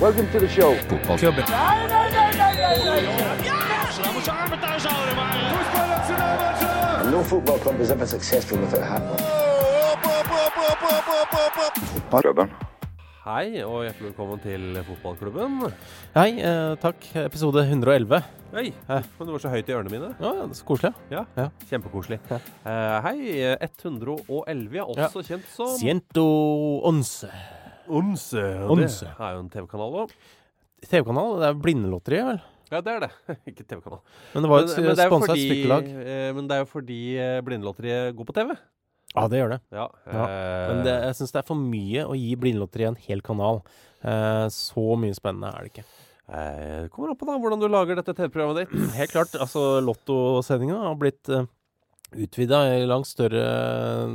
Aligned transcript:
Welcome 0.00 0.28
to 0.32 0.38
the 0.40 0.48
show. 0.48 0.74
Fotballklubben. 0.88 1.44
And 7.00 7.10
no 7.12 7.22
football 7.24 7.58
club 7.58 7.80
is 7.80 7.90
ever 7.90 8.06
successful 8.06 8.58
without 8.58 8.82
a 8.82 8.84
hat 8.84 9.02
on. 9.02 9.18
Klubben. 12.22 12.50
Hei, 13.28 13.60
og 13.60 13.82
hjertelig 13.84 14.06
velkommen 14.08 14.38
til 14.40 14.78
fotballklubben. 14.86 15.58
Hei, 16.16 16.30
eh, 16.40 16.76
takk. 16.80 17.04
Episode 17.26 17.66
111. 17.68 18.22
Hei, 18.54 18.72
men 18.88 19.26
du 19.28 19.32
var 19.34 19.42
så 19.42 19.50
høyt 19.52 19.68
i 19.68 19.74
ørene 19.76 19.90
mine. 19.92 20.14
Ja, 20.16 20.30
det 20.32 20.46
er 20.46 20.54
så 20.56 20.64
koselig. 20.64 20.94
Ja, 21.12 21.24
Ja. 21.36 21.48
Kjempekoselig. 21.68 22.18
Eh, 22.30 23.02
hei, 23.04 23.56
111, 23.60 24.74
ja, 24.74 24.84
også 24.88 25.22
kjent 25.26 25.44
som 25.52 25.76
Ciento 25.76 26.24
once. 26.88 27.28
Onse. 27.90 28.44
og 28.64 28.74
Onse. 28.76 29.08
Det 29.08 29.26
er 29.26 29.34
jo 29.36 29.42
en 29.44 29.50
TV-kanal 29.52 29.98
òg. 30.04 30.14
TV-kanal. 30.88 31.36
Det 31.42 31.48
er 31.50 31.60
Blindelotteriet, 31.64 32.26
vel? 32.32 32.40
Ja, 32.68 32.80
det 32.84 32.92
er 32.94 33.00
det. 33.06 33.10
Ikke 33.50 33.64
TV-kanal. 33.64 34.00
Men 34.34 34.44
det 34.44 34.50
var 34.52 34.64
et 34.66 34.74
er 34.92 35.08
sponsa 35.08 35.36
stykkelag. 35.38 35.86
eh, 36.04 36.32
Men 36.36 36.48
det 36.50 36.56
er 36.58 36.64
jo 36.64 36.70
fordi 36.72 36.98
eh, 37.18 37.38
Blindelotteriet 37.46 38.14
går 38.18 38.28
på 38.28 38.36
TV. 38.36 38.52
Ja, 39.16 39.24
det 39.32 39.38
gjør 39.40 39.54
det. 39.56 39.60
Ja. 39.72 39.86
Ja, 40.06 40.24
eh, 40.28 40.64
Men 40.72 40.82
det, 40.84 40.96
jeg 41.08 41.16
syns 41.16 41.32
det 41.32 41.40
er 41.40 41.46
for 41.48 41.56
mye 41.62 42.04
å 42.04 42.12
gi 42.18 42.34
Blindelotteriet 42.36 42.92
en 42.92 43.00
hel 43.08 43.22
kanal. 43.24 43.62
Eh, 44.04 44.44
så 44.52 44.84
mye 45.00 45.16
spennende 45.16 45.48
er 45.56 45.64
det 45.64 45.72
ikke. 45.72 45.86
eh, 46.28 46.82
det 46.84 46.90
kommer 46.92 47.14
an 47.14 47.18
på 47.18 47.26
da 47.30 47.38
hvordan 47.40 47.62
du 47.64 47.68
lager 47.72 47.96
dette 47.98 48.12
TV-programmet 48.14 48.60
ditt. 48.68 48.92
Helt 49.00 49.14
klart. 49.16 49.32
Altså, 49.40 49.80
Lottosendinga 49.82 50.76
har 50.84 50.98
blitt 51.00 51.32
utvida 52.16 52.62
i 52.78 52.86
langt 52.88 53.08
større 53.08 53.42
eh, 53.44 54.12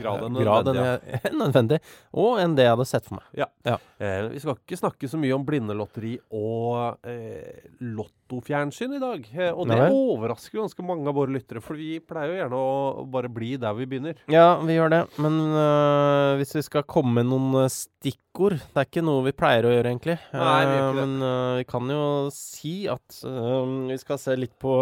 Grad 0.00 0.24
enn 0.26 0.38
grad 0.40 0.70
enn 0.70 0.78
nødvendig, 0.80 1.20
enn 1.30 1.38
nødvendig. 1.38 1.78
Og 2.18 2.40
enn 2.42 2.56
det 2.58 2.66
jeg 2.66 2.74
hadde 2.74 2.88
sett 2.90 3.06
for 3.06 3.20
meg. 3.20 3.28
Ja. 3.38 3.46
Ja. 3.66 3.76
Eh, 4.02 4.26
vi 4.32 4.42
skal 4.42 4.58
ikke 4.58 4.80
snakke 4.80 5.10
så 5.10 5.20
mye 5.20 5.36
om 5.36 5.46
blindelotteri 5.46 6.16
og 6.34 7.06
eh, 7.06 7.70
lottofjernsyn 7.80 8.98
i 8.98 9.02
dag. 9.02 9.30
Eh, 9.30 9.52
og 9.54 9.70
det 9.70 9.78
Nei 9.78 9.88
overrasker 9.94 10.60
ganske 10.60 10.86
mange 10.86 11.06
av 11.10 11.16
våre 11.20 11.34
lyttere, 11.36 11.62
for 11.64 11.78
vi 11.78 12.00
pleier 12.02 12.34
jo 12.34 12.40
gjerne 12.42 12.60
å 12.60 13.06
bare 13.14 13.30
bli 13.32 13.54
der 13.60 13.76
vi 13.78 13.88
begynner. 13.90 14.18
Ja, 14.32 14.58
vi 14.64 14.76
gjør 14.76 14.92
det. 14.96 15.02
Men 15.22 15.38
øh, 15.48 16.34
hvis 16.40 16.56
vi 16.58 16.66
skal 16.66 16.86
komme 16.90 17.20
med 17.20 17.30
noen 17.30 17.64
øh, 17.64 17.70
stikkord 17.70 18.58
Det 18.60 18.78
er 18.78 18.86
ikke 18.88 19.04
noe 19.06 19.24
vi 19.26 19.36
pleier 19.36 19.66
å 19.68 19.72
gjøre, 19.74 19.94
egentlig. 19.94 20.18
Nei, 20.34 20.60
vi 20.66 20.76
gjør 20.76 20.80
Eh, 20.80 20.90
ikke 20.90 20.96
det. 20.96 21.06
Men 21.06 21.22
øh, 21.22 21.58
vi 21.60 21.64
kan 21.68 21.90
jo 21.94 22.02
si 22.34 22.74
at 22.90 23.20
øh, 23.26 23.88
vi 23.90 23.98
skal 24.00 24.18
se 24.18 24.36
litt 24.38 24.56
på 24.60 24.74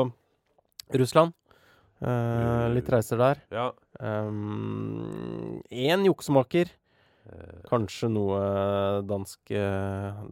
Russland. 0.95 1.35
Eh, 2.03 2.67
litt 2.75 2.89
reiser 2.93 3.19
der. 3.19 3.41
Ja. 3.51 3.69
Én 5.71 6.05
juksemaker. 6.07 6.71
Eh, 7.29 7.61
Kanskje 7.69 8.09
noe 8.13 8.39
dansk, 9.09 9.53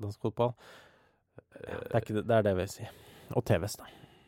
dansk 0.00 0.20
fotball. 0.22 0.54
Det 1.56 1.94
er, 1.94 2.00
det, 2.00 2.22
det 2.28 2.34
er 2.38 2.42
det 2.46 2.52
jeg 2.52 2.58
vil 2.60 2.72
si. 2.72 2.88
Og 3.36 3.44
TVs, 3.48 3.74
da. 3.80 3.86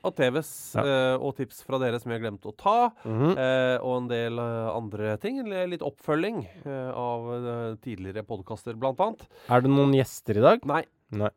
og 0.09 0.15
TVs 0.17 0.51
Ja. 0.79 0.83
eh, 0.83 1.17
og 1.23 1.35
tips 1.39 1.63
fra 1.67 1.79
dere 1.83 1.99
som 2.01 2.11
vi 2.11 2.17
har 2.19 2.23
glemt 2.25 2.45
å 2.49 2.53
ta. 2.57 2.91
Mhm. 3.05 3.33
Eh, 3.39 3.77
og 3.85 3.95
en 4.03 4.09
del 4.11 4.39
eh, 4.43 4.69
andre 4.75 5.17
ting. 5.23 5.41
Litt 5.47 5.85
oppfølging 5.87 6.41
eh, 6.65 6.91
av 6.93 7.29
eh, 7.39 7.75
tidligere 7.85 8.25
podkaster, 8.27 8.75
blant 8.81 9.01
annet. 9.05 9.27
Er 9.49 9.61
det 9.65 9.71
noen 9.73 9.93
gjester 9.97 10.41
i 10.41 10.45
dag? 10.45 10.65
Nei. 10.69 10.83
Nei. 11.13 11.31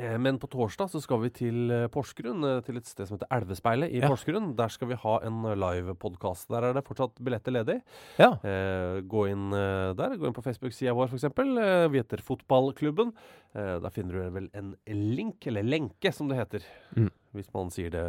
Eh, 0.00 0.16
Men 0.18 0.38
på 0.40 0.48
torsdag 0.50 0.88
så 0.92 1.00
skal 1.04 1.20
vi 1.24 1.30
til 1.34 1.70
eh, 1.74 1.86
Porsgrunn, 1.92 2.40
eh, 2.46 2.60
til 2.64 2.78
et 2.80 2.88
sted 2.88 3.06
som 3.08 3.18
heter 3.18 3.28
Elvespeilet 3.36 3.92
i 3.92 4.00
Ja. 4.00 4.08
Porsgrunn. 4.08 4.54
Der 4.56 4.72
skal 4.72 4.88
vi 4.88 4.98
ha 5.02 5.14
en 5.28 5.42
livepodkast. 5.60 6.48
Der 6.48 6.68
er 6.70 6.76
det 6.78 6.84
fortsatt 6.86 7.18
billetter 7.20 7.52
ledig. 7.52 7.78
Ja. 8.18 8.30
Eh, 8.42 9.00
gå 9.04 9.26
inn 9.30 9.50
der. 9.52 10.16
Gå 10.16 10.26
inn 10.30 10.36
på 10.36 10.44
Facebook-sida 10.46 10.94
vår, 10.96 11.10
f.eks. 11.12 11.24
Eh, 11.28 11.88
vi 11.92 12.00
heter 12.00 12.22
Fotballklubben. 12.24 13.12
Eh, 13.54 13.76
der 13.84 13.90
finner 13.94 14.12
du 14.16 14.30
vel 14.38 14.48
en 14.54 14.74
link, 14.88 15.46
eller 15.46 15.62
lenke, 15.66 16.12
som 16.16 16.28
det 16.30 16.38
heter. 16.40 16.64
Mm. 16.96 17.10
Hvis 17.36 17.52
man 17.54 17.68
sier 17.70 17.90
det 17.94 18.06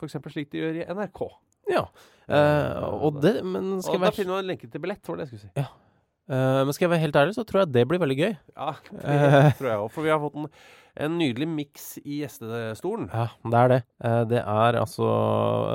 f.eks. 0.00 0.18
slik 0.32 0.50
de 0.52 0.58
gjør 0.64 0.80
i 0.82 0.88
NRK. 0.92 1.28
ja. 1.70 1.86
Eh, 2.30 2.82
og 3.02 3.16
det 3.20 3.40
Men 3.44 3.72
Og 3.78 3.82
skal 3.82 3.96
jeg 3.98 4.02
der 4.06 4.14
finner 4.14 4.36
du 4.36 4.42
en 4.44 4.50
lenke 4.52 4.68
til 4.70 4.80
billett, 4.80 5.02
var 5.08 5.16
det 5.18 5.24
jeg 5.26 5.38
skulle 5.40 5.48
si. 5.48 5.64
Eh, 6.30 6.60
men 6.64 6.70
skal 6.72 6.84
jeg 6.86 6.90
være 6.92 7.02
helt 7.02 7.16
ærlig, 7.18 7.34
så 7.34 7.42
tror 7.44 7.64
jeg 7.64 7.72
det 7.74 7.82
blir 7.90 7.98
veldig 7.98 8.16
gøy. 8.20 8.36
Ja, 8.54 8.68
det 8.92 9.56
tror 9.58 9.66
jeg 9.72 9.80
òg. 9.82 9.88
For 9.90 10.02
vi 10.06 10.12
har 10.12 10.20
fått 10.22 10.36
en, 10.38 10.46
en 10.94 11.18
nydelig 11.18 11.48
miks 11.48 11.92
i 12.04 12.22
gjestestolen. 12.22 13.10
Ja, 13.12 13.28
det 13.44 13.60
er 13.60 13.72
det. 13.74 13.82
Eh, 14.04 14.22
det 14.30 14.40
er 14.42 14.80
altså 14.80 15.10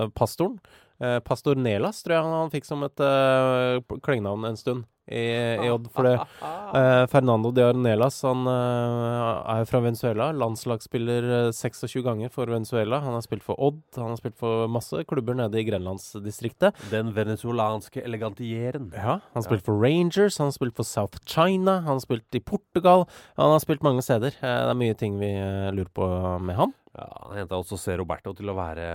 eh, 0.01 0.09
pastoren. 0.15 0.57
Eh, 1.03 1.19
Pastor 1.27 1.59
Nelas 1.59 2.03
tror 2.03 2.17
jeg 2.17 2.27
han, 2.31 2.51
fikk 2.53 2.67
som 2.67 2.83
et 2.87 3.01
uh, 3.03 3.81
klengenavn 3.99 4.47
en 4.47 4.59
stund 4.59 4.85
i, 5.07 5.21
i 5.61 5.69
Odd. 5.69 5.85
For 5.93 6.07
det, 6.07 6.13
eh, 6.41 7.03
Fernando 7.11 7.51
de 7.53 7.61
Arnelas 7.61 8.17
han 8.25 8.45
eh, 8.49 9.51
er 9.53 9.59
jo 9.61 9.67
fra 9.69 9.81
Venezuela. 9.85 10.31
Landslagsspiller 10.33 11.27
eh, 11.47 11.51
26 11.53 12.01
ganger 12.05 12.31
for 12.33 12.49
Venezuela. 12.49 12.99
Han 13.05 13.13
har 13.13 13.21
spilt 13.25 13.43
for 13.45 13.59
Odd. 13.61 13.81
Han 13.99 14.09
har 14.15 14.17
spilt 14.21 14.37
for 14.39 14.65
masse 14.71 15.03
klubber 15.09 15.37
nede 15.37 15.59
i 15.61 15.65
grenlandsdistriktet. 15.67 16.73
Den 16.89 17.11
venezuelanske 17.15 18.01
elegantieren. 18.01 18.89
Ja, 18.95 19.19
Han 19.33 19.41
har 19.41 19.45
spilt 19.45 19.65
for 19.67 19.77
Rangers, 19.81 20.39
han 20.41 20.49
har 20.49 20.55
spilt 20.57 20.75
for 20.77 20.87
South 20.89 21.19
China, 21.25 21.77
han 21.85 21.95
har 21.99 22.03
spilt 22.03 22.35
i 22.35 22.41
Portugal. 22.41 23.05
Han 23.37 23.53
har 23.53 23.61
spilt 23.63 23.83
mange 23.85 24.01
steder. 24.05 24.33
Eh, 24.41 24.57
det 24.65 24.73
er 24.73 24.79
mye 24.81 24.97
ting 24.97 25.19
vi 25.21 25.29
eh, 25.37 25.69
lurer 25.75 25.91
på 25.93 26.09
med 26.41 26.57
han. 26.57 26.73
Ja, 26.95 27.09
Han 27.27 27.37
henta 27.37 27.57
også 27.59 27.75
C. 27.77 27.93
Roberto 27.99 28.31
til 28.33 28.47
å 28.49 28.55
være 28.57 28.85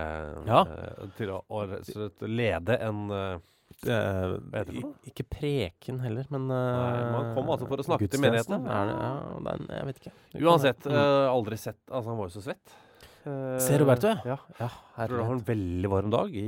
Ja. 0.49 0.63
eh, 0.65 1.07
Til 1.19 1.35
å, 1.37 1.43
å 1.53 1.65
lede 2.27 2.79
en 2.81 3.03
eh, 3.87 4.35
Eh, 4.61 4.73
noe? 4.77 4.93
ikke 5.09 5.25
preken 5.31 6.01
heller, 6.05 6.27
men 6.31 6.47
Nei, 6.51 7.01
man 7.15 7.33
kom 7.37 7.51
altså 7.55 7.69
for 7.71 7.81
å 7.83 7.87
snakke 7.87 8.11
til 8.11 8.23
menigheten. 8.23 8.67
Er 8.67 8.91
det, 8.91 8.95
ja, 9.01 9.11
er, 9.55 9.65
jeg 9.79 9.89
vet 9.91 10.01
ikke. 10.03 10.15
Uansett, 10.41 10.87
eh, 10.91 11.27
aldri 11.31 11.59
sett 11.61 11.81
Altså, 11.89 12.11
han 12.13 12.21
var 12.21 12.31
jo 12.31 12.37
så 12.39 12.45
svett. 12.51 12.79
Uh, 13.21 13.59
C. 13.61 13.77
Roberto, 13.77 14.09
ja. 14.09 14.17
ja. 14.25 14.37
ja, 14.57 14.69
Tror 14.97 15.11
du 15.13 15.19
det 15.19 15.25
var 15.27 15.35
en 15.35 15.43
veldig 15.45 15.89
varm 15.93 16.13
dag 16.13 16.37
i, 16.41 16.47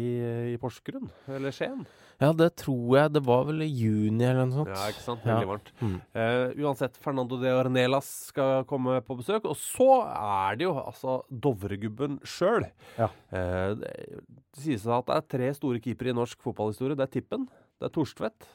i 0.55 0.57
Porsgrunn. 0.61 1.11
Eller 1.29 1.53
Skien. 1.53 1.83
Ja, 2.23 2.31
det 2.39 2.49
tror 2.63 2.97
jeg. 2.97 3.13
Det 3.17 3.23
var 3.27 3.47
vel 3.49 3.65
i 3.65 3.69
juni 3.69 4.25
eller 4.25 4.47
noe 4.47 4.63
sånt. 4.63 4.73
Ja, 4.73 4.89
ikke 4.93 5.05
sant? 5.05 5.25
Ja. 5.27 5.37
Veldig 5.37 5.51
varmt. 5.51 5.73
Mm. 5.81 5.97
Uh, 6.15 6.63
uansett, 6.63 6.99
Fernando 7.03 7.39
de 7.41 7.53
Ornelas 7.57 8.09
skal 8.31 8.67
komme 8.71 9.01
på 9.07 9.17
besøk. 9.19 9.49
Og 9.51 9.59
så 9.59 9.89
er 10.07 10.61
det 10.61 10.69
jo 10.69 10.77
altså 10.79 11.19
Dovregubben 11.29 12.21
sjøl. 12.27 12.69
Ja. 12.99 13.11
Uh, 13.33 13.75
det, 13.81 13.93
det 14.23 14.65
sies 14.65 14.87
at 14.87 15.09
det 15.09 15.19
er 15.19 15.31
tre 15.37 15.51
store 15.57 15.83
keepere 15.83 16.13
i 16.13 16.17
norsk 16.17 16.39
fotballhistorie. 16.45 16.99
Det 16.99 17.09
er 17.09 17.15
Tippen, 17.19 17.49
det 17.81 17.89
er 17.89 17.95
Torstvedt, 17.95 18.49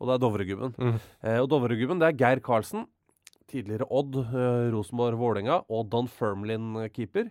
og 0.00 0.10
det 0.10 0.16
er 0.16 0.24
Dovregubben. 0.26 0.74
Mm. 0.78 0.98
Uh, 1.22 1.38
og 1.38 1.50
Dovregubben, 1.52 2.02
det 2.02 2.10
er 2.10 2.18
Geir 2.24 2.42
Karlsen. 2.44 2.88
Tidligere 3.52 3.84
Odd, 3.92 4.14
eh, 4.16 4.70
Rosenborg, 4.72 5.18
Vålerenga 5.20 5.58
og 5.68 5.90
Don 5.92 6.06
Firmlin-keeper. 6.08 7.26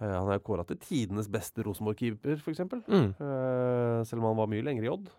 Han 0.00 0.30
er 0.32 0.40
kåra 0.40 0.64
til 0.64 0.78
tidenes 0.80 1.26
beste 1.28 1.60
Rosenborg-keeper, 1.66 2.38
f.eks. 2.40 2.62
Mm. 2.88 3.10
Selv 4.08 4.22
om 4.22 4.28
han 4.30 4.38
var 4.38 4.48
mye 4.48 4.64
lenger 4.64 4.86
i 4.86 4.88
Odd. 4.88 5.10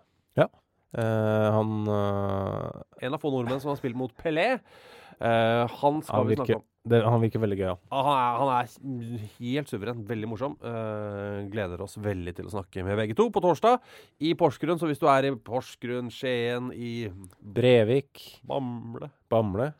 Eh, 0.91 1.49
han 1.55 1.85
eh, 1.87 3.05
En 3.07 3.13
av 3.15 3.21
få 3.21 3.29
nordmenn 3.31 3.61
som 3.63 3.69
har 3.71 3.77
spilt 3.79 3.95
mot 3.95 4.11
Pelé. 4.19 4.57
Eh, 5.21 5.77
han 5.79 6.01
skal 6.03 6.25
Ja, 6.25 6.27
vi 6.27 6.35
snakke 6.35 6.57
om. 6.57 6.65
Det, 6.83 6.97
han 7.05 7.21
virker 7.21 7.39
veldig 7.43 7.57
gøyal. 7.59 7.77
Ah, 7.93 8.07
Han 8.39 8.49
er, 8.49 8.71
han 8.81 8.95
er 9.05 9.27
helt 9.37 9.69
suveren. 9.69 9.99
Veldig 10.09 10.29
morsom. 10.31 10.55
Uh, 10.65 11.45
gleder 11.53 11.83
oss 11.85 11.93
veldig 12.01 12.33
til 12.39 12.47
å 12.49 12.53
snakke 12.55 12.81
med 12.83 12.97
begge 12.97 13.13
to 13.15 13.27
på 13.29 13.43
torsdag 13.43 13.77
i 14.25 14.33
Porsgrunn. 14.33 14.81
Så 14.81 14.89
hvis 14.89 14.99
du 14.99 15.05
er 15.05 15.29
i 15.29 15.31
Porsgrunn, 15.37 16.09
Skien, 16.09 16.71
i 16.73 17.05
Brevik, 17.39 18.41
Bamble 18.43 19.11
Bamble, 19.29 19.71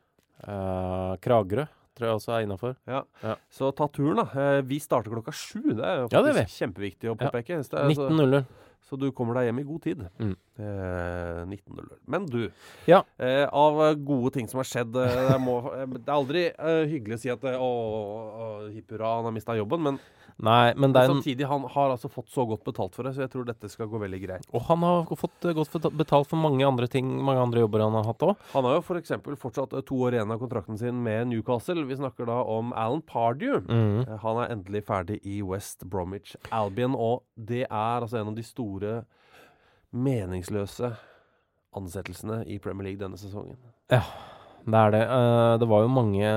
Uh, 0.42 1.14
Kragerø 1.22 1.68
tror 1.94 2.08
jeg 2.08 2.18
også 2.18 2.32
er 2.34 2.46
innafor. 2.48 2.72
ja. 2.90 3.04
Ja. 3.22 3.36
Så 3.54 3.68
ta 3.78 3.86
turen, 3.94 4.18
da. 4.18 4.24
Uh, 4.34 4.62
vi 4.66 4.80
starter 4.82 5.14
klokka 5.14 5.34
sju. 5.38 5.60
Det 5.78 5.86
er 5.86 6.00
jo 6.00 6.08
Ja, 6.10 6.22
det 6.26 6.32
er 6.32 6.40
faktisk 6.40 6.64
kjempeviktig 6.64 7.12
å 7.12 7.18
påpeke. 7.20 7.60
Så, 7.68 7.78
19.00. 7.78 8.42
så 8.90 8.98
du 9.00 9.08
kommer 9.16 9.38
deg 9.38 9.48
hjem 9.50 9.60
i 9.62 9.66
god 9.68 9.82
tid. 9.86 10.02
Mm. 10.20 10.34
Eh, 10.62 11.42
19.00. 11.48 11.92
Men 12.12 12.26
du, 12.28 12.42
Ja. 12.90 13.04
eh, 13.18 13.46
av 13.48 13.80
gode 14.04 14.34
ting 14.36 14.48
som 14.52 14.60
har 14.62 14.68
skjedd 14.68 14.96
eh, 15.00 15.20
det, 15.32 15.38
må, 15.42 15.60
eh, 15.74 15.86
det 15.96 16.08
er 16.08 16.16
aldri 16.18 16.44
eh, 16.52 16.84
hyggelig 16.92 17.18
å 17.20 17.22
si 17.24 17.32
at 17.34 17.44
eh, 17.48 17.56
å, 17.62 17.70
å, 17.70 18.50
hipp 18.74 18.92
hurra, 18.92 19.16
han 19.20 19.30
har 19.30 19.36
mista 19.38 19.56
jobben, 19.58 19.82
men 19.86 20.00
Nei, 20.38 20.74
men 20.80 20.96
er 20.96 21.10
samtidig 21.10 21.48
han 21.50 21.66
har 21.74 21.94
altså 21.94 22.10
fått 22.12 22.32
så 22.34 22.46
godt 22.50 22.64
betalt 22.68 22.96
for 22.96 23.08
det, 23.08 23.14
så 23.16 23.26
jeg 23.26 23.32
tror 23.34 23.46
dette 23.48 23.70
skal 23.72 23.90
gå 23.92 24.02
veldig 24.02 24.22
greit. 24.24 24.48
Og 24.56 24.66
han 24.70 24.86
har 24.86 25.12
fått 25.20 25.48
eh, 25.48 25.56
godt 25.58 25.90
betalt 25.98 26.30
for 26.32 26.42
mange 26.42 26.66
andre 26.68 26.88
ting, 26.92 27.10
mange 27.24 27.44
andre 27.44 27.66
jobber 27.66 27.86
han 27.86 27.98
har 28.00 28.10
hatt 28.10 28.26
òg. 28.28 28.48
Han 28.54 28.68
har 28.68 28.78
jo 28.80 28.84
f.eks. 28.86 29.14
fortsatt 29.42 29.76
eh, 29.78 29.86
to 29.88 30.00
år 30.08 30.18
igjen 30.18 30.34
av 30.34 30.42
kontrakten 30.42 30.80
sin 30.80 31.04
med 31.04 31.32
Newcastle. 31.32 31.86
Vi 31.90 32.00
snakker 32.00 32.30
da 32.30 32.42
om 32.48 32.74
Alan 32.74 33.04
Pardew. 33.06 33.62
Mm. 33.68 34.18
Han 34.24 34.44
er 34.44 34.56
endelig 34.56 34.86
ferdig 34.90 35.22
i 35.28 35.42
West 35.46 35.86
Bromwich 35.90 36.36
Albion, 36.52 36.96
og 36.96 37.24
det 37.36 37.66
er 37.68 38.02
altså 38.02 38.22
en 38.22 38.34
av 38.34 38.38
de 38.38 38.46
store 38.46 39.02
meningsløse 39.92 40.94
ansettelsene 41.76 42.44
i 42.52 42.60
Premier 42.60 42.92
League 42.92 43.02
denne 43.02 43.20
sesongen. 43.20 43.60
Det 44.62 44.78
er 44.78 44.92
det. 44.94 45.02
Eh, 45.10 45.54
det 45.62 45.68
var 45.70 45.82
jo 45.82 45.90
mange, 45.90 46.32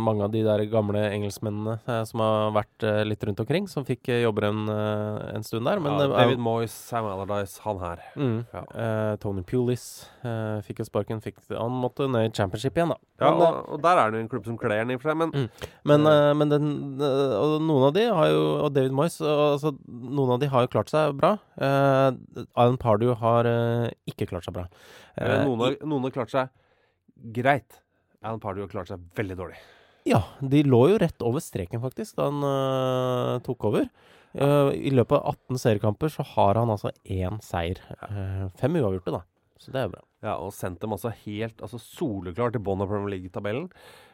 mange 0.00 0.24
av 0.24 0.30
de 0.32 0.40
der 0.46 0.62
gamle 0.72 1.02
engelskmennene 1.12 1.74
eh, 1.84 2.00
som 2.08 2.22
har 2.24 2.54
vært 2.56 2.86
eh, 2.88 3.00
litt 3.04 3.24
rundt 3.28 3.42
omkring, 3.42 3.66
som 3.68 3.84
fikk 3.84 4.08
jobber 4.22 4.46
en, 4.48 4.62
en 4.70 5.44
stund 5.44 5.68
der. 5.68 5.82
Men 5.84 5.98
ja, 5.98 6.06
David 6.08 6.40
Moyes, 6.40 6.72
Sam 6.72 7.08
Allardyce, 7.10 7.60
han 7.66 7.82
her. 7.82 8.04
mm, 8.16 8.38
Ja. 8.54 8.62
Tony 9.20 9.42
Pulis 9.44 9.84
fikk 10.66 10.80
jo 10.80 10.86
sparken. 10.88 11.20
Fikk, 11.24 11.40
han 11.52 11.74
måtte 11.82 12.08
ned 12.10 12.30
i 12.30 12.34
championship 12.36 12.78
igjen, 12.80 12.94
da. 12.94 12.98
Ja, 13.20 13.30
men, 13.36 13.42
og, 13.44 13.68
og 13.76 13.82
der 13.84 13.98
er 14.00 14.10
det 14.14 14.20
jo 14.20 14.24
en 14.24 14.30
klubb 14.32 14.46
som 14.48 14.56
kler 14.60 14.78
den 14.80 14.94
i 14.94 14.96
og 14.96 15.02
for 15.02 15.12
seg, 15.12 15.18
men 15.20 15.30
Mm. 15.30 15.48
men, 15.86 16.06
uh, 16.08 16.32
men 16.34 16.48
den, 16.50 16.64
og 17.00 17.60
noen 17.62 17.84
av 17.86 17.92
de 17.94 18.02
har 18.08 18.30
jo 18.32 18.40
Og 18.64 18.72
David 18.74 18.92
Moyes 18.96 19.20
og, 19.22 19.42
altså, 19.54 19.70
Noen 19.86 20.32
av 20.34 20.40
de 20.42 20.48
har 20.50 20.64
jo 20.64 20.70
klart 20.72 20.90
seg 20.90 21.12
bra. 21.20 21.34
Uh, 21.60 22.16
Alan 22.58 22.78
Pardew 22.80 23.12
har 23.20 23.46
ikke 24.10 24.26
klart 24.30 24.48
seg 24.48 24.56
bra. 24.56 24.64
noen, 25.20 25.60
har, 25.60 25.76
noen 25.84 26.08
har 26.08 26.14
klart 26.16 26.32
seg 26.32 26.48
greit. 27.36 27.80
Alan 28.22 28.40
Pardew 28.42 28.66
har 28.66 28.72
klart 28.72 28.90
seg 28.92 29.02
veldig 29.16 29.36
dårlig. 29.38 29.60
Ja, 30.08 30.22
de 30.40 30.62
lå 30.64 30.80
jo 30.92 30.98
rett 31.00 31.22
over 31.24 31.42
streken, 31.44 31.80
faktisk, 31.82 32.16
da 32.16 32.28
han 32.30 32.44
uh, 32.44 33.38
tok 33.44 33.64
over. 33.68 33.88
Uh, 34.32 34.70
I 34.76 34.92
løpet 34.94 35.16
av 35.18 35.34
18 35.50 35.60
seriekamper 35.60 36.12
så 36.12 36.24
har 36.34 36.60
han 36.60 36.72
altså 36.72 36.92
én 37.04 37.40
seier. 37.44 37.80
Uh, 38.08 38.46
fem 38.60 38.78
uavgjorte, 38.80 39.12
da. 39.18 39.24
Så 39.60 39.74
det 39.74 39.82
er 39.82 39.90
bra. 39.92 40.00
Ja, 40.24 40.36
og 40.40 40.54
sendt 40.56 40.80
dem 40.80 40.94
altså 40.96 41.12
helt 41.24 41.60
altså 41.64 41.80
soleklart 41.80 42.54
til 42.56 42.62
bånn 42.64 42.80
av 42.80 42.88
Premier 42.92 43.12
League-tabellen. 43.16 43.68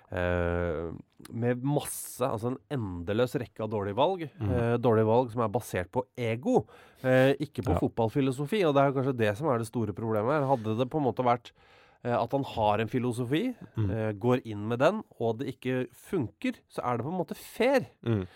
Uh, 0.07 0.95
med 1.35 1.63
masse, 1.67 2.23
altså 2.23 2.53
en 2.53 2.59
endeløs 2.77 3.35
rekke 3.43 3.63
av 3.65 3.71
dårlige 3.73 3.99
valg. 3.99 4.27
Mm. 4.39 4.51
Uh, 4.51 4.75
dårlige 4.83 5.09
valg 5.11 5.33
som 5.35 5.43
er 5.47 5.55
basert 5.55 5.91
på 5.95 6.05
ego, 6.19 6.61
uh, 7.05 7.33
ikke 7.43 7.63
på 7.67 7.75
Ja. 7.75 7.81
fotballfilosofi. 7.83 8.65
Og 8.67 8.75
det 8.75 8.83
er 8.85 8.95
kanskje 8.99 9.17
det 9.23 9.33
som 9.39 9.51
er 9.51 9.63
det 9.63 9.71
store 9.71 9.95
problemet 9.95 10.35
her. 10.35 10.51
Hadde 10.51 10.77
det 10.79 10.91
på 10.91 10.99
en 11.03 11.07
måte 11.09 11.27
vært 11.27 11.51
at 12.15 12.33
han 12.37 12.45
har 12.45 12.79
en 12.85 12.89
filosofi, 12.93 13.55
Mm. 13.77 13.91
eh, 13.91 14.13
går 14.13 14.43
inn 14.47 14.69
med 14.69 14.79
den, 14.79 15.03
og 15.21 15.39
det 15.39 15.49
ikke 15.57 15.87
funker, 15.93 16.61
så 16.69 16.85
er 16.85 16.97
det 16.99 17.07
på 17.07 17.13
en 17.13 17.19
måte 17.19 17.35
fair. 17.37 17.87
Mm. 18.05 18.27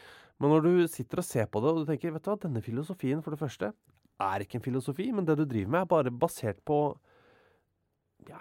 Men 0.41 0.51
når 0.51 0.63
du 0.65 0.89
sitter 0.89 1.19
og 1.19 1.25
ser 1.25 1.47
på 1.47 1.61
det, 1.61 1.71
og 1.71 1.85
du 1.87 1.91
tenker 1.93 2.13
vet 2.13 2.23
du 2.25 2.31
hva, 2.31 2.39
denne 2.41 2.63
filosofien 2.65 3.23
for 3.23 3.31
det 3.31 3.41
første 3.41 3.73
er 4.21 4.41
ikke 4.41 4.57
en 4.57 4.65
filosofi, 4.65 5.11
men 5.13 5.25
det 5.25 5.37
du 5.37 5.45
driver 5.45 5.71
med, 5.71 5.81
er 5.83 5.87
bare 5.93 6.11
basert 6.11 6.59
på 6.65 6.97
ja, 8.29 8.41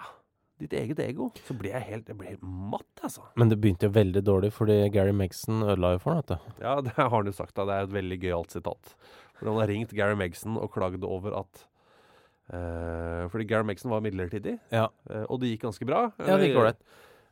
ditt 0.60 0.74
eget 0.76 1.00
ego, 1.00 1.30
så 1.48 1.56
blir 1.58 1.72
jeg 1.72 1.86
helt, 1.88 2.08
jeg 2.12 2.18
blir 2.20 2.34
helt 2.34 2.44
matt, 2.44 3.04
altså. 3.04 3.24
Men 3.40 3.50
det 3.52 3.60
begynte 3.64 3.88
jo 3.88 3.96
veldig 3.96 4.24
dårlig, 4.28 4.52
fordi 4.56 4.90
Gary 4.92 5.12
Megson 5.16 5.62
ødela 5.64 5.94
jo 5.96 6.02
for 6.04 6.22
du. 6.28 6.36
Ja, 6.60 6.80
det 6.86 6.96
har 6.98 7.10
han 7.14 7.25
jo 7.30 7.32
sagt, 7.36 7.56
da. 7.56 7.66
Det 7.70 7.75
er 7.78 7.88
et 7.88 7.96
veldig 7.96 8.20
gøyalt 8.25 8.52
sitat. 8.52 8.96
For 9.40 9.48
han 9.52 9.60
har 9.62 9.68
ringt 9.72 9.96
Gary 9.96 10.16
Megson 10.20 10.58
og 10.60 10.72
klagd 10.75 11.04
over 11.08 11.38
at 11.40 11.62
eh, 11.64 11.70
Fordi 12.50 13.46
Gary 13.48 13.63
Megson 13.63 13.92
var 13.92 14.01
midlertidig, 14.01 14.57
Ja, 14.74 14.88
eh, 15.10 15.25
og 15.30 15.40
det 15.42 15.51
gikk 15.57 15.68
ganske 15.69 15.86
bra. 15.86 16.12
ja 16.18 16.38
det 16.38 16.50
gikk 16.50 16.56
eller- 16.57 16.74
ålreit. 16.74 16.81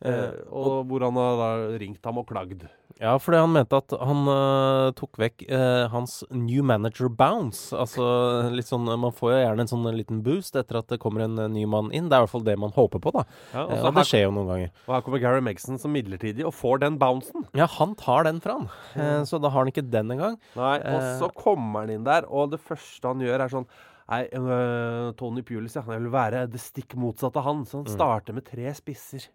Uh, 0.05 0.29
og 0.53 0.85
hvor 0.85 1.01
han 1.01 1.15
har 1.17 1.37
da 1.39 1.77
ringt 1.81 2.03
ham 2.05 2.19
og 2.19 2.27
klagd. 2.29 2.67
Ja, 3.01 3.15
fordi 3.17 3.39
han 3.41 3.49
mente 3.51 3.73
at 3.79 3.89
han 3.99 4.27
uh, 4.29 4.91
tok 4.93 5.17
vekk 5.17 5.41
uh, 5.49 5.87
hans 5.89 6.23
new 6.29 6.61
manager 6.61 7.09
bounce. 7.09 7.71
Altså 7.73 8.51
litt 8.53 8.67
sånn 8.69 8.85
Man 8.85 9.09
får 9.11 9.31
jo 9.33 9.39
gjerne 9.41 9.59
en 9.65 9.71
sånn 9.71 9.87
liten 9.97 10.21
boost 10.21 10.53
etter 10.55 10.77
at 10.77 10.87
det 10.93 10.99
kommer 11.01 11.21
en 11.25 11.33
ny 11.51 11.65
mann 11.65 11.89
inn. 11.91 12.09
Det 12.09 12.13
er 12.13 12.21
i 12.21 12.25
hvert 12.27 12.29
fall 12.35 12.45
det 12.45 12.59
man 12.61 12.69
håper 12.77 13.01
på, 13.01 13.11
da. 13.11 13.23
Ja, 13.55 13.63
og, 13.65 13.71
Eh, 13.73 13.83
og 13.89 13.95
det 13.95 14.05
skjer 14.05 14.21
jo 14.27 14.31
noen 14.37 14.47
ganger. 14.53 14.69
og 14.87 14.93
her 14.93 15.01
kommer 15.01 15.19
Gary 15.19 15.41
Megson 15.41 15.79
som 15.81 15.91
midlertidig 15.97 16.45
og 16.45 16.53
får 16.53 16.79
den 16.85 16.99
bouncen. 16.99 17.47
Ja, 17.55 17.65
han 17.65 17.95
tar 17.95 18.23
den 18.29 18.39
fra 18.39 18.53
han. 18.59 18.69
Mm. 18.93 19.25
så 19.25 19.41
da 19.41 19.49
har 19.49 19.65
han 19.65 19.71
ikke 19.73 19.89
den 19.89 20.11
engang. 20.11 20.37
Nei, 20.55 20.77
og 20.77 21.01
Eh. 21.01 21.17
så 21.17 21.33
kommer 21.33 21.79
han 21.87 21.89
inn 21.89 22.03
der, 22.03 22.21
og 22.29 22.51
det 22.51 22.59
første 22.61 23.01
han 23.01 23.17
gjør, 23.19 23.39
er 23.41 23.49
sånn 23.49 23.65
Nei, 24.09 24.21
uh, 24.39 25.11
Tony 25.19 25.41
Pulis, 25.43 25.75
ja. 25.75 25.81
Han 25.83 26.03
vil 26.05 26.11
være 26.13 26.45
det 26.51 26.61
stikk 26.63 26.95
motsatte 26.95 27.41
av 27.41 27.43
han. 27.49 27.65
Så 27.67 27.81
han 27.81 27.85
Mm. 27.89 27.95
starter 27.95 28.33
med 28.33 28.45
tre 28.47 28.71
spisser. 28.73 29.27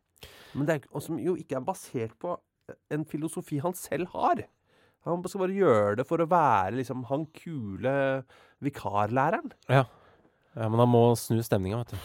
Men 0.55 0.67
det 0.67 0.75
er, 0.79 1.01
som 1.01 1.19
jo 1.19 1.35
ikke 1.37 1.57
er 1.59 1.65
basert 1.67 2.15
på 2.19 2.37
en 2.91 3.05
filosofi 3.05 3.59
han 3.61 3.75
selv 3.75 4.09
har. 4.15 4.45
Han 5.05 5.23
skal 5.27 5.41
bare 5.43 5.57
gjøre 5.57 5.97
det 5.99 6.07
for 6.07 6.19
å 6.23 6.29
være 6.31 6.77
liksom 6.79 7.05
han 7.09 7.27
kule 7.35 8.25
vikarlæreren. 8.63 9.51
Ja. 9.69 9.85
ja, 10.55 10.69
men 10.69 10.79
han 10.79 10.89
må 10.93 11.03
snu 11.19 11.41
stemninga, 11.43 11.83
vet 11.83 11.95
du. 11.97 11.99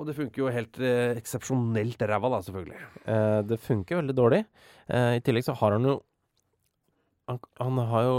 Og 0.00 0.06
det 0.08 0.14
funker 0.16 0.40
jo 0.44 0.48
helt 0.52 0.78
eh, 0.80 1.14
eksepsjonelt 1.20 2.00
ræva, 2.08 2.30
da, 2.32 2.38
selvfølgelig. 2.44 2.78
Eh, 3.12 3.40
det 3.48 3.58
funker 3.60 3.98
veldig 4.00 4.14
dårlig. 4.16 4.44
Eh, 4.88 5.16
I 5.18 5.20
tillegg 5.24 5.44
så 5.48 5.54
har 5.58 5.72
han 5.76 5.84
jo 5.88 5.98
han, 7.30 7.38
han 7.60 7.78
har 7.92 8.04
jo 8.06 8.16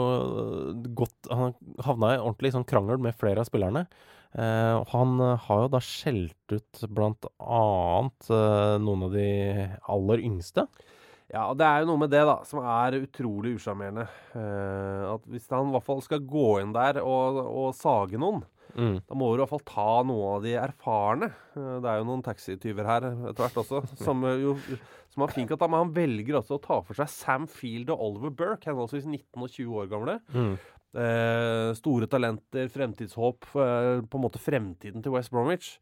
gått 0.96 1.30
Han 1.32 1.54
havna 1.84 2.14
i 2.16 2.22
ordentlig 2.22 2.54
sånn 2.56 2.68
krangel 2.68 3.02
med 3.04 3.18
flere 3.20 3.44
av 3.44 3.50
spillerne. 3.50 3.86
Eh, 4.34 4.84
han 4.94 5.20
eh, 5.22 5.46
har 5.46 5.66
jo 5.66 5.72
da 5.76 5.82
skjelt 5.84 6.56
ut 6.56 6.84
blant 6.90 7.28
annet 7.38 8.30
eh, 8.34 8.76
noen 8.82 9.08
av 9.08 9.16
de 9.18 9.28
aller 9.94 10.24
yngste. 10.26 10.66
Ja, 11.34 11.48
og 11.50 11.58
det 11.58 11.66
er 11.66 11.82
jo 11.82 11.90
noe 11.90 12.02
med 12.04 12.12
det, 12.14 12.22
da, 12.30 12.40
som 12.46 12.62
er 12.62 13.00
utrolig 13.00 13.56
usjarmerende. 13.58 14.08
Eh, 14.38 15.04
at 15.14 15.30
hvis 15.30 15.48
han 15.54 15.70
i 15.70 15.76
hvert 15.76 15.88
fall 15.88 16.02
skal 16.06 16.26
gå 16.30 16.50
inn 16.62 16.74
der 16.76 17.02
og, 17.02 17.40
og 17.44 17.78
sage 17.78 18.20
noen, 18.22 18.44
Mm. 18.76 18.96
Da 19.08 19.16
må 19.16 19.28
du 19.30 19.38
i 19.38 19.42
hvert 19.46 19.50
fall 19.54 19.66
ta 19.70 20.04
noe 20.08 20.36
av 20.38 20.44
de 20.44 20.54
erfarne. 20.58 21.32
Eh, 21.56 21.80
Det 21.84 21.90
er 21.92 21.98
jo 22.02 22.08
noen 22.10 22.24
taxityver 22.26 22.86
her 22.90 23.02
etter 23.30 23.44
hvert 23.46 23.60
også, 23.64 23.84
som 24.06 24.24
eh, 24.26 24.40
jo 24.42 24.56
som 25.14 25.22
har 25.22 25.30
fint 25.36 25.52
at 25.54 25.62
han, 25.62 25.76
han 25.78 25.92
velger 25.94 26.40
også 26.40 26.56
å 26.58 26.62
ta 26.64 26.80
for 26.82 26.98
seg 26.98 27.08
Sam 27.14 27.44
Field 27.46 27.92
og 27.94 28.00
Oliver 28.02 28.32
Burke, 28.34 28.66
henholdsvis 28.66 29.06
19 29.06 29.44
og 29.46 29.50
20 29.54 29.76
år 29.84 29.92
gamle. 29.92 30.16
Mm. 30.34 30.56
Eh, 30.94 31.74
store 31.78 32.08
talenter, 32.10 32.68
fremtidshåp, 32.74 33.46
eh, 33.58 34.02
på 34.10 34.18
en 34.18 34.24
måte 34.26 34.42
fremtiden 34.42 35.04
til 35.06 35.14
West 35.14 35.30
Bromwich. 35.34 35.76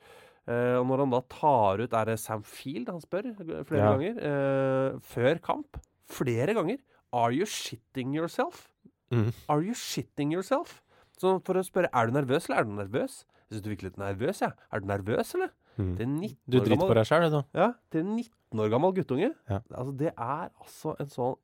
Eh, 0.50 0.75
og 0.81 0.88
når 0.89 1.03
han 1.05 1.12
da 1.13 1.19
tar 1.29 1.79
ut 1.83 1.93
Er 1.93 2.05
det 2.10 2.19
Sam 2.19 2.41
Field 2.43 2.88
han 2.89 3.00
spør 3.00 3.27
flere 3.38 3.77
Ja. 3.79 3.91
ganger? 3.93 4.17
Eh, 4.19 5.00
før 5.00 5.39
kamp. 5.39 5.77
Flere 6.10 6.53
ganger. 6.57 6.79
Are 7.13 7.31
you 7.31 7.45
shitting 7.45 8.13
yourself? 8.15 8.67
Mm. 9.12 9.31
Are 9.48 9.62
you 9.62 9.74
shitting 9.74 10.31
yourself? 10.33 10.81
Så 11.21 11.35
for 11.45 11.59
å 11.59 11.63
spørre 11.65 11.91
er 11.93 12.09
du 12.09 12.15
nervøs, 12.17 12.47
eller 12.49 12.63
er 12.63 12.67
du 12.69 12.73
nervøs? 12.79 13.21
Jeg 13.47 13.57
syns 13.57 13.65
du 13.65 13.69
virker 13.73 13.89
litt 13.91 13.99
nervøs, 14.01 14.41
jeg. 14.41 14.53
Ja. 14.55 14.67
Er 14.73 14.81
du 14.81 14.87
nervøs, 14.89 15.33
eller? 15.37 15.51
Mm. 15.77 15.91
Til 15.97 16.03
en 16.07 16.15
19 16.17 16.37
Du 16.51 16.57
driter 16.57 16.73
gammel, 16.73 16.89
på 16.89 16.97
deg 16.97 17.07
sjøl, 17.07 17.27
du. 17.31 17.39
ja, 17.57 17.67
til 17.93 18.03
en 18.03 18.15
19 18.17 18.63
år 18.65 18.71
gammel 18.73 18.95
guttunge. 18.97 19.29
Ja. 19.51 19.59
Altså, 19.71 19.93
det 20.01 20.11
er 20.11 20.49
altså 20.49 20.95
en 20.99 21.11
sånn 21.13 21.37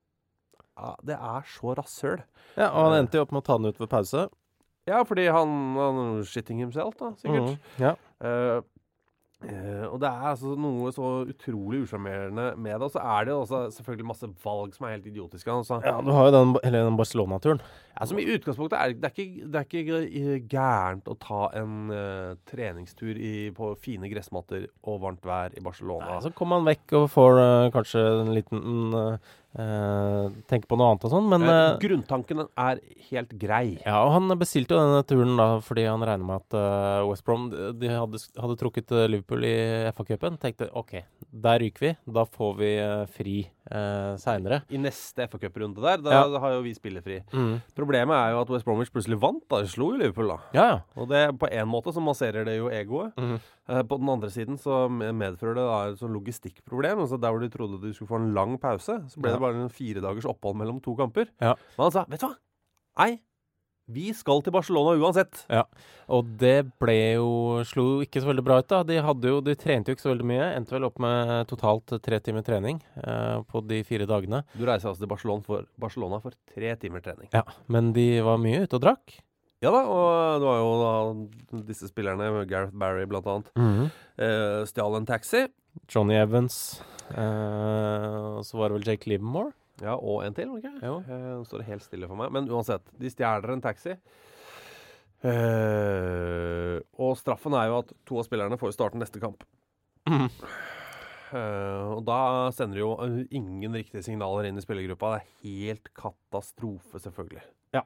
ja, 0.77 0.89
Det 1.09 1.15
er 1.17 1.47
så 1.53 1.73
rasshøl. 1.77 2.23
Ja, 2.57 2.67
og 2.69 2.89
han 2.89 2.97
endte 2.99 3.17
jo 3.17 3.23
opp 3.25 3.31
med 3.33 3.41
å 3.43 3.47
ta 3.47 3.57
den 3.57 3.71
ut 3.71 3.79
ved 3.81 3.89
pause. 3.93 4.27
Ja, 4.87 5.01
fordi 5.07 5.25
han, 5.33 5.53
han 5.75 6.01
shitting 6.27 6.59
himself, 6.63 6.95
da, 6.99 7.11
sikkert. 7.19 7.55
Mm. 7.55 7.81
Ja. 7.81 7.93
Eh, 8.23 8.59
eh, 9.45 9.83
og 9.85 9.99
det 10.01 10.09
er 10.09 10.27
altså 10.31 10.53
noe 10.57 10.89
så 10.95 11.09
utrolig 11.29 11.83
usjarmerende 11.85 12.47
med 12.57 12.73
det. 12.73 12.87
Og 12.87 12.93
så 12.95 13.03
er 13.03 13.27
det 13.27 13.35
også 13.35 13.61
selvfølgelig 13.75 14.07
masse 14.09 14.29
valg 14.43 14.73
som 14.75 14.87
er 14.87 14.95
helt 14.95 15.09
idiotiske. 15.11 15.51
Altså. 15.51 15.79
ja, 15.85 15.95
du 16.01 16.11
har 16.15 16.29
jo 16.29 16.35
den, 16.37 16.55
den 16.73 16.99
Barcelona-turen. 16.99 17.61
Ja, 17.97 18.05
som 18.09 18.19
i 18.21 18.27
utgangspunktet 18.33 18.77
er 18.77 18.93
det 18.97 19.13
ikke, 19.13 19.47
det 19.47 19.61
er 19.61 19.69
ikke 19.69 20.01
eh, 20.05 20.33
gærent 20.49 21.09
å 21.09 21.17
ta 21.21 21.47
en 21.57 21.89
uh, 21.93 22.35
treningstur 22.49 23.17
i, 23.17 23.49
på 23.57 23.71
fine 23.81 24.09
gressmatter 24.11 24.67
og 24.85 25.01
varmt 25.05 25.25
vær 25.25 25.55
i 25.57 25.63
Barcelona. 25.65 26.13
Nei, 26.15 26.21
så 26.27 26.33
kommer 26.37 26.61
man 26.61 26.71
vekk 26.73 26.97
og 27.01 27.09
får 27.13 27.41
uh, 27.41 27.71
kanskje 27.73 28.05
en 28.21 28.33
liten 28.37 28.95
uh, 29.57 30.29
Tenker 30.49 30.67
på 30.69 30.77
noe 30.79 30.91
annet 30.93 31.05
og 31.07 31.11
sånn, 31.13 31.27
men 31.31 31.43
Eh, 31.47 31.49
eh, 31.73 31.77
Grunntanken 31.81 32.43
er 32.57 32.79
helt 33.09 33.33
grei. 33.39 33.77
Ja, 33.85 34.03
og 34.05 34.11
han 34.15 34.31
bestilte 34.39 34.75
jo 34.75 34.81
denne 34.83 35.03
turen 35.07 35.35
da 35.39 35.47
fordi 35.63 35.85
han 35.87 36.01
regner 36.05 36.25
med 36.27 36.41
at 36.43 36.57
uh, 36.57 37.07
West 37.09 37.25
Brom 37.27 37.49
de 37.51 37.89
hadde, 37.91 38.21
hadde 38.37 38.57
trukket 38.59 38.91
eh, 38.91 39.07
Liverpool 39.09 39.45
i 39.47 39.55
FA-cupen. 39.95 40.37
Tenkte 40.41 40.69
OK, 40.77 40.97
der 41.31 41.59
ryker 41.63 41.87
vi. 41.87 41.93
Da 42.19 42.25
får 42.25 42.55
vi 42.59 42.71
eh, 42.83 43.05
fri 43.17 43.35
uh, 43.71 44.15
seinere. 44.21 44.61
I 44.69 44.81
neste 44.81 45.27
FA-cuprunde 45.31 45.81
der, 45.83 46.01
da 46.05 46.17
Ja. 46.17 46.39
har 46.43 46.57
jo 46.57 46.61
vi 46.65 46.73
spillefri. 46.77 47.21
Mm. 47.33 47.61
Problemet 47.77 48.15
er 48.17 48.35
jo 48.35 48.41
at 48.45 48.49
West 48.55 48.65
Bromwich 48.67 48.91
plutselig 48.93 49.19
vant. 49.21 49.43
da 49.49 49.61
De 49.63 49.67
slo 49.71 49.91
jo 49.93 50.01
Liverpool, 50.01 50.27
da. 50.35 50.39
Ja, 50.53 50.67
ja. 50.75 50.79
Og 50.95 51.07
det, 51.09 51.25
på 51.39 51.49
en 51.51 51.67
måte 51.71 51.93
så 51.95 52.03
masserer 52.03 52.45
det 52.45 52.57
jo 52.59 52.69
egoet. 52.69 53.15
Mhm. 53.17 53.39
Eh, 53.67 53.83
på 53.83 53.97
den 53.99 54.09
andre 54.09 54.29
siden 54.31 54.57
så 54.61 54.85
medfører 54.89 55.57
det 55.59 55.67
da 55.67 55.77
et 55.91 55.99
sånn 55.99 56.15
logistikkproblem. 56.15 57.01
Altså 57.03 57.19
Der 57.19 57.31
hvor 57.35 57.43
de 57.43 57.49
trodde 57.51 57.81
de 57.83 57.93
skulle 57.93 58.11
få 58.13 58.21
en 58.21 58.33
lang 58.33 58.57
pause, 58.57 59.01
så 59.11 59.19
ble 59.19 59.31
Ja. 59.31 59.35
det 59.35 59.41
bare 59.43 59.61
en 59.63 59.69
fire 59.69 60.01
dagers 60.01 60.25
opphold 60.25 60.55
mellom 60.55 60.81
to 60.81 60.95
kamper. 60.95 61.27
Ja. 61.41 61.55
Men 61.77 61.83
han 61.89 61.91
sa 61.91 62.05
vet 62.07 62.21
du 62.21 62.27
hva? 62.27 62.35
Nei, 62.97 63.19
vi 63.87 64.11
skal 64.11 64.41
til 64.43 64.51
Barcelona 64.51 64.97
uansett. 64.99 65.45
Og 66.11 66.37
det 66.37 66.71
ble 66.79 67.15
jo 67.15 67.63
Slo 67.63 68.01
ikke 68.03 68.19
så 68.19 68.27
veldig 68.33 68.43
bra 68.43 68.57
ut, 68.59 68.67
da. 68.67 68.81
De, 68.83 68.95
jo, 68.95 69.41
de 69.41 69.55
trente 69.55 69.87
jo 69.87 69.95
ikke 69.95 70.03
så 70.03 70.11
veldig 70.11 70.27
mye. 70.27 70.47
Endte 70.57 70.75
vel 70.75 70.83
opp 70.83 70.99
med 70.99 71.47
totalt 71.47 71.93
tre 72.03 72.19
timer 72.19 72.43
trening 72.43 72.81
eh, 73.03 73.39
på 73.47 73.61
de 73.67 73.83
fire 73.87 74.05
dagene. 74.05 74.43
Du 74.57 74.65
reiser 74.65 74.89
altså 74.91 75.05
til 75.05 75.11
Barcelona 75.11 75.43
for, 75.45 75.63
Barcelona 75.79 76.19
for 76.23 76.35
tre 76.53 76.75
timer 76.75 76.99
trening. 77.05 77.29
Ja, 77.31 77.43
Men 77.67 77.93
de 77.93 78.19
var 78.21 78.37
mye 78.43 78.63
ute 78.65 78.75
og 78.75 78.81
drakk. 78.83 79.19
Ja 79.65 79.71
da, 79.73 79.79
og 79.89 80.41
det 80.41 80.45
var 80.47 80.57
jo 80.61 80.73
da 80.81 81.61
disse 81.65 81.87
spillerne, 81.89 82.27
Gareth 82.49 82.75
Barry 82.77 83.07
blant 83.09 83.25
annet, 83.31 83.47
eh, 84.21 84.59
stjal 84.69 84.95
en 84.99 85.07
taxi. 85.09 85.47
Johnny 85.89 86.13
Evans. 86.19 86.81
Eh, 87.09 88.37
og 88.37 88.43
så 88.45 88.57
var 88.59 88.69
det 88.69 88.77
vel 88.77 88.87
Jake 88.91 89.09
Livermore. 89.09 89.53
Ja, 89.81 89.95
og 89.97 90.23
en 90.25 90.33
til, 90.37 90.49
ikke? 90.57 90.75
Eh, 90.81 91.09
Nå 91.09 91.43
står 91.45 91.61
det 91.63 91.67
helt 91.71 91.85
stille 91.85 92.07
for 92.09 92.17
meg. 92.17 92.31
Men 92.33 92.49
uansett, 92.49 92.85
de 92.97 93.09
stjeler 93.13 93.49
en 93.53 93.61
taxi. 93.61 93.97
Eh, 95.25 96.77
og 97.01 97.17
straffen 97.17 97.55
er 97.57 97.69
jo 97.71 97.79
at 97.81 97.93
to 98.05 98.17
av 98.21 98.27
spillerne 98.27 98.57
får 98.61 98.73
starte 98.75 98.99
neste 99.01 99.21
kamp. 99.21 99.41
Eh, 100.07 101.85
og 101.97 102.05
da 102.07 102.19
sender 102.55 102.77
de 102.77 102.83
jo 102.85 102.91
ingen 103.35 103.73
riktige 103.75 104.05
signaler 104.05 104.47
inn 104.49 104.57
i 104.57 104.63
spillergruppa. 104.63 105.15
Det 105.17 105.19
er 105.19 105.31
helt 105.43 105.89
katastrofe, 105.97 107.01
selvfølgelig. 107.03 107.43
Ja. 107.75 107.83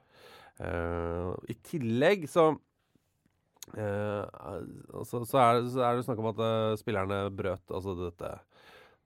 Eh, 0.61 1.29
I 1.49 1.55
tillegg 1.65 2.27
så 2.29 2.51
uh, 2.53 4.25
altså, 4.93 5.23
så, 5.25 5.39
er, 5.41 5.61
så 5.71 5.81
er 5.87 5.97
det 5.97 6.05
snakk 6.05 6.21
om 6.21 6.29
at 6.33 6.41
uh, 6.43 6.73
spillerne 6.79 7.23
brøt 7.33 7.71
altså 7.73 7.95
dette 7.97 8.31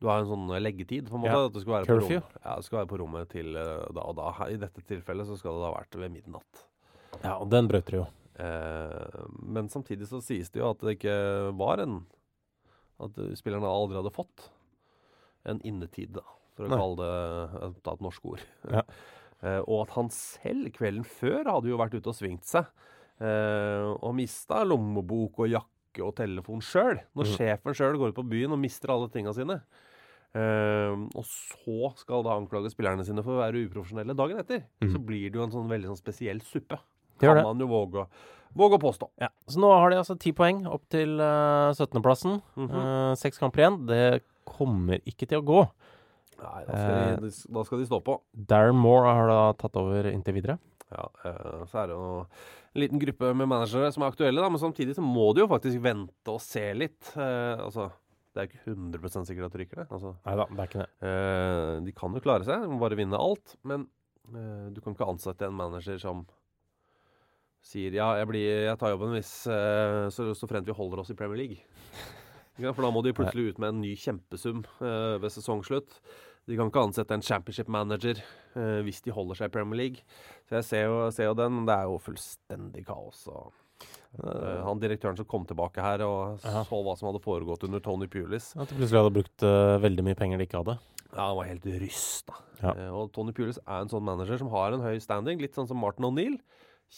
Du 0.01 0.09
har 0.09 0.19
en 0.23 0.27
sånn 0.29 0.49
leggetid, 0.59 1.07
på 1.07 1.15
en 1.15 1.23
måte. 1.23 1.31
Ja. 1.37 1.45
At 1.47 1.55
du 1.55 1.61
skal 1.63 1.77
være 1.77 1.87
på 1.87 1.93
Curfew. 1.95 2.19
rom- 2.19 2.41
Ja, 2.43 2.55
du 2.59 2.65
skal 2.67 2.79
være 2.81 2.89
på 2.91 2.99
rommet 2.99 3.29
til 3.31 3.53
da 3.55 4.03
og 4.03 4.17
da. 4.19 4.33
I 4.51 4.57
dette 4.59 4.83
tilfellet 4.83 5.29
så 5.29 5.37
skal 5.39 5.55
det 5.61 5.69
ha 5.69 5.75
vært 5.77 5.95
ved 6.01 6.11
midnatt. 6.17 6.65
Ja, 7.21 7.37
og 7.37 7.47
den 7.53 7.69
brøt 7.71 7.87
dere 7.87 8.01
jo. 8.03 8.07
Men 9.47 9.69
samtidig 9.71 10.09
så 10.09 10.19
sies 10.19 10.51
det 10.51 10.59
jo 10.59 10.67
at 10.73 10.81
det 10.83 10.97
ikke 10.97 11.13
var 11.55 11.79
en 11.79 12.01
At 12.99 13.15
spillerne 13.39 13.69
aldri 13.71 13.95
hadde 14.01 14.11
fått 14.11 14.49
en 15.47 15.61
innetid, 15.63 16.11
da, 16.17 16.25
for 16.57 16.65
å 16.67 16.71
Nei. 16.73 16.77
kalle 16.81 17.07
det 17.07 17.91
et 17.93 18.03
norsk 18.03 18.25
ord. 18.33 18.43
Ja. 18.71 18.81
Eh, 19.43 19.61
og 19.65 19.85
at 19.85 19.95
han 19.97 20.11
selv 20.13 20.71
kvelden 20.75 21.07
før 21.07 21.49
hadde 21.51 21.71
jo 21.71 21.79
vært 21.81 21.97
ute 21.97 22.11
og 22.11 22.17
svingt 22.17 22.47
seg. 22.49 22.69
eh, 23.23 23.89
og 23.95 24.15
mista 24.15 24.63
lommebok 24.67 25.43
og 25.43 25.51
jakke 25.51 26.03
og 26.03 26.15
telefon 26.17 26.63
sjøl. 26.63 26.99
Når 27.15 27.27
mm. 27.29 27.33
sjefen 27.37 27.77
sjøl 27.77 27.99
går 27.99 28.11
ut 28.11 28.19
på 28.19 28.29
byen 28.35 28.55
og 28.55 28.59
mister 28.59 28.91
alle 28.95 29.11
tinga 29.13 29.35
sine. 29.35 29.61
Uh, 30.35 31.05
og 31.15 31.23
så 31.23 31.93
skal 32.01 32.25
da 32.25 32.33
anklage 32.35 32.67
spillerne 32.73 33.05
sine 33.07 33.23
for 33.23 33.37
å 33.37 33.43
være 33.45 33.61
uprofesjonelle 33.69 34.15
dagen 34.19 34.41
etter. 34.41 34.65
Mm. 34.83 34.89
Så 34.91 34.99
blir 35.07 35.29
det 35.29 35.39
jo 35.39 35.45
en 35.45 35.53
sånn 35.53 35.69
veldig 35.71 35.93
sånn 35.93 36.01
spesiell 36.01 36.41
suppe. 36.43 36.81
Kan 37.23 37.39
man 37.39 37.61
jo 37.63 37.69
våge, 37.71 38.03
våge 38.59 38.75
å 38.75 38.81
påstå. 38.83 39.07
Ja. 39.23 39.29
Så 39.47 39.61
nå 39.63 39.69
har 39.71 39.93
de 39.93 40.01
altså 40.01 40.17
ti 40.19 40.33
poeng 40.35 40.65
opp 40.67 40.83
til 40.91 41.15
uh, 41.23 41.71
17.-plassen. 41.71 42.41
Mhm. 42.59 42.81
Eh, 42.81 43.11
Seks 43.21 43.39
kamper 43.39 43.63
igjen. 43.63 43.79
Det 43.87 44.03
kommer 44.43 44.99
ikke 45.07 45.29
til 45.31 45.39
å 45.39 45.47
gå. 45.47 45.61
Nei, 46.45 46.61
da 46.67 46.77
skal, 46.77 47.25
de, 47.25 47.31
da 47.57 47.65
skal 47.67 47.81
de 47.81 47.89
stå 47.89 47.99
på. 48.05 48.15
Darren 48.53 48.77
Moore 48.79 49.17
har 49.17 49.31
da 49.31 49.41
tatt 49.59 49.77
over 49.81 50.09
inntil 50.11 50.37
videre. 50.37 50.57
Ja, 50.93 51.07
eh, 51.25 51.65
så 51.71 51.81
er 51.81 51.89
det 51.89 51.97
jo 51.97 52.07
en 52.21 52.81
liten 52.83 53.01
gruppe 53.01 53.31
med 53.33 53.49
managere 53.49 53.91
som 53.95 54.05
er 54.05 54.13
aktuelle, 54.13 54.43
da, 54.43 54.49
men 54.53 54.61
samtidig 54.61 54.95
så 54.97 55.03
må 55.03 55.31
de 55.33 55.43
jo 55.45 55.49
faktisk 55.51 55.81
vente 55.83 56.33
og 56.33 56.41
se 56.43 56.65
litt. 56.77 57.11
Eh, 57.17 57.63
altså, 57.65 57.89
det 58.35 58.43
er 58.43 58.49
ikke 58.51 58.75
100 58.75 59.27
sikkert 59.29 59.47
at 59.47 59.55
de 59.55 59.61
ryker 59.63 59.81
det. 59.81 59.87
Altså, 59.95 60.15
Nei 60.27 60.37
da, 60.41 60.45
det 60.51 60.61
er 60.61 60.69
ikke 60.71 60.83
det. 60.83 60.89
eh, 61.09 61.73
de 61.87 61.93
kan 61.95 62.17
jo 62.17 62.23
klare 62.25 62.47
seg, 62.47 62.65
de 62.65 62.71
må 62.73 62.81
bare 62.81 62.99
vinne 62.99 63.19
alt. 63.19 63.55
Men 63.63 63.87
eh, 64.29 64.65
du 64.75 64.81
kan 64.83 64.95
ikke 64.95 65.07
ansette 65.07 65.47
en 65.47 65.55
manager 65.55 65.97
som 66.03 66.25
sier 67.65 67.95
ja, 67.97 68.11
jeg, 68.19 68.27
blir, 68.29 68.45
jeg 68.67 68.77
tar 68.77 68.91
jobben 68.93 69.15
hvis 69.15 69.31
eh, 69.49 70.03
så, 70.13 70.29
så 70.37 70.49
fremt 70.51 70.67
vi 70.69 70.75
holder 70.77 71.01
oss 71.01 71.09
i 71.09 71.17
Premier 71.17 71.41
League. 71.41 71.63
For 72.75 72.85
da 72.85 72.91
må 72.93 73.01
de 73.03 73.15
plutselig 73.15 73.51
ut 73.55 73.57
med 73.59 73.73
en 73.73 73.81
ny 73.83 73.95
kjempesum 73.99 74.61
eh, 74.83 75.15
ved 75.23 75.33
sesongslutt. 75.33 75.97
De 76.45 76.57
kan 76.57 76.69
ikke 76.69 76.83
ansette 76.85 77.15
en 77.15 77.25
championship 77.25 77.69
manager 77.73 78.19
eh, 78.21 78.81
hvis 78.85 79.01
de 79.05 79.13
holder 79.15 79.39
seg 79.39 79.49
i 79.49 79.53
Premier 79.55 79.79
League. 79.79 80.03
Så 80.45 80.59
jeg 80.59 80.67
ser 80.67 80.83
jo, 80.85 80.97
ser 81.15 81.31
jo 81.31 81.37
den. 81.37 81.63
Det 81.65 81.73
er 81.75 81.87
jo 81.89 82.01
fullstendig 82.05 82.85
kaos. 82.87 83.27
Og, 83.33 83.53
Uh, 84.15 84.61
han 84.63 84.79
direktøren 84.79 85.17
som 85.19 85.25
kom 85.27 85.43
tilbake 85.43 85.83
her 85.83 85.99
og 86.05 86.39
Aha. 86.47 86.61
så 86.63 86.77
hva 86.79 86.93
som 86.95 87.09
hadde 87.09 87.19
foregått 87.19 87.65
under 87.67 87.81
Tony 87.83 88.07
Pulis, 88.07 88.53
At 88.55 88.69
de 88.69 88.77
plutselig 88.77 89.01
hadde 89.01 89.11
brukt 89.17 89.43
uh, 89.43 89.75
veldig 89.83 90.05
mye 90.07 90.15
penger 90.15 90.39
de 90.39 90.45
ikke 90.47 90.61
hadde. 90.61 90.75
ja, 91.09 91.17
han 91.19 91.35
var 91.35 91.49
helt 91.49 91.67
rysta. 91.81 92.37
Ja. 92.61 92.71
Uh, 92.71 92.93
og 93.01 93.11
Tony 93.11 93.33
Pulis 93.35 93.59
er 93.65 93.81
en 93.83 93.91
sånn 93.91 94.05
manager 94.07 94.39
som 94.39 94.53
har 94.53 94.71
en 94.71 94.85
høy 94.85 94.95
standing, 95.03 95.43
litt 95.43 95.59
sånn 95.59 95.67
som 95.67 95.81
Martin 95.83 96.07
O'Neill. 96.07 96.39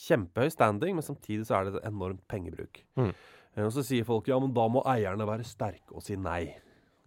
Kjempehøy 0.04 0.54
standing, 0.54 0.94
men 1.00 1.08
samtidig 1.08 1.50
så 1.50 1.58
er 1.58 1.66
det 1.66 1.80
et 1.80 1.90
enormt 1.90 2.22
pengebruk. 2.30 2.84
Mm. 3.02 3.10
Og 3.66 3.74
så 3.74 3.82
sier 3.90 4.06
folk 4.06 4.30
ja, 4.30 4.38
men 4.38 4.54
da 4.54 4.68
må 4.70 4.86
eierne 4.86 5.26
være 5.26 5.50
sterke 5.50 5.98
og 5.98 6.06
si 6.06 6.20
nei. 6.22 6.52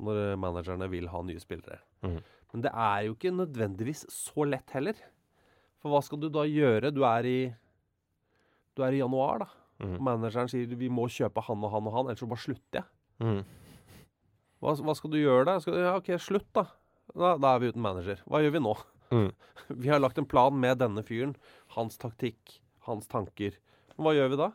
Når 0.00 0.20
eh, 0.24 0.36
managerne 0.40 0.88
vil 0.92 1.08
ha 1.12 1.22
nye 1.26 1.42
spillere. 1.42 1.80
Mm. 2.06 2.18
Men 2.50 2.64
det 2.66 2.72
er 2.72 3.06
jo 3.06 3.14
ikke 3.16 3.32
nødvendigvis 3.34 4.04
så 4.10 4.46
lett 4.48 4.72
heller. 4.74 4.98
For 5.80 5.92
hva 5.92 6.02
skal 6.04 6.20
du 6.20 6.28
da 6.32 6.44
gjøre? 6.48 6.92
Du 6.94 7.04
er 7.08 7.28
i 7.28 7.40
Du 8.76 8.84
er 8.86 8.94
i 8.94 9.00
januar, 9.02 9.44
da. 9.44 9.48
Mm. 9.80 9.96
Manageren 10.04 10.48
sier 10.50 10.76
vi 10.78 10.90
må 10.92 11.06
kjøpe 11.10 11.42
han 11.46 11.64
og 11.64 11.72
han 11.72 11.88
og 11.88 11.94
han, 11.96 12.10
ellers 12.10 12.20
så 12.22 12.28
bare 12.28 12.44
slutter 12.44 12.80
jeg. 12.80 12.88
Mm. 13.20 13.40
Hva, 14.60 14.74
hva 14.84 14.94
skal 14.96 15.12
du 15.12 15.18
gjøre 15.20 15.46
da? 15.48 15.56
Skal, 15.62 15.78
ja, 15.80 15.94
OK, 15.96 16.10
slutt, 16.20 16.48
da. 16.56 16.66
da. 17.14 17.34
Da 17.40 17.54
er 17.54 17.62
vi 17.62 17.70
uten 17.72 17.84
manager. 17.84 18.20
Hva 18.28 18.42
gjør 18.44 18.56
vi 18.56 18.64
nå? 18.64 18.74
Mm. 19.10 19.30
Vi 19.82 19.90
har 19.90 19.98
lagt 19.98 20.18
en 20.18 20.28
plan 20.28 20.54
med 20.54 20.78
denne 20.78 21.02
fyren. 21.06 21.32
Hans 21.74 21.98
taktikk, 21.98 22.60
hans 22.86 23.08
tanker. 23.10 23.56
Hva 23.98 24.14
gjør 24.14 24.30
vi 24.32 24.38
da? 24.38 24.50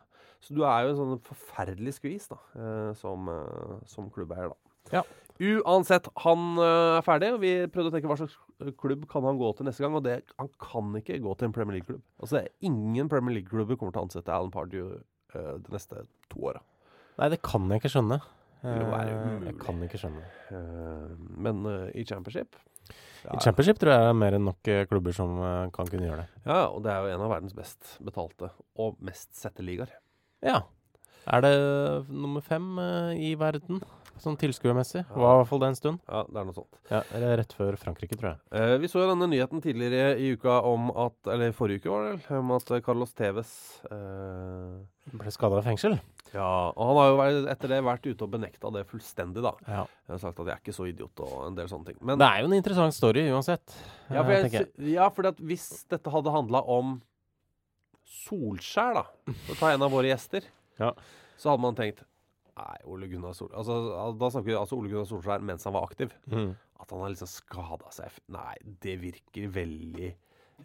Så 0.45 0.55
du 0.55 0.61
er 0.67 0.85
jo 0.85 0.93
en 0.93 0.99
sånn 0.99 1.21
forferdelig 1.25 1.95
skvis 1.97 2.29
da, 2.29 2.37
eh, 2.59 2.91
som, 2.99 3.29
eh, 3.31 3.77
som 3.89 4.11
klubbeier, 4.13 4.53
da. 4.53 4.99
Ja. 4.99 5.03
Uansett, 5.35 6.07
han 6.23 6.43
eh, 6.63 6.97
er 6.97 7.03
ferdig. 7.03 7.33
og 7.35 7.41
Vi 7.43 7.53
prøvde 7.71 7.91
å 7.91 7.95
tenke 7.95 8.07
hva 8.07 8.15
slags 8.19 8.37
klubb 8.79 9.03
kan 9.11 9.25
han 9.27 9.39
gå 9.39 9.49
til 9.57 9.67
neste 9.67 9.83
gang. 9.83 9.97
Og 9.97 10.05
det, 10.05 10.21
han 10.39 10.51
kan 10.61 10.93
ikke 11.01 11.19
gå 11.23 11.33
til 11.35 11.49
en 11.49 11.55
Premier 11.55 11.79
League-klubb. 11.79 12.03
Altså, 12.23 12.45
Ingen 12.65 13.11
Premier 13.11 13.39
League-klubber 13.39 13.79
kommer 13.79 13.95
til 13.95 14.03
å 14.03 14.05
ansette 14.07 14.31
Alan 14.31 14.53
Pardew 14.53 14.93
uh, 14.95 15.57
de 15.59 15.73
neste 15.75 16.05
to 16.31 16.45
åra. 16.51 16.63
Nei, 17.19 17.29
det 17.33 17.41
kan 17.43 17.67
jeg 17.71 17.83
ikke 17.83 17.91
skjønne. 17.97 18.19
Eh. 18.65 18.79
Jeg 19.45 19.57
kan 19.61 19.83
ikke 19.85 19.99
skjønne. 19.99 20.23
Uh, 20.49 21.11
men 21.43 21.59
uh, 21.67 21.91
i 21.93 22.05
Championship 22.07 22.55
I 23.27 23.37
Championship 23.43 23.77
tror 23.81 23.91
jeg 23.91 24.01
det 24.01 24.13
er 24.13 24.17
mer 24.17 24.37
enn 24.37 24.47
nok 24.47 24.71
klubber 24.89 25.13
som 25.13 25.35
kan 25.75 25.89
kunne 25.89 26.07
gjøre 26.07 26.23
det. 26.23 26.41
Ja, 26.47 26.63
og 26.69 26.79
det 26.85 26.93
er 26.93 27.03
jo 27.03 27.11
en 27.17 27.25
av 27.27 27.31
verdens 27.33 27.55
best 27.57 27.95
betalte 28.05 28.51
og 28.81 28.99
mest 29.03 29.31
sette 29.37 29.65
ligaer. 29.65 29.91
Ja. 30.45 30.63
Er 31.25 31.41
det 31.41 31.53
nummer 32.13 32.45
fem 32.45 32.77
i 33.17 33.31
verden, 33.41 33.81
sånn 34.23 34.37
tilskuermessig? 34.39 35.01
Var 35.11 35.33
i 35.33 35.37
hvert 35.41 35.49
fall 35.49 35.59
det 35.63 35.67
en 35.71 35.77
stund. 35.77 35.99
Ja, 36.07 36.21
det 36.27 36.39
er 36.41 36.45
noe 36.47 36.55
sånt. 36.55 36.77
Ja, 36.89 36.99
eller 37.17 37.37
rett 37.41 37.53
før 37.57 37.75
Frankrike, 37.81 38.15
tror 38.17 38.31
jeg. 38.31 38.39
Eh, 38.55 38.75
vi 38.81 38.89
så 38.91 39.01
jo 39.03 39.09
denne 39.11 39.27
nyheten 39.31 39.61
tidligere 39.63 40.15
i 40.21 40.31
uka 40.37 40.61
om 40.65 40.89
at 40.93 41.31
Eller 41.33 41.51
forrige 41.57 41.83
uke, 41.83 41.91
var 41.91 42.05
det 42.05 42.13
vel? 42.27 42.39
Om 42.39 42.51
at 42.55 42.71
Carlos 42.85 43.13
Tevez 43.17 43.51
eh, 43.91 45.15
Ble 45.15 45.33
skada 45.35 45.59
i 45.61 45.65
fengsel. 45.67 45.97
Ja, 46.33 46.47
og 46.75 46.81
han 46.89 46.97
har 46.99 47.09
jo 47.11 47.17
vært, 47.21 47.49
etter 47.53 47.71
det 47.71 47.81
vært 47.85 48.07
ute 48.09 48.25
og 48.25 48.31
benekta 48.33 48.71
det 48.75 48.85
fullstendig, 48.89 49.43
da. 49.45 49.51
Ja. 49.69 49.83
Jeg 50.07 50.13
har 50.15 50.21
sagt 50.23 50.39
at 50.41 50.47
jeg 50.49 50.55
er 50.57 50.63
ikke 50.63 50.75
så 50.75 50.87
idiot 50.89 51.21
og 51.23 51.35
en 51.47 51.55
del 51.59 51.69
sånne 51.71 51.91
ting. 51.91 51.99
Men 52.01 52.19
Det 52.19 52.27
er 52.27 52.41
jo 52.41 52.49
en 52.49 52.57
interessant 52.57 52.93
story 52.97 53.27
uansett. 53.31 53.75
ja, 54.09 54.23
for 54.23 54.31
eh, 54.33 54.41
jeg, 54.47 54.51
jeg. 54.51 54.93
ja, 54.95 55.09
fordi 55.13 55.31
at 55.35 55.39
hvis 55.51 55.67
dette 55.93 56.11
hadde 56.11 56.33
handla 56.33 56.63
om 56.65 56.97
Solskjær, 58.25 58.97
da, 58.97 59.03
for 59.45 59.53
å 59.55 59.59
ta 59.59 59.71
en 59.73 59.85
av 59.85 59.93
våre 59.93 60.09
gjester, 60.11 60.45
Ja. 60.79 60.91
så 61.37 61.51
hadde 61.51 61.61
man 61.63 61.75
tenkt 61.77 62.03
Nei, 62.55 62.75
Ole 62.87 63.07
Gunnar 63.11 63.33
Sol... 63.35 63.49
Altså, 63.51 63.79
da 64.15 64.29
snakker 64.31 64.47
vi 64.47 64.55
altså 64.55 64.77
Ole 64.77 64.91
Gunnar 64.91 65.07
Solskjær 65.09 65.43
mens 65.43 65.65
han 65.67 65.75
var 65.75 65.87
aktiv. 65.89 66.13
Mm. 66.31 66.53
At 66.79 66.91
han 66.93 67.01
har 67.03 67.11
liksom 67.11 67.31
skada 67.31 67.89
seg 67.95 68.21
Nei, 68.31 68.53
det 68.83 68.95
virker 69.01 69.49
veldig 69.55 70.13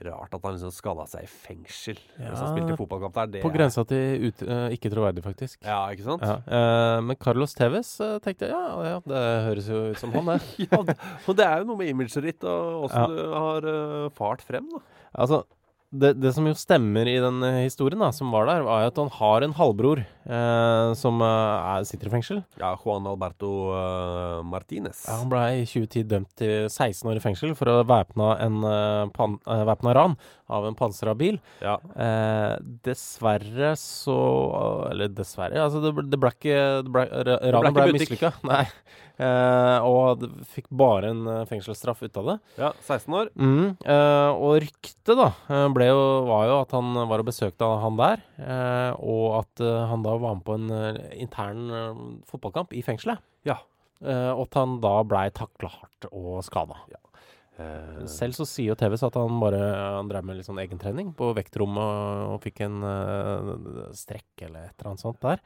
rart 0.06 0.34
at 0.36 0.44
han 0.46 0.54
liksom 0.54 0.70
skada 0.70 1.04
seg 1.10 1.24
i 1.26 1.28
fengsel 1.28 1.98
mens 2.14 2.38
han 2.38 2.52
spilte 2.52 2.76
fotballkamp 2.78 3.16
der. 3.16 3.30
Det 3.34 3.42
På 3.42 3.50
grensa 3.50 3.82
til 3.90 4.28
ut, 4.28 4.44
uh, 4.46 4.68
ikke 4.70 4.92
troverdig, 4.92 5.24
faktisk. 5.24 5.58
Ja, 5.66 5.82
ikke 5.90 6.06
sant? 6.06 6.22
Ja, 6.26 6.38
Uh, 6.50 6.98
men 7.04 7.18
Carlos 7.20 7.54
Tevez 7.58 7.92
uh, 8.02 8.18
tenkte 8.22 8.48
jeg 8.48 8.54
ja, 8.54 8.86
ja, 8.86 8.96
det 9.06 9.22
høres 9.48 9.68
jo 9.70 9.82
ut 9.90 10.00
som 10.00 10.14
han, 10.14 10.30
det. 10.30 10.38
Ja, 10.70 10.80
og 10.80 11.36
det 11.38 11.46
er 11.46 11.62
jo 11.62 11.68
noe 11.72 11.80
med 11.82 11.90
imaget 11.90 12.22
ditt 12.26 12.46
og 12.46 12.86
åssen 12.86 13.02
Ja. 13.02 13.10
du 13.10 13.34
har 13.34 13.68
fart 14.16 14.46
frem, 14.46 14.70
da. 14.70 14.82
Altså, 15.26 15.42
det, 15.90 16.12
det 16.22 16.30
som 16.36 16.46
jo 16.46 16.54
stemmer 16.54 17.08
i 17.10 17.16
den 17.18 17.42
eh, 17.42 17.64
historien 17.66 17.98
da, 18.02 18.12
som 18.14 18.30
var 18.30 18.46
der, 18.46 18.62
var 18.66 18.86
at 18.86 18.98
han 19.00 19.10
har 19.10 19.42
en 19.42 19.54
halvbror 19.58 20.02
eh, 20.04 20.90
som 20.98 21.18
eh, 21.26 21.70
er, 21.72 21.86
sitter 21.88 22.06
i 22.06 22.12
fengsel. 22.12 22.42
Ja, 22.60 22.76
Juan 22.78 23.08
Alberto 23.10 23.50
uh, 23.74 24.38
Martinez. 24.46 25.02
Ja, 25.08 25.18
han 25.18 25.32
ble 25.32 25.42
i 25.58 25.64
2010 25.66 26.06
dømt 26.12 26.30
til 26.38 26.68
16 26.68 27.10
år 27.10 27.18
i 27.18 27.24
fengsel 27.24 27.56
for 27.58 27.72
å 27.72 27.80
væpna 27.88 28.36
en 28.44 28.62
uh, 28.62 29.94
ran 29.98 30.14
av 30.50 30.66
en 30.68 30.74
pansra 30.78 31.14
bil. 31.16 31.38
Ja. 31.62 31.76
Eh, 31.94 32.56
dessverre 32.86 33.72
så 33.78 34.16
Eller 34.90 35.08
dessverre, 35.14 35.60
altså 35.62 35.80
det, 35.84 35.92
det 36.10 36.18
ble 36.20 36.32
ikke 36.34 36.58
det 36.84 36.92
ble, 36.94 37.04
ra- 37.30 37.38
Ranet 37.54 37.70
ikke 37.70 37.86
ble 37.86 37.94
mislykka. 37.98 38.32
Nei. 38.50 38.64
Eh, 39.20 39.78
og 39.84 40.22
det 40.22 40.30
fikk 40.48 40.70
bare 40.80 41.10
en 41.12 41.26
eh, 41.28 41.42
fengselsstraff 41.50 42.00
ut 42.06 42.20
av 42.22 42.28
det. 42.30 42.36
ja, 42.62 42.70
16 42.86 43.16
år. 43.18 43.30
Mm, 43.36 43.74
eh, 43.84 44.30
og 44.32 44.54
ryktet 44.64 45.12
da 45.18 45.26
eh, 45.52 45.66
ble 45.76 45.90
jo, 45.90 45.98
var 46.30 46.46
jo 46.48 46.54
at 46.62 46.72
han 46.78 46.94
var 47.10 47.20
og 47.20 47.28
besøkte 47.28 47.68
han 47.82 47.98
der, 48.00 48.22
eh, 48.40 48.92
og 48.96 49.26
at 49.42 49.64
han 49.90 50.06
da 50.06 50.14
var 50.22 50.38
med 50.38 50.46
på 50.46 50.56
en 50.56 50.96
intern 51.20 51.66
fotballkamp 52.30 52.72
i 52.72 52.80
fengselet. 52.86 53.20
Ja. 53.48 53.58
Eh, 54.00 54.30
og 54.32 54.46
at 54.48 54.56
han 54.62 54.78
da 54.80 54.94
blei 55.04 55.26
takla 55.36 55.68
hardt 55.74 56.08
og 56.16 56.40
skada. 56.46 56.78
Eh, 56.88 56.96
Selv 58.10 58.36
så 58.38 58.46
sier 58.48 58.70
jo 58.72 58.78
TVs 58.78 59.02
at 59.06 59.18
han 59.20 59.40
bare 59.42 59.60
han 59.98 60.08
drev 60.10 60.24
med 60.26 60.38
litt 60.38 60.48
sånn 60.48 60.60
egentrening 60.62 61.12
på 61.18 61.32
vektrommet 61.36 61.82
og, 61.82 62.34
og 62.34 62.40
fikk 62.44 62.62
en 62.66 62.80
uh, 62.86 63.90
strekk 63.96 64.46
eller 64.48 64.70
et 64.70 64.74
eller 64.78 64.92
annet 64.92 65.04
sånt 65.04 65.20
der. 65.24 65.42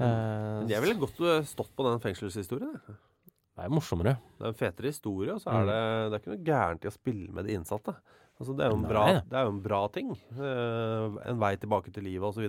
Det 0.00 0.72
er 0.72 0.80
vel 0.80 0.94
godt 0.96 1.18
eh, 1.28 1.42
stått 1.44 1.74
på 1.76 1.84
den 1.84 1.98
fengselshistorien. 2.00 2.72
Det 2.80 3.66
er 3.66 3.72
morsommere. 3.74 4.14
Det 4.38 4.46
er 4.46 4.54
en 4.54 4.56
fetere 4.56 4.88
historie, 4.94 5.34
og 5.34 5.42
så 5.42 5.50
Mm. 5.52 5.58
er 5.60 5.66
det, 5.68 5.82
det 5.82 6.14
er 6.16 6.22
ikke 6.22 6.32
noe 6.32 6.46
gærent 6.46 6.84
i 6.86 6.88
å 6.88 6.94
spille 6.94 7.28
med 7.36 7.44
de 7.44 7.52
innsatte. 7.58 7.92
Altså, 8.40 8.54
det, 8.56 8.64
er 8.64 8.76
bra, 8.88 9.02
det. 9.12 9.18
det 9.28 9.36
er 9.36 9.44
jo 9.44 9.50
en 9.52 9.60
bra 9.60 9.80
ting. 9.92 10.14
Uh, 10.32 11.18
en 11.28 11.40
vei 11.42 11.50
tilbake 11.60 11.92
til 11.92 12.06
livet 12.08 12.24
osv. 12.24 12.46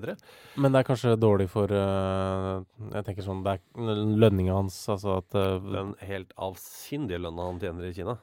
Men 0.56 0.72
det 0.72 0.80
er 0.80 0.88
kanskje 0.88 1.18
dårlig 1.20 1.50
for 1.52 1.68
uh, 1.68 2.64
Jeg 2.94 3.04
tenker 3.10 3.26
sånn 3.26 3.42
Det 3.44 3.58
er 3.58 4.00
lønninga 4.24 4.56
hans, 4.56 4.78
altså 4.88 5.18
at 5.20 5.36
uh, 5.36 5.58
Den 5.60 5.92
helt 6.08 6.32
avsindige 6.40 7.20
lønna 7.20 7.50
han 7.50 7.60
tjener 7.60 7.90
i 7.90 7.92
Kina. 7.98 8.16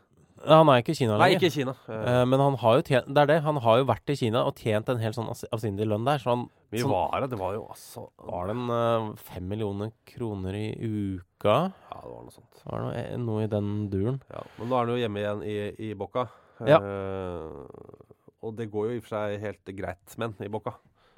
Han 0.47 0.68
er 0.71 0.83
ikke 0.83 0.92
i 0.95 0.99
Kina 1.00 1.16
Nei, 1.18 1.30
ikke 1.35 1.49
i 1.49 1.54
Kina. 1.54 1.73
Eh, 1.88 2.25
men 2.30 2.38
han 2.40 2.54
har 2.61 2.76
jo 2.78 2.83
tjent 2.87 3.09
Det 3.12 3.23
er 3.25 3.26
det. 3.26 3.37
Han 3.42 3.57
har 3.64 3.78
jo 3.80 3.85
vært 3.88 4.12
i 4.12 4.16
Kina 4.21 4.45
og 4.47 4.54
tjent 4.57 4.88
en 4.92 4.99
helt 5.02 5.16
sånn 5.16 5.28
avs- 5.33 5.49
avsindig 5.52 5.87
lønn 5.88 6.04
der. 6.07 6.18
Så 6.23 6.30
han 6.30 6.45
mye 6.73 6.80
sånn- 6.85 6.90
var 6.92 7.21
det? 7.25 7.30
Det 7.30 7.38
var 7.40 7.52
jo 7.54 7.66
altså 7.68 8.04
var 8.28 8.47
det 8.47 8.57
en 8.57 8.71
eh, 8.71 9.14
fem 9.16 9.49
millioner 9.49 9.92
kroner 10.07 10.54
i 10.54 10.68
uka. 10.78 11.57
Ja, 11.90 12.00
det 12.02 12.12
var 12.12 12.23
noe 12.23 12.30
sånt. 12.37 12.62
Var 12.64 12.78
det 12.78 12.85
noe, 12.87 12.95
eh, 13.02 13.16
noe 13.16 13.42
i 13.42 13.47
den 13.57 13.73
duren? 13.90 14.21
Ja, 14.30 14.42
men 14.59 14.68
nå 14.68 14.75
er 14.78 14.87
han 14.87 14.95
jo 14.95 15.00
hjemme 15.02 15.23
igjen 15.25 15.42
i, 15.45 15.90
i 15.90 15.95
Bocca. 15.95 16.28
Ja. 16.66 16.78
Eh, 16.78 17.99
og 18.42 18.54
det 18.57 18.71
går 18.71 18.88
jo 18.90 18.95
i 18.95 18.99
og 18.99 19.04
for 19.07 19.16
seg 19.16 19.40
helt 19.42 19.64
greit 19.76 20.16
men 20.18 20.35
i 20.40 20.49
Bocca, 20.49 20.75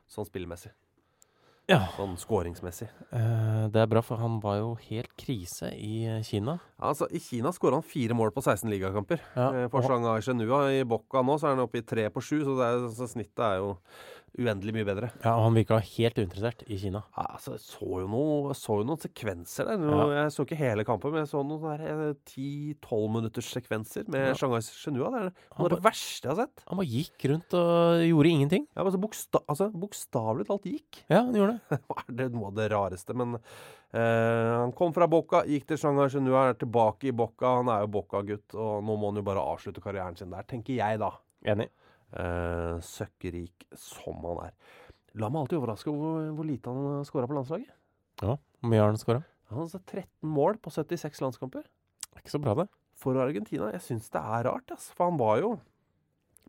sånn 0.09 0.27
spillmessig. 0.29 0.73
Ja. 1.71 1.85
Sånn 1.95 2.17
skåringsmessig. 2.19 2.89
Eh, 3.15 3.65
det 3.71 3.79
er 3.85 3.87
bra, 3.91 4.03
for 4.03 4.19
han 4.19 4.41
var 4.43 4.57
jo 4.59 4.73
helt 4.89 5.13
krise 5.21 5.71
i 5.77 6.21
Kina. 6.27 6.57
Ja, 6.81 6.91
Altså, 6.91 7.07
I 7.15 7.21
Kina 7.23 7.53
skåra 7.55 7.79
han 7.79 7.87
fire 7.87 8.17
mål 8.19 8.33
på 8.35 8.43
16 8.43 8.67
ligakamper. 8.73 9.21
Ja, 9.37 9.49
Eh, 9.55 9.69
For 9.71 9.83
Shanghai 9.87 10.21
Shenhua 10.25 10.65
i 10.75 10.83
Bocca 10.85 11.23
nå 11.23 11.39
så 11.39 11.47
er 11.47 11.55
han 11.55 11.63
oppe 11.63 11.79
i 11.79 11.87
tre 11.87 12.09
på 12.11 12.21
sju, 12.25 12.41
så, 12.43 12.57
er, 12.67 12.89
så 12.97 13.07
snittet 13.07 13.39
er 13.47 13.61
jo 13.63 13.77
uendelig 14.39 14.75
mye 14.77 14.87
bedre. 14.87 15.11
Ja, 15.25 15.35
og 15.35 15.49
han 15.49 15.57
virka 15.59 15.79
helt 15.83 16.19
uinteressert 16.21 16.63
i 16.71 16.79
Kina. 16.81 17.03
Ja, 17.17 17.25
altså, 17.35 17.57
jeg 17.57 17.63
så 17.65 17.89
jo, 18.03 18.07
noe, 18.11 18.55
så 18.57 18.79
jo 18.81 18.87
noen 18.87 19.01
sekvenser 19.03 19.71
der. 19.71 19.81
Nå, 19.81 19.99
Jeg 20.15 20.35
så 20.35 20.47
ikke 20.47 20.59
hele 20.61 20.85
kampen, 20.87 21.15
men 21.15 21.25
jeg 21.25 21.33
så 21.33 21.43
noen 21.47 22.15
ti-tolv 22.29 23.09
10-12 23.09 23.17
minutters 23.17 23.51
sekvenser 23.57 24.07
med 24.13 24.29
Ja. 24.31 24.37
Shanghai 24.39 24.61
Shenhua. 24.63 25.11
Det 25.11 25.21
er 25.21 25.33
noe 25.59 25.67
av 25.67 25.75
det 25.75 25.81
verste 25.85 26.29
jeg 26.29 26.33
har 26.35 26.41
sett. 26.45 26.65
Han 26.69 26.81
bare 26.81 26.93
gikk 26.95 27.27
rundt 27.33 27.59
og 27.59 28.05
gjorde 28.07 28.33
ingenting. 28.35 28.69
Ja, 28.77 28.85
altså, 28.85 29.03
boksta 29.03 29.43
altså, 29.47 29.71
Bokstavelig 29.81 30.47
talt 30.49 30.71
gikk. 30.71 31.03
Ja, 31.09 31.25
han 31.25 31.37
gjorde 31.37 31.59
det. 31.59 31.81
det 32.15 32.25
er 32.27 32.31
det 32.31 32.31
noe 32.37 32.53
av 32.53 32.61
det 32.61 32.69
rareste? 32.75 33.17
Men 33.19 33.39
uh, 33.41 34.51
han 34.61 34.77
kom 34.77 34.95
fra 34.97 35.09
Bocca, 35.11 35.43
gikk 35.49 35.67
til 35.71 35.81
Shanghai 35.81 36.11
Shenhua, 36.13 36.51
er 36.51 36.61
tilbake 36.61 37.11
i 37.11 37.17
Bocca. 37.17 37.57
Han 37.61 37.73
er 37.73 37.85
jo 37.87 37.93
Bocca-gutt, 37.99 38.55
og 38.55 38.85
nå 38.87 38.95
må 38.95 39.11
han 39.11 39.21
jo 39.21 39.27
bare 39.27 39.45
avslutte 39.55 39.83
karrieren 39.85 40.19
sin 40.19 40.33
der, 40.33 40.47
tenker 40.49 40.79
jeg 40.79 41.03
da. 41.03 41.15
Enig. 41.49 41.71
Eh, 42.11 42.77
søkkrik 42.83 43.67
som 43.79 44.19
han 44.27 44.41
er. 44.49 44.55
La 45.21 45.29
meg 45.31 45.45
alltid 45.45 45.59
overraske 45.61 45.91
hvor, 45.95 46.31
hvor 46.35 46.47
lite 46.47 46.71
han 46.71 46.87
har 46.99 47.07
skåra 47.07 47.29
på 47.31 47.37
landslaget. 47.37 47.71
Ja, 48.23 48.37
Hvor 48.37 48.71
mye 48.71 48.81
har 48.83 48.91
han 48.93 48.99
skåra? 49.01 49.23
Han 49.51 49.59
har 49.59 49.67
altså 49.67 49.81
13 49.83 50.07
mål 50.31 50.59
på 50.63 50.71
76 50.75 51.21
landskamper. 51.25 51.65
Ikke 52.19 52.31
så 52.35 52.41
bra, 52.43 52.55
det. 52.59 52.67
For 53.01 53.17
Argentina. 53.19 53.71
Jeg 53.73 53.83
syns 53.87 54.11
det 54.13 54.21
er 54.21 54.45
rart, 54.47 54.71
ass. 54.75 54.91
For 54.95 55.09
han 55.11 55.19
var 55.19 55.41
jo 55.41 55.55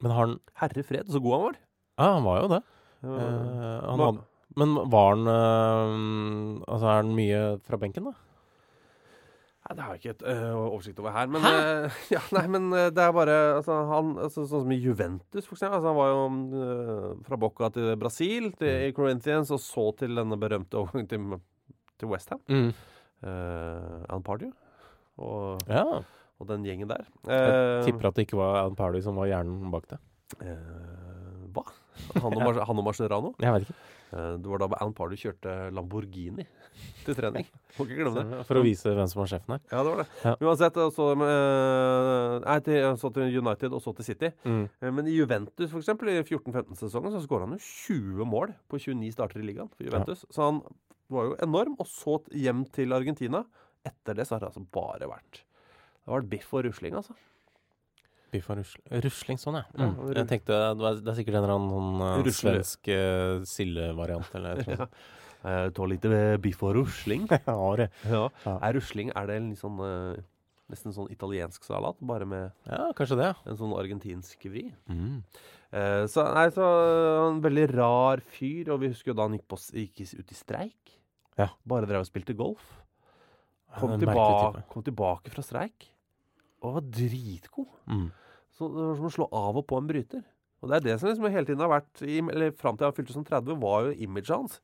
Men 0.02 0.12
har 0.12 0.26
han 0.28 0.36
herre 0.62 0.84
fred, 0.84 1.10
så 1.10 1.22
god 1.22 1.34
han 1.38 1.46
var. 1.46 1.58
Ja, 2.02 2.08
han 2.16 2.24
var 2.26 2.42
jo 2.42 2.52
det. 2.56 2.62
Eh, 2.62 3.10
Eh, 3.12 3.82
han 3.86 3.98
var... 3.98 4.12
hadde, 4.12 4.26
men 4.62 4.74
var 4.94 5.16
han 5.16 5.30
eh, 5.32 6.64
Altså, 6.68 6.86
er 6.86 7.00
han 7.02 7.16
mye 7.18 7.40
fra 7.66 7.78
benken, 7.82 8.10
da? 8.10 8.14
Nei, 9.72 9.78
det 9.78 9.86
har 9.86 9.96
jeg 9.96 10.02
ikke 10.02 10.14
et 10.18 10.24
uh, 10.28 10.56
oversikt 10.68 10.98
over 11.00 11.14
her. 11.16 11.30
Men, 11.32 11.46
uh, 11.48 12.00
ja, 12.16 12.22
nei, 12.36 12.44
men 12.52 12.68
uh, 12.74 12.90
det 12.92 13.04
er 13.04 13.14
bare 13.16 13.36
altså, 13.56 13.78
han, 13.88 14.10
altså, 14.20 14.44
Sånn 14.50 14.66
som 14.66 14.74
i 14.76 14.80
Juventus, 14.82 15.46
for 15.48 15.56
eksempel. 15.56 15.78
Altså, 15.78 15.92
han 15.94 16.00
var 16.00 16.10
jo 16.12 17.22
fra 17.28 17.40
Boca 17.40 17.70
til 17.72 17.94
Brasil, 18.02 18.50
til, 18.60 18.90
mm. 18.90 18.96
Corinthians, 18.98 19.54
og 19.56 19.62
så 19.64 19.86
til 20.02 20.20
denne 20.20 20.40
berømte 20.42 20.80
overgangen 20.82 21.08
til, 21.12 21.38
til 22.02 22.12
Westham. 22.12 22.42
Mm. 22.52 22.74
Alan 23.22 24.24
Pardew 24.26 24.50
og, 25.22 25.62
Ja. 25.70 25.84
og 26.42 26.48
den 26.50 26.64
gjengen 26.66 26.90
der. 26.90 27.06
Jeg 27.30 27.84
tipper 27.86 28.10
at 28.10 28.18
det 28.18 28.26
ikke 28.26 28.40
var 28.40 28.64
Alan 28.64 28.76
Pardew 28.76 29.04
som 29.06 29.20
var 29.22 29.30
hjernen 29.30 29.70
bak 29.72 29.86
det. 29.92 30.02
hva? 31.54 31.68
Han 32.18 32.32
og, 32.34 32.42
Mar 32.42 32.60
han 32.68 32.82
og 32.82 32.88
Marcerano? 32.88 33.36
Jeg 33.40 33.54
vet 33.54 33.70
ikke. 33.70 33.78
Eh, 34.12 34.34
det 34.44 34.50
var 34.52 34.62
da 34.64 34.68
Alan 34.78 34.94
Pardew 34.96 35.20
kjørte 35.20 35.54
Lamborghini 35.76 36.46
til 37.06 37.16
trening. 37.18 37.48
Må 37.78 37.86
ikke 37.88 37.98
glemme 38.02 38.24
det. 38.28 38.42
For 38.50 38.60
å 38.60 38.64
vise 38.66 38.92
hvem 38.96 39.08
som 39.12 39.22
var 39.22 39.32
sjefen 39.32 39.56
her. 39.56 39.64
Ja, 39.72 39.82
det 39.86 39.94
var 39.94 40.02
det. 40.04 40.08
Ja. 40.26 40.34
Uansett, 40.44 40.80
så, 40.98 41.08
eh, 41.16 42.36
nei, 42.44 42.58
til, 42.68 42.88
så 43.00 43.12
til 43.16 43.40
United 43.40 43.78
og 43.78 43.84
så 43.86 43.96
til 43.98 44.10
City. 44.12 44.32
Mm. 44.44 44.64
Eh, 44.68 44.92
Men 45.00 45.08
i 45.08 45.16
Juventus 45.16 45.76
eksempel, 45.80 46.12
i 46.12 46.20
14-15-sesongen 46.26 47.16
så 47.16 47.24
skåra 47.24 47.48
han 47.48 47.56
jo 47.56 47.64
20 47.64 48.28
mål 48.28 48.56
på 48.72 48.82
29 48.84 49.14
starter 49.16 49.44
i 49.44 49.48
ligaen 49.48 49.72
for 49.72 49.88
Juventus. 49.88 50.26
Så 50.30 50.48
han 50.50 50.62
var 51.12 51.32
jo 51.32 51.38
enorm. 51.44 51.78
Og 51.80 51.88
så 51.90 52.20
hjem 52.36 52.66
til 52.76 52.94
Argentina. 52.96 53.46
Etter 53.88 54.18
det 54.20 54.28
så 54.28 54.36
har 54.36 54.44
det 54.44 54.52
altså 54.52 54.62
bare 54.76 55.08
vært 55.10 55.40
Det 55.42 56.10
har 56.12 56.20
vært 56.20 56.30
biff 56.30 56.52
og 56.54 56.68
rusling, 56.68 56.94
altså. 57.00 57.16
Biff 58.32 58.50
og 58.50 58.58
rusling. 58.62 58.86
Rusling, 59.04 59.40
sånn, 59.42 59.58
ja. 59.60 59.64
Ja, 59.76 59.86
Mm. 59.90 59.96
ja 60.12 60.22
Jeg 60.22 60.28
tenkte 60.30 60.56
det 60.56 60.88
er, 60.88 61.00
det 61.04 61.12
er 61.12 61.18
sikkert 61.20 61.36
en 61.36 61.44
eller 61.44 61.56
annen 61.58 62.26
eh, 62.28 62.32
svensk 62.32 62.88
uh, 62.96 63.44
sildevariant 63.48 64.36
eller 64.40 64.62
noe 64.62 64.78
sånt. 64.78 64.96
Eh, 65.42 65.72
Ta 65.74 65.86
litt 65.90 66.04
biff 66.38 66.60
og 66.62 66.76
rusling. 66.78 67.24
Ja, 67.48 67.56
det. 67.80 67.88
ja. 68.06 68.28
Ja. 68.46 68.52
Er 68.62 68.76
rusling 68.78 69.08
er 69.18 69.26
det 69.26 69.38
en 69.40 69.48
litt 69.50 69.58
sånn 69.58 69.80
uh, 69.82 70.20
Nesten 70.70 70.94
sånn 70.94 71.10
italiensk 71.12 71.66
salat, 71.66 71.98
bare 72.00 72.28
med 72.30 72.52
ja, 72.70 72.92
kanskje 72.96 73.18
det, 73.20 73.26
ja. 73.34 73.50
en 73.50 73.58
sånn 73.60 73.74
argentinsk 73.76 74.46
vri. 74.54 74.68
Mm. 74.88 75.18
Uh, 75.74 76.06
så, 76.08 76.24
nei, 76.38 76.46
så 76.54 76.68
en 77.26 77.42
veldig 77.44 77.66
rar 77.74 78.22
fyr, 78.38 78.70
og 78.72 78.80
vi 78.86 78.92
husker 78.94 79.12
jo 79.12 79.18
da 79.18 79.26
han 79.26 79.36
gikk, 79.36 79.48
på, 79.52 79.58
gikk 79.82 80.00
ut 80.22 80.32
i 80.32 80.38
streik. 80.38 80.94
Ja. 81.42 81.50
Bare 81.68 81.90
drev 81.90 82.06
og 82.06 82.08
spilte 82.08 82.38
golf. 82.38 82.64
Kom, 83.82 83.98
tilba 84.00 84.64
kom 84.72 84.84
tilbake 84.86 85.32
fra 85.34 85.44
streik 85.44 85.90
og 86.62 86.76
var 86.78 86.84
dritgod. 86.94 87.68
Mm. 87.90 88.08
Det 88.70 88.86
var 88.88 88.96
som 89.00 89.10
å 89.10 89.14
slå 89.18 89.28
av 89.34 89.58
og 89.58 89.66
på 89.68 89.78
en 89.82 89.88
bryter. 89.90 90.24
Og 90.62 90.70
det 90.70 90.76
er 90.78 90.86
det 90.86 91.00
som 91.02 91.10
liksom 91.10 91.26
hele 91.34 91.46
tiden 91.48 91.60
har 91.66 91.72
vært, 91.74 92.02
i, 92.06 92.20
eller 92.22 92.52
fram 92.54 92.78
til 92.78 92.86
han 92.86 92.94
fylte 92.94 93.14
som 93.16 93.26
30, 93.26 93.56
var 93.60 93.88
jo 93.88 93.96
imaget 94.06 94.30
hans. 94.36 94.60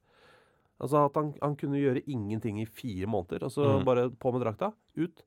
Altså 0.79 1.05
at 1.07 1.15
han, 1.17 1.31
han 1.41 1.55
kunne 1.57 1.79
gjøre 1.81 2.03
ingenting 2.05 2.60
i 2.62 2.65
fire 2.69 3.07
måneder, 3.10 3.47
og 3.47 3.51
så 3.51 3.65
Mm. 3.79 3.86
bare 3.86 4.10
på 4.13 4.31
med 4.31 4.43
drakta, 4.45 4.73
ut, 4.95 5.23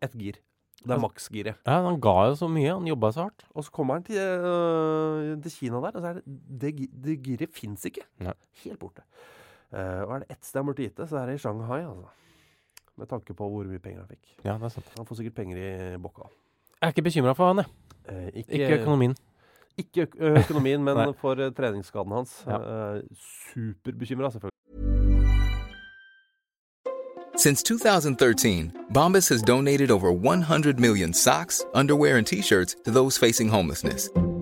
ett 0.00 0.14
gir. 0.14 0.38
Det 0.84 0.90
er 0.92 1.00
maksgiret. 1.00 1.56
Ja, 1.66 1.80
han 1.82 1.98
ga 1.98 2.28
jo 2.28 2.34
så 2.36 2.46
mye. 2.50 2.74
Han 2.76 2.86
jobba 2.86 3.08
så 3.14 3.22
hardt. 3.24 3.44
Og 3.56 3.64
så 3.64 3.70
kommer 3.72 3.94
han 3.94 4.02
til, 4.04 4.18
øh, 4.18 5.40
til 5.42 5.50
Kina 5.50 5.80
der, 5.80 5.96
og 5.96 6.02
så 6.02 6.10
er 6.10 6.14
det 6.14 6.24
Det, 6.60 6.90
det 7.02 7.22
giret 7.24 7.50
fins 7.54 7.84
ikke. 7.88 8.04
Nei. 8.20 8.34
Helt 8.64 8.78
borte. 8.78 9.02
Uh, 9.72 10.04
og 10.06 10.10
er 10.14 10.18
det 10.20 10.30
ett 10.30 10.44
sted 10.44 10.60
han 10.60 10.66
burde 10.68 10.84
gitt 10.84 10.94
det, 10.96 11.08
så 11.10 11.16
er 11.18 11.26
det 11.26 11.34
i 11.34 11.38
Shanghai, 11.42 11.80
altså. 11.82 12.06
Med 12.96 13.08
tanke 13.08 13.34
på 13.34 13.48
hvor 13.50 13.64
mye 13.66 13.80
penger 13.82 14.04
han 14.04 14.08
fikk. 14.12 14.36
Ja, 14.44 14.54
det 14.58 14.68
er 14.68 14.74
sant. 14.76 14.92
Han 14.96 15.06
får 15.08 15.16
sikkert 15.18 15.34
penger 15.34 15.56
i 15.58 15.96
bokka. 15.98 16.28
Jeg 16.78 16.86
er 16.86 16.92
ikke 16.94 17.06
bekymra 17.08 17.34
for 17.34 17.46
han, 17.50 17.64
jeg. 17.64 17.66
Eh, 18.08 18.26
ikke, 18.34 18.52
Ikke 18.52 18.80
økonomien. 18.80 19.14
ikke 19.78 20.00
øk 20.00 20.38
økonomien, 20.38 20.84
men 20.88 21.14
for 21.20 21.34
eh, 21.34 21.52
treningsskaden 21.52 22.12
hans. 22.12 22.44
Ja. 22.46 22.94
Eh, 22.96 23.02
Superbekymra, 23.54 24.30
selvfølgelig. 24.30 24.50
Since 27.36 27.62
2013, 27.64 28.72
Bombas 28.94 29.28
has 29.28 29.42
donated 29.42 29.90
over 29.90 30.10
100 30.12 30.78
million 30.78 31.12
socks, 31.12 31.64
underwear, 31.74 32.16
and 32.16 32.26
t 32.26 32.40
shirts 32.42 32.76
to 32.84 32.90
those 32.92 33.18
facing 33.18 33.50
homelessness. 33.50 34.08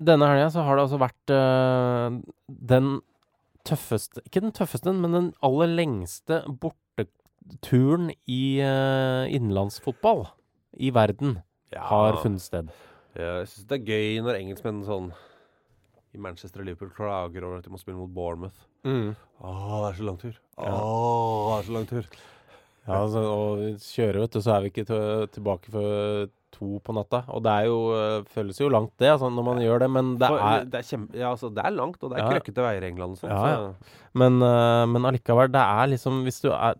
Denne 0.00 0.28
helga 0.30 0.48
så 0.54 0.64
har 0.64 0.78
det 0.78 0.84
altså 0.86 1.00
vært 1.00 1.32
uh, 1.34 2.18
den 2.48 2.92
tøffeste 3.68 4.22
Ikke 4.24 4.40
den 4.40 4.54
tøffeste, 4.56 4.94
men 4.96 5.16
den 5.16 5.30
aller 5.44 5.68
lengste 5.68 6.40
borteturen 6.62 8.08
i 8.24 8.42
uh, 8.64 9.28
innenlandsfotball 9.28 10.24
i 10.80 10.92
verden 10.94 11.40
har 11.76 12.16
funnet 12.22 12.42
sted. 12.42 12.70
Ja, 13.18 13.40
jeg 13.42 13.50
syns 13.50 13.68
det 13.68 13.76
er 13.76 13.90
gøy 13.90 14.22
når 14.24 14.38
engelskmenn 14.38 14.84
sånn 14.86 15.10
i 16.14 16.18
Manchester 16.22 16.62
og 16.62 16.66
Liverpool 16.66 16.90
klager 16.94 17.44
over 17.46 17.60
at 17.60 17.66
de 17.66 17.72
må 17.74 17.78
spille 17.78 17.98
mot 17.98 18.10
Bournemouth. 18.10 18.66
Mm. 18.86 19.12
Å, 19.42 19.52
det 19.52 19.88
er 19.90 19.98
så 19.98 20.06
lang 20.08 20.18
tur. 20.18 20.36
Å, 20.58 20.66
det 20.66 21.56
er 21.58 21.68
så 21.68 21.76
lang 21.76 21.88
tur. 21.90 22.08
Ja, 22.86 22.96
altså, 22.96 23.22
og 23.28 23.84
kjører, 23.84 24.20
vet 24.24 24.34
du, 24.34 24.40
så 24.42 24.54
er 24.54 24.64
vi 24.64 24.72
ikke 24.72 24.86
tilbake 25.36 25.74
før 25.74 26.30
to 26.52 26.78
på 26.84 26.94
natta. 26.96 27.22
Og 27.32 27.42
det 27.44 27.52
er 27.52 27.66
jo, 27.68 27.78
eh, 27.96 28.22
føles 28.30 28.58
jo 28.60 28.68
langt, 28.72 28.92
det, 28.98 29.08
altså, 29.14 29.30
når 29.32 29.44
man 29.46 29.60
gjør 29.62 29.78
det, 29.84 29.90
men 29.90 30.12
det 30.18 30.28
For, 30.28 30.38
er 30.38 30.64
det, 30.64 30.80
er 30.80 30.88
kjempe, 30.88 31.16
ja, 31.18 31.30
altså, 31.32 31.50
det 31.54 31.64
er 31.64 31.70
langt, 31.76 32.02
og 32.02 32.10
det 32.10 32.18
er 32.18 32.24
Ja. 32.24 32.30
krøkkete 32.34 32.64
veier 32.66 32.82
i 32.82 32.90
England. 32.90 33.16
sånt, 33.18 33.30
Ja, 33.32 33.72
Men, 34.14 34.42
uh, 34.42 34.86
men 34.86 35.02
allikevel, 35.06 35.50
det 35.52 35.60
er 35.62 35.86
liksom 35.94 36.24
Hvis 36.24 36.40
du 36.42 36.50
er 36.50 36.74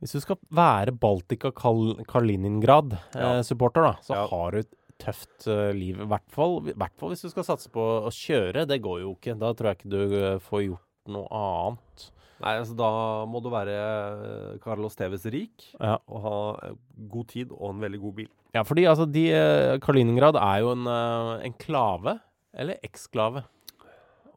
Hvis 0.00 0.12
du 0.12 0.20
skal 0.20 0.36
være 0.52 0.92
Baltica 0.92 1.50
Kal 1.50 1.96
Kaliningrad-supporter, 2.06 3.82
da, 3.82 3.92
så 4.02 4.14
Ja. 4.14 4.26
har 4.26 4.50
du 4.52 4.58
et 4.58 4.74
tøft 4.98 5.46
uh, 5.48 5.72
liv. 5.72 6.00
I 6.00 6.06
hvert 6.06 6.28
fall, 6.30 6.60
hvert 6.60 6.92
fall 6.98 7.10
hvis 7.10 7.22
du 7.22 7.30
skal 7.30 7.44
satse 7.44 7.68
på 7.72 7.80
å 8.04 8.10
kjøre. 8.12 8.66
Det 8.66 8.80
går 8.82 9.00
jo 9.02 9.14
ikke. 9.16 9.38
Da 9.38 9.52
tror 9.52 9.72
jeg 9.72 9.78
ikke 9.78 9.90
du 9.90 10.16
eh, 10.16 10.38
får 10.38 10.62
gjort 10.68 11.08
noe 11.08 11.28
annet. 11.30 12.10
Nei, 12.42 12.52
altså 12.60 12.74
Da 12.76 12.88
må 13.30 13.40
du 13.40 13.48
være 13.52 13.74
eh, 13.76 14.56
Carlos 14.64 14.96
Tevez 14.98 15.24
rik 15.32 15.70
Ja. 15.80 15.96
og 16.04 16.24
ha 16.26 16.38
eh, 16.66 16.74
god 17.12 17.30
tid 17.32 17.52
og 17.56 17.70
en 17.72 17.84
veldig 17.84 18.00
god 18.02 18.16
bil. 18.18 18.30
Ja, 18.56 18.62
fordi 18.64 18.84
altså, 18.88 19.06
de, 19.08 19.26
eh, 19.32 19.76
Kaliningrad 19.84 20.36
er 20.40 20.62
jo 20.64 20.72
en 20.74 20.86
en 20.88 21.54
klave, 21.60 22.18
Eller 22.56 22.80
eksklave. 22.84 23.44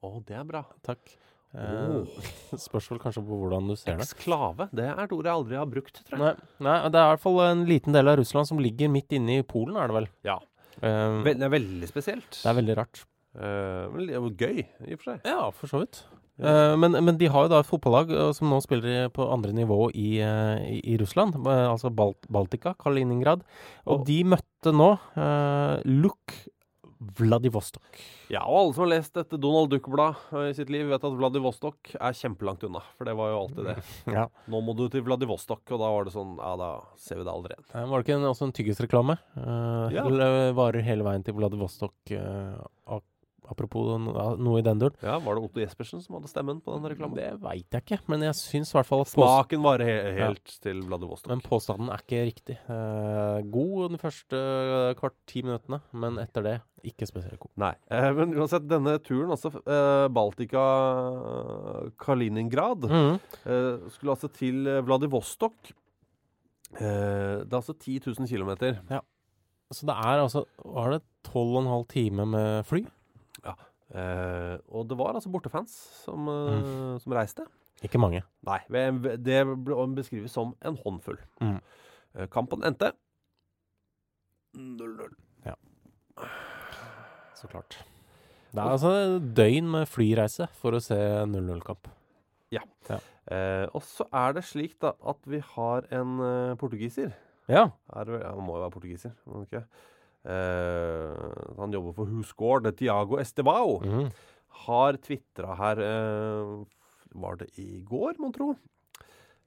Å, 0.04 0.10
det 0.28 0.36
er 0.40 0.46
bra. 0.48 0.64
Takk. 0.84 1.16
Oh. 1.56 2.06
spørs 2.68 2.88
vel 2.92 3.00
kanskje 3.02 3.24
på 3.26 3.38
hvordan 3.42 3.68
du 3.72 3.76
ser 3.80 3.98
det. 3.98 4.06
Eksklave. 4.06 4.70
Det 4.76 4.86
er 4.86 5.00
et 5.04 5.16
ord 5.16 5.26
jeg 5.28 5.34
aldri 5.34 5.58
har 5.60 5.68
brukt, 5.72 6.02
tror 6.08 6.20
jeg. 6.20 6.38
Nei, 6.60 6.68
nei, 6.68 6.78
det 6.94 7.00
er 7.00 7.08
i 7.08 7.14
hvert 7.16 7.24
fall 7.24 7.40
en 7.48 7.64
liten 7.68 7.96
del 7.96 8.12
av 8.12 8.20
Russland 8.22 8.48
som 8.52 8.62
ligger 8.64 8.92
midt 8.92 9.16
inne 9.18 9.40
i 9.40 9.46
Polen, 9.48 9.80
er 9.80 9.90
det 9.92 9.98
vel? 9.98 10.10
Ja. 10.28 10.38
Um, 10.80 11.24
det 11.28 11.36
er 11.44 11.52
veldig 11.52 11.90
spesielt. 11.90 12.30
det 12.38 12.48
er 12.48 12.60
veldig 12.62 12.76
rart. 12.80 13.02
Jo 13.40 14.30
gøy, 14.40 14.62
i 14.88 14.94
og 14.96 15.02
for 15.02 15.10
seg. 15.12 15.26
Ja, 15.28 15.50
for 15.56 15.72
så 15.72 15.82
vidt. 15.84 16.04
Eh, 16.39 16.75
men, 16.80 16.95
men 17.04 17.17
de 17.19 17.28
har 17.28 17.45
jo 17.47 17.52
da 17.52 17.60
et 17.60 17.67
fotballag 17.67 18.12
eh, 18.15 18.30
som 18.38 18.47
nå 18.49 18.62
spiller 18.63 19.10
på 19.12 19.25
andre 19.32 19.52
nivå 19.58 19.89
i, 19.93 20.19
eh, 20.23 20.62
i, 20.78 20.80
i 20.93 20.97
Russland, 21.02 21.36
altså 21.45 21.91
Balt 21.91 22.25
Baltica, 22.32 22.73
Kaliningrad. 22.80 23.43
Og 23.86 23.99
Og- 23.99 24.06
de 24.08 24.21
møtte 24.23 24.71
nå 24.75 24.93
uh, 25.17 25.80
Luk 25.86 26.34
Vladivostok. 26.99 27.95
Ja, 28.30 28.41
og 28.43 28.58
alle 28.60 28.73
som 28.75 28.84
har 28.84 28.89
lest 28.91 29.13
dette 29.15 29.38
Donald 29.39 29.69
Duck-blad 29.71 30.17
eh, 30.36 30.49
i 30.52 30.56
sitt 30.58 30.69
liv, 30.73 30.88
vet 30.91 31.06
at 31.08 31.15
Vladivostok 31.15 31.93
er 31.95 32.17
kjempelangt 32.17 32.65
unna. 32.67 32.82
For 32.97 33.08
det 33.08 33.13
var 33.15 33.32
jo 33.32 33.38
alltid 33.45 33.69
det. 33.69 33.75
Ja. 34.17 34.25
Nå 34.52 34.60
må 34.65 34.75
du 34.75 34.84
til 34.91 35.06
Vladivostok, 35.08 35.63
og 35.71 35.80
da 35.80 35.91
var 35.95 36.08
det 36.10 36.13
sånn 36.15 36.36
Ja, 36.41 36.52
da 36.60 36.69
ser 36.99 37.21
vi 37.21 37.28
det 37.28 37.32
aldri 37.34 37.56
igjen. 37.56 37.69
Var 37.71 37.95
det 37.95 38.06
ikke 38.08 38.17
en, 38.19 38.28
også 38.34 38.49
en 38.49 38.56
tyggisreklame? 38.60 39.15
Uh, 39.38 39.88
Ja. 39.95 40.04
Varer 40.60 40.84
hele 40.86 41.08
veien 41.08 41.23
til 41.25 41.38
Vladivostok. 41.39 41.95
ak- 42.13 43.08
apropos 43.50 43.98
noe 44.40 44.60
i 44.60 44.64
den 44.66 44.80
duren. 44.80 44.96
Ja, 45.04 45.18
Var 45.20 45.36
det 45.36 45.44
Otto 45.44 45.60
Jespersen 45.64 46.02
som 46.04 46.16
hadde 46.18 46.30
stemmen 46.32 46.62
på 46.62 46.76
den 46.78 46.88
reklamen? 46.94 47.16
Det 47.18 47.32
veit 47.42 47.68
jeg 47.76 47.84
ikke, 47.86 48.00
men 48.08 48.22
jeg 48.28 48.38
syns 48.40 48.72
i 48.74 48.78
hvert 48.78 48.86
fall 48.90 49.02
at 49.02 49.12
Smaken 49.12 49.64
varer 49.66 49.86
he 49.90 49.98
helt 50.22 50.56
til 50.64 50.82
Vladivostok. 50.88 51.30
Men 51.34 51.42
påstanden 51.42 51.90
er 51.94 52.04
ikke 52.06 52.24
riktig. 52.30 52.58
Eh, 52.70 53.42
god 53.52 53.92
de 53.96 54.02
første 54.02 54.38
eh, 54.40 54.94
kvart 55.00 55.18
ti 55.28 55.42
minuttene, 55.46 55.82
men 55.94 56.18
etter 56.22 56.46
det 56.46 56.56
ikke 56.88 57.08
spesielt 57.10 57.40
god. 57.44 57.52
Nei. 57.60 57.74
Eh, 57.92 58.12
men 58.16 58.32
uansett, 58.40 58.64
denne 58.72 58.94
turen, 59.04 59.34
altså 59.36 59.52
eh, 59.60 60.08
Baltika 60.16 60.64
Kaliningrad, 62.00 62.86
Mhm. 62.90 63.20
eh, 63.46 63.90
skulle 63.90 64.14
altså 64.16 64.30
til 64.32 64.68
eh, 64.68 64.82
Vladivostok. 64.82 65.74
Eh, 66.80 67.44
det 67.44 67.52
er 67.52 67.60
altså 67.60 67.74
10 67.74 68.00
000 68.06 68.28
km. 68.28 68.52
Så 69.72 69.86
det 69.86 69.94
er 69.96 70.18
altså 70.24 70.46
Var 70.66 70.90
det 70.96 71.02
tolv 71.24 71.56
og 71.56 71.62
en 71.64 71.70
halv 71.70 71.86
time 71.88 72.26
med 72.26 72.64
fly? 72.66 72.86
Eh, 73.89 74.56
og 74.69 74.86
det 74.89 74.97
var 74.99 75.17
altså 75.17 75.32
bortefans 75.34 75.73
som, 76.04 76.28
eh, 76.30 76.97
som 77.02 77.15
reiste. 77.15 77.45
Ikke 77.86 78.02
mange. 78.02 78.21
Nei, 78.45 78.60
det 78.69 79.39
ble 79.47 79.86
beskrives 79.95 80.36
som 80.36 80.54
en 80.62 80.78
håndfull. 80.84 81.17
Mm. 81.39 81.60
Uh, 82.17 82.25
kampen 82.28 82.65
endte 82.67 82.91
0-0. 84.58 85.13
Ja. 85.45 85.56
Så 87.38 87.47
klart. 87.47 87.78
Det 88.52 88.60
er 88.60 88.73
altså 88.73 89.21
døgn 89.21 89.69
med 89.71 89.88
flyreise 89.88 90.49
for 90.60 90.75
å 90.75 90.82
se 90.84 90.97
0-0-kamp. 91.30 91.88
Ja 92.52 92.65
og 93.30 93.84
så 93.86 94.08
er 94.10 94.32
det 94.34 94.41
slik 94.49 94.71
da 94.82 94.95
at 95.06 95.19
vi 95.30 95.38
har 95.52 95.86
en 95.93 96.15
portugiser. 96.58 97.12
Ja. 97.45 97.67
Er 97.93 98.10
ja, 98.10 98.32
han 98.34 98.41
må 98.41 98.56
jo 98.58 98.63
være 98.63 98.73
portugiser. 98.73 99.13
må 99.30 99.43
han? 100.24 100.34
Eh, 100.34 101.54
han 101.60 101.74
jobber 101.74 101.96
for 101.96 102.06
Husgård. 102.06 102.70
Tiago 102.78 103.20
Estebao 103.20 103.80
mm. 103.84 104.10
har 104.66 104.98
tvitra 104.98 105.56
her 105.56 105.80
eh, 105.80 106.58
Var 107.10 107.36
det 107.40 107.50
i 107.58 107.82
går, 107.88 108.20
mon 108.20 108.34
tro? 108.34 108.54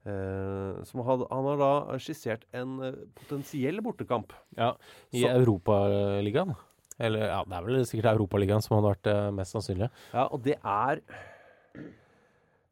Uh, 0.03 0.83
som 0.83 0.99
had, 1.07 1.21
han 1.29 1.45
har 1.47 1.59
da 1.61 1.97
skissert 2.03 2.41
en 2.51 2.73
uh, 2.83 2.89
potensiell 3.15 3.79
bortekamp. 3.79 4.33
ja. 4.57 4.73
I 5.15 5.23
Europaligaen. 5.29 6.51
Eller 6.99 7.29
ja, 7.29 7.37
det 7.47 7.55
er 7.55 7.63
vel 7.63 7.85
sikkert 7.87 8.09
Europaligaen 8.11 8.61
som 8.61 8.75
hadde 8.75 8.91
vært 8.91 9.09
uh, 9.13 9.29
mest 9.31 9.55
sannsynlig. 9.55 9.87
Ja, 10.11 10.25
og 10.27 10.43
det 10.43 10.57
er 10.59 10.99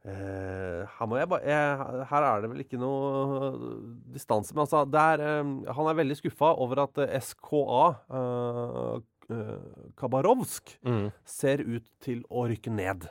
eh, 0.06 0.82
her, 0.98 1.26
ba, 1.30 1.40
jeg, 1.46 2.06
her 2.10 2.24
er 2.28 2.42
det 2.42 2.50
vel 2.52 2.64
ikke 2.66 2.80
noe 2.82 3.52
distanse, 4.14 4.54
men 4.56 4.64
altså 4.66 4.84
der, 4.90 5.22
er, 5.22 5.40
eh, 5.44 5.74
han 5.78 5.90
er 5.92 5.98
veldig 6.02 6.18
skuffa 6.20 6.54
over 6.58 6.84
at 6.88 6.98
eh, 7.06 7.18
SKA, 7.22 7.86
uh, 8.12 9.00
eh, 9.32 9.58
Khabarovsk 10.00 10.78
Mm. 10.84 11.12
ser 11.26 11.62
ut 11.64 11.86
til 12.04 12.24
å 12.30 12.48
rykke 12.50 12.72
ned. 12.74 13.08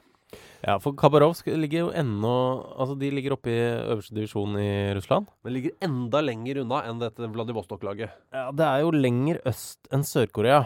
Ja, 0.62 0.76
for 0.78 0.92
Kabarovsk 0.94 1.48
ligger 1.58 1.86
jo 1.86 1.92
ennå 1.96 2.34
Altså, 2.78 2.94
de 3.00 3.08
ligger 3.10 3.32
oppe 3.34 3.50
i 3.50 3.62
øverste 3.90 4.14
divisjon 4.14 4.52
i 4.60 4.92
Russland. 4.94 5.26
Men 5.42 5.54
ligger 5.56 5.72
enda 5.82 6.20
lenger 6.22 6.60
unna 6.62 6.84
enn 6.86 7.00
dette 7.00 7.26
Vladivostok-laget. 7.34 8.12
Ja, 8.32 8.50
det 8.54 8.66
er 8.68 8.84
jo 8.84 8.92
lenger 8.94 9.40
øst 9.50 9.88
enn 9.90 10.04
Sør-Korea. 10.06 10.60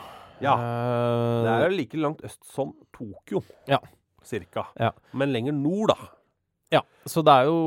Ja. 0.45 0.53
Eh, 0.59 1.45
Det 1.47 1.53
er 1.55 1.65
jo 1.71 1.77
like 1.79 1.97
langt 2.03 2.21
øst 2.27 2.45
som 2.45 2.75
Tokyo, 2.93 3.41
Ja. 3.71 3.79
cirka. 4.23 4.67
Ja. 4.79 4.91
Men 5.15 5.33
lenger 5.33 5.53
nord, 5.57 5.95
da. 5.95 6.11
Ja, 6.75 6.83
så 7.07 7.23
det 7.25 7.35
er 7.35 7.49
jo 7.51 7.59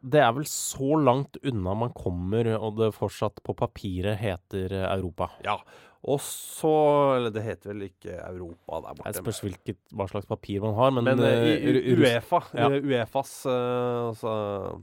Det 0.00 0.20
er 0.22 0.32
vel 0.36 0.46
så 0.48 0.96
langt 1.00 1.38
unna 1.42 1.74
man 1.84 1.92
kommer, 1.96 2.54
og 2.56 2.78
det 2.80 2.94
fortsatt 2.96 3.42
på 3.44 3.56
papiret 3.58 4.18
heter 4.22 4.72
eh, 4.72 4.86
Europa. 4.94 5.30
Ja. 5.44 5.58
Og 6.04 6.20
så 6.20 6.70
Eller 7.16 7.30
det 7.32 7.42
heter 7.46 7.70
vel 7.72 7.86
ikke 7.86 8.12
Europa 8.28 8.80
der 8.84 8.94
borte. 8.98 9.12
Det 9.14 9.22
spørs 9.22 9.38
hvilket, 9.40 9.76
hva 9.96 10.04
slags 10.10 10.26
papir 10.28 10.60
man 10.60 10.74
har, 10.76 10.90
men, 10.92 11.04
Men 11.06 11.20
eh, 11.24 11.46
i, 11.48 11.54
eh, 11.70 11.78
i 11.80 11.94
Uefa, 11.96 12.40
Ja. 12.52 12.68
Uefas, 12.68 13.30
eh, 13.46 14.10
altså, 14.10 14.34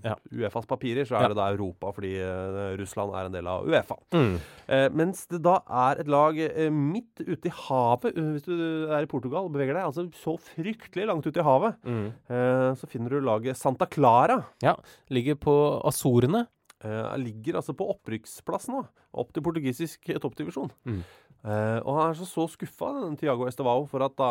Ja. 0.03 0.15
Uefas 0.34 0.65
papirer, 0.65 1.05
så 1.05 1.17
er 1.19 1.21
Ja. 1.21 1.27
det 1.29 1.38
da 1.38 1.49
Europa, 1.53 1.91
fordi 1.93 2.15
eh, 2.17 2.75
Russland 2.81 3.13
er 3.13 3.25
en 3.29 3.31
del 3.38 3.47
av 3.47 3.67
Uefa. 3.69 3.97
Mm. 4.17 4.39
Eh, 4.67 4.89
mens 4.89 5.27
det 5.27 5.41
da 5.43 5.60
er 5.69 6.01
et 6.01 6.07
lag 6.07 6.39
eh, 6.39 6.69
midt 6.71 7.21
ute 7.21 7.45
i 7.45 7.53
havet, 7.53 8.17
eh, 8.17 8.31
hvis 8.34 8.43
du 8.49 8.88
er 8.89 9.03
i 9.03 9.05
Portugal 9.05 9.45
og 9.45 9.53
beveger 9.53 9.73
deg 9.77 9.86
altså 9.86 10.07
så 10.17 10.38
fryktelig 10.39 11.05
langt 11.05 11.27
ute 11.27 11.38
i 11.39 11.43
havet, 11.43 11.75
Mm. 11.86 12.07
eh, 12.29 12.73
så 12.73 12.88
finner 12.89 13.10
du 13.10 13.19
laget 13.21 13.55
Santa 13.57 13.86
Clara. 13.86 14.43
Ja. 14.63 14.75
Ligger 15.12 15.36
på 15.36 15.81
Azorene. 15.86 16.47
Eh, 16.82 17.17
ligger 17.22 17.60
altså 17.60 17.76
på 17.78 17.86
opprykksplass 17.94 18.65
nå, 18.72 18.82
opp 19.13 19.36
til 19.36 19.44
portugisisk 19.46 20.10
toppdivisjon. 20.24 20.72
Mm. 20.88 21.04
Uh, 21.41 21.80
og 21.82 21.96
han 21.98 22.12
er 22.12 22.17
så, 22.20 22.26
så 22.30 22.46
skuffa, 22.54 22.91
den 23.00 23.15
Tiago 23.17 23.48
Estevao, 23.50 23.88
for 23.89 24.06
at 24.06 24.13
da 24.17 24.30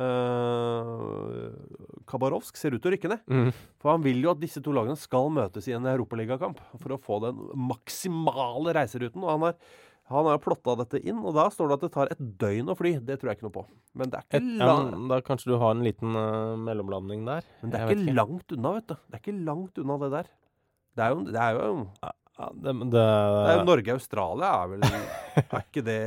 uh, 0.00 1.46
Kabarovsk 2.08 2.58
ser 2.60 2.76
ut 2.76 2.82
til 2.82 2.90
å 2.90 2.94
rykke 2.94 3.12
ned. 3.12 3.22
Mm. 3.28 3.62
For 3.80 3.94
han 3.94 4.04
vil 4.04 4.20
jo 4.24 4.34
at 4.34 4.42
disse 4.42 4.60
to 4.64 4.74
lagene 4.76 4.98
skal 5.00 5.32
møtes 5.32 5.68
i 5.68 5.76
en 5.76 5.88
europaligakamp 5.88 6.60
for 6.74 6.92
å 6.92 7.00
få 7.00 7.22
den 7.24 7.40
maksimale 7.70 8.76
reiseruten. 8.76 9.24
Og 9.24 9.32
han 9.32 9.46
har, 9.48 9.56
han 10.12 10.28
har 10.28 10.42
plotta 10.44 10.76
dette 10.82 11.00
inn, 11.00 11.20
og 11.24 11.36
da 11.36 11.48
står 11.52 11.72
det 11.72 11.78
at 11.78 11.86
det 11.86 11.92
tar 11.96 12.12
et 12.12 12.22
døgn 12.44 12.72
å 12.72 12.76
fly. 12.76 12.98
Det 13.00 13.16
tror 13.20 13.32
jeg 13.32 13.40
ikke 13.40 13.48
noe 13.48 13.56
på. 13.56 13.64
Men 13.96 14.12
det 14.12 14.20
er 14.20 14.28
Et, 14.28 14.44
ikke, 14.44 14.68
ja, 14.68 14.76
da 15.12 15.22
kanskje 15.24 15.54
du 15.54 15.58
har 15.60 15.76
en 15.76 15.84
liten 15.88 16.16
uh, 16.16 16.52
mellomlanding 16.68 17.24
der. 17.28 17.48
men 17.64 17.72
det 17.72 17.80
er 17.80 17.96
ikke, 17.96 18.04
ikke 18.04 18.20
langt 18.20 18.56
unna, 18.56 18.76
vet 18.76 18.92
du. 18.92 18.96
Det 19.08 19.18
er 19.18 19.24
ikke 19.24 19.40
langt 19.48 19.84
unna 19.84 20.00
det 20.04 20.14
der. 20.20 20.32
Det 20.96 21.04
er 21.06 21.14
jo, 21.14 21.22
det 21.28 21.40
er 21.40 21.58
jo, 21.58 21.68
Ja, 22.02 22.48
det, 22.52 22.72
det, 22.72 22.88
det 22.92 23.02
er 23.52 23.58
jo 23.60 23.66
Norge-Australia 23.68 24.50
er 24.62 24.72
vel 24.72 24.82
Er 25.42 25.62
ikke 25.62 25.84
det 25.86 26.00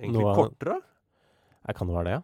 egentlig 0.00 0.22
Noe 0.24 0.34
kortere? 0.38 0.80
Jeg 1.66 1.76
kan 1.78 1.88
det 1.90 1.96
være 1.98 2.08
det, 2.08 2.16
ja? 2.16 2.22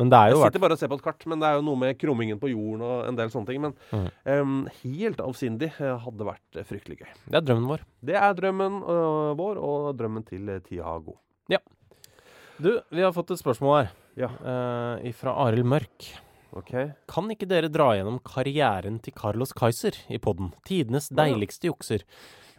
Men 0.00 0.08
det 0.12 0.16
er 0.16 0.30
Jeg 0.32 0.38
sitter 0.46 0.62
bare 0.62 0.76
og 0.76 0.80
ser 0.80 0.88
på 0.88 0.96
et 0.96 1.02
kart, 1.04 1.24
men 1.28 1.40
det 1.42 1.48
er 1.50 1.58
jo 1.58 1.64
noe 1.66 1.76
med 1.76 1.98
krummingen 2.00 2.38
på 2.40 2.48
jorden 2.48 2.84
og 2.86 3.02
en 3.08 3.18
del 3.18 3.28
sånne 3.32 3.50
ting. 3.50 3.60
Men 3.60 3.74
Mm. 3.92 4.06
um, 4.40 4.54
helt 4.80 5.20
avsindig 5.20 5.68
eh, 5.76 5.96
hadde 6.06 6.24
vært 6.24 6.56
eh, 6.56 6.64
fryktelig 6.64 7.02
gøy. 7.02 7.10
Det 7.26 7.36
er 7.36 7.44
drømmen 7.44 7.66
vår. 7.68 7.82
Det 8.08 8.16
er 8.16 8.38
drømmen 8.38 8.78
uh, 8.86 9.34
vår, 9.36 9.60
og 9.60 9.90
drømmen 9.98 10.24
til 10.24 10.48
Tiago. 10.64 11.18
Ja. 11.52 11.58
Du, 12.60 12.70
vi 12.88 13.04
har 13.04 13.12
fått 13.12 13.34
et 13.34 13.42
spørsmål 13.42 13.76
her. 13.82 13.92
Ja. 14.20 14.30
Uh, 14.40 15.12
fra 15.20 15.36
Arild 15.44 15.68
Mørk. 15.68 16.08
Ok. 16.56 16.74
Kan 17.10 17.30
ikke 17.32 17.48
dere 17.50 17.70
dra 17.72 17.92
gjennom 17.94 18.18
karrieren 18.26 18.98
til 19.04 19.14
Carlos 19.16 19.54
Kaiser 19.56 19.96
i 20.10 20.18
podden? 20.22 20.52
Tidenes 20.66 21.08
deiligste 21.14 21.70
jukser. 21.70 22.06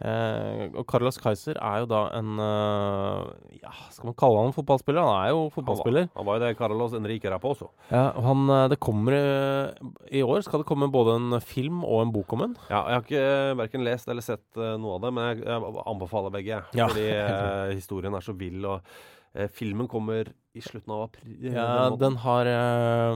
Eh, 0.02 0.62
og 0.74 0.82
Carlos 0.90 1.18
Kaiser 1.20 1.58
er 1.62 1.82
jo 1.84 1.86
da 1.92 2.00
en 2.16 2.40
eh, 2.42 3.60
Ja, 3.60 3.70
skal 3.92 4.08
man 4.08 4.16
kalle 4.18 4.40
han 4.42 4.54
fotballspiller? 4.56 5.04
Han 5.04 5.20
er 5.20 5.30
jo 5.30 5.44
fotballspiller. 5.54 6.08
Han 6.16 6.26
var 6.26 6.38
jo 6.38 6.42
det 6.42 6.56
Carlos 6.58 6.96
Enrique 6.98 7.30
også. 7.30 7.68
Ja, 7.92 8.08
og 8.16 8.26
han, 8.26 8.42
eh, 8.50 8.64
det 8.72 8.80
kommer 8.82 9.14
eh, 9.14 9.92
I 10.10 10.24
år 10.26 10.42
skal 10.42 10.64
det 10.64 10.68
komme 10.72 10.90
både 10.90 11.14
en 11.20 11.38
film 11.40 11.84
og 11.84 12.02
en 12.02 12.14
bok 12.16 12.34
om 12.34 12.46
ham. 12.48 12.56
Ja, 12.66 12.82
jeg 12.88 12.96
har 12.96 13.06
ikke 13.06 13.56
verken 13.62 13.86
lest 13.86 14.10
eller 14.10 14.26
sett 14.26 14.58
eh, 14.58 14.74
noe 14.80 14.98
av 14.98 15.06
det, 15.06 15.14
men 15.14 15.30
jeg, 15.30 15.44
jeg 15.46 15.86
anbefaler 15.94 16.34
begge. 16.34 16.62
Ja. 16.74 16.88
Fordi 16.90 17.08
eh, 17.22 17.74
historien 17.76 18.18
er 18.18 18.26
så 18.26 18.34
vill, 18.34 18.64
og 18.64 18.80
eh, 18.80 19.10
filmen 19.52 19.88
kommer 19.88 20.28
i 20.52 20.60
slutten 20.60 20.92
av 20.92 21.02
april. 21.06 21.36
Ja, 21.54 21.88
den 21.96 22.16
har 22.20 22.44
eh, 22.44 23.12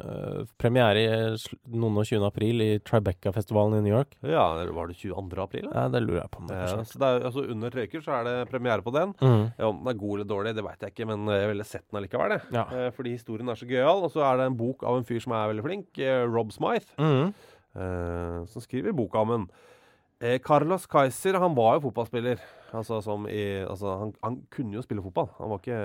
eh, 0.00 0.44
premiere 0.60 1.02
i 1.02 1.74
noen 1.76 1.98
og 2.00 2.06
20. 2.08 2.24
april 2.24 2.62
i 2.64 2.68
Tribeca-festivalen 2.80 3.76
i 3.76 3.82
New 3.84 3.92
York. 3.92 4.14
Ja, 4.24 4.46
Var 4.72 4.88
det 4.88 4.96
22. 4.96 5.42
april? 5.44 5.68
da? 5.68 5.82
Ja, 5.82 5.88
det 5.92 6.00
lurer 6.06 6.22
jeg 6.22 6.30
på 6.32 6.40
Meg, 6.46 6.56
Ja, 6.56 6.80
så 6.88 7.02
det 7.02 7.10
er, 7.10 7.26
altså 7.28 7.44
Under 7.52 7.70
Røyker 7.76 8.00
så 8.06 8.14
er 8.16 8.24
det 8.30 8.48
premiere 8.50 8.80
på 8.86 8.94
den. 8.96 9.12
Mm. 9.20 9.52
Ja, 9.58 9.68
Om 9.68 9.82
den 9.84 9.92
er 9.92 10.00
god 10.00 10.14
eller 10.20 10.30
dårlig, 10.32 10.54
det 10.56 10.64
veit 10.64 10.80
jeg 10.86 10.94
ikke, 10.94 11.06
men 11.12 11.28
jeg 11.36 11.48
ville 11.52 11.64
sett 11.68 11.84
den 11.90 12.00
allikevel. 12.00 12.36
det. 12.38 12.40
Ja. 12.56 12.64
Eh, 12.72 12.90
fordi 12.96 13.12
historien 13.18 13.48
er 13.52 13.60
så 13.60 13.68
gøyal. 13.68 14.02
Og 14.08 14.10
så 14.16 14.24
er 14.24 14.38
det 14.40 14.46
en 14.48 14.56
bok 14.56 14.82
av 14.88 14.96
en 14.96 15.04
fyr 15.04 15.20
som 15.20 15.32
er 15.36 15.52
veldig 15.52 15.66
flink, 15.68 15.98
eh, 15.98 16.24
Rob 16.24 16.50
Smythe, 16.56 16.96
Mm. 16.96 17.34
eh, 17.76 18.44
som 18.46 18.62
skriver 18.64 18.96
boka 18.96 19.18
om 19.20 19.28
den. 19.36 19.50
Eh, 20.20 20.38
Carlos 20.44 20.86
Kaiser 20.86 21.38
han 21.40 21.54
var 21.56 21.78
jo 21.78 21.86
fotballspiller. 21.88 22.40
Altså, 22.76 23.00
som 23.02 23.26
i, 23.28 23.64
altså, 23.64 23.94
han, 24.02 24.14
han 24.22 24.40
kunne 24.52 24.76
jo 24.76 24.84
spille 24.84 25.02
fotball. 25.04 25.30
Han 25.40 25.52
var 25.52 25.62
ikke 25.62 25.80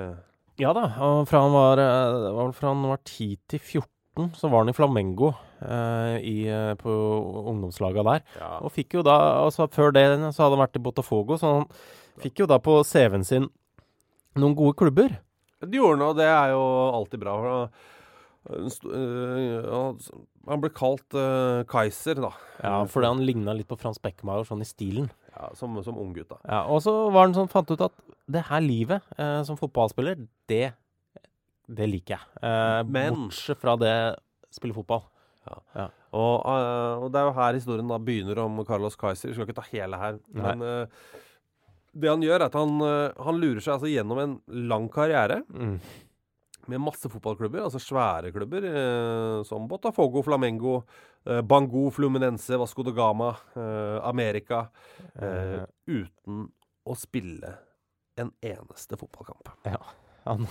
Ja 0.61 0.71
da, 0.75 0.85
fra 1.27 1.41
han 1.45 1.55
var, 1.55 1.81
eh, 1.81 2.29
var 2.35 2.51
fra 2.55 2.73
han 2.73 2.83
var 2.91 2.99
10 3.03 3.37
til 3.51 3.59
14, 3.59 4.29
så 4.35 4.51
var 4.51 4.63
han 4.63 4.71
i 4.71 4.75
Flamengo 4.75 5.31
eh, 5.63 6.17
i, 6.19 6.35
eh, 6.51 6.73
på 6.79 6.91
ungdomslaga 7.51 8.03
der. 8.11 8.23
ja. 8.39 8.51
Og 8.59 8.71
fikk 8.75 8.99
jo 8.99 9.03
da, 9.07 9.17
altså 9.43 9.67
Før 9.71 9.95
det 9.95 10.05
så 10.35 10.45
hadde 10.45 10.55
han 10.55 10.65
vært 10.65 10.79
i 10.79 10.83
Botafogo, 10.83 11.39
så 11.39 11.57
han 11.59 11.67
fikk 12.23 12.43
jo 12.43 12.49
da 12.51 12.59
på 12.63 12.81
CV-en 12.87 13.27
sin 13.27 13.49
noen 14.35 14.55
gode 14.55 14.75
klubber. 14.79 15.15
Det 15.63 15.79
gjorde 15.79 15.95
han, 15.95 16.09
og 16.11 16.19
det 16.19 16.27
er 16.27 16.51
jo 16.51 16.63
alltid 16.91 17.21
bra. 17.23 17.35
Han- 18.49 19.99
Han 20.47 20.61
ble 20.61 20.69
kalt 20.69 21.15
uh, 21.17 21.63
Kaiser, 21.65 22.19
da. 22.21 22.29
Ja, 22.61 22.73
Fordi 22.85 23.07
han 23.09 23.23
ligna 23.25 23.53
litt 23.57 23.67
på 23.67 23.77
Frans 23.81 23.97
Beckmauer 23.97 24.45
sånn 24.45 24.61
i 24.61 24.67
stilen. 24.69 25.07
Ja, 25.35 25.49
som, 25.57 25.73
som 25.83 25.97
unggutt, 25.97 26.29
da. 26.29 26.37
Ja, 26.45 26.59
Og 26.69 26.83
så 26.85 26.93
var 27.11 27.25
han 27.25 27.33
sånn, 27.33 27.49
fant 27.49 27.71
ut 27.73 27.81
at 27.81 27.95
det 28.29 28.43
her 28.47 28.61
livet 28.61 29.01
eh, 29.17 29.41
som 29.43 29.57
fotballspiller, 29.57 30.21
det, 30.47 30.73
det 31.67 31.87
liker 31.89 32.15
jeg. 32.19 32.43
Eh, 32.45 32.83
Men- 32.85 33.17
Bortsett 33.25 33.57
fra 33.61 33.75
det 33.81 33.95
spille 34.53 34.73
fotball. 34.77 35.03
Og, 36.15 36.45
uh, 36.45 37.03
og 37.03 37.09
det 37.11 37.19
er 37.19 37.25
jo 37.27 37.33
her 37.35 37.53
historien 37.57 37.89
da 37.89 37.97
begynner 37.99 38.39
om 38.45 38.61
Carlos 38.65 38.95
Kaiser. 38.95 39.29
Vi 39.29 39.35
skal 39.35 39.45
ikke 39.49 39.57
ta 39.59 39.65
hele 39.73 39.97
her. 39.99 40.19
Men 40.33 40.61
uh, 40.63 40.85
det 41.95 42.09
han 42.09 42.23
gjør, 42.23 42.39
er 42.39 42.45
at 42.47 42.55
han, 42.57 42.79
han 43.25 43.37
lurer 43.41 43.61
seg 43.63 43.75
altså 43.75 43.89
gjennom 43.91 44.19
en 44.23 44.37
lang 44.69 44.87
karriere 44.93 45.41
Mm. 45.49 45.77
Med 46.71 46.81
masse 46.81 47.09
fotballklubber, 47.11 47.63
altså 47.67 47.79
svære 47.81 48.31
klubber, 48.35 48.65
eh, 48.69 49.43
som 49.47 49.67
Botafogo, 49.69 50.23
Flamengo, 50.25 50.81
eh, 51.25 51.41
Bango, 51.41 51.89
Fluminense, 51.91 52.57
Vasco 52.61 52.83
da 52.83 52.91
Gama, 52.91 53.31
eh, 53.55 53.99
America, 54.07 54.67
uh, 55.21 55.25
Eh. 55.25 55.65
uten 55.87 56.45
å 56.85 56.95
spille 56.97 57.53
en 58.17 58.31
eneste 58.41 58.97
fotballkamp. 58.97 59.49
Ja, 59.65 59.81
han, 60.25 60.47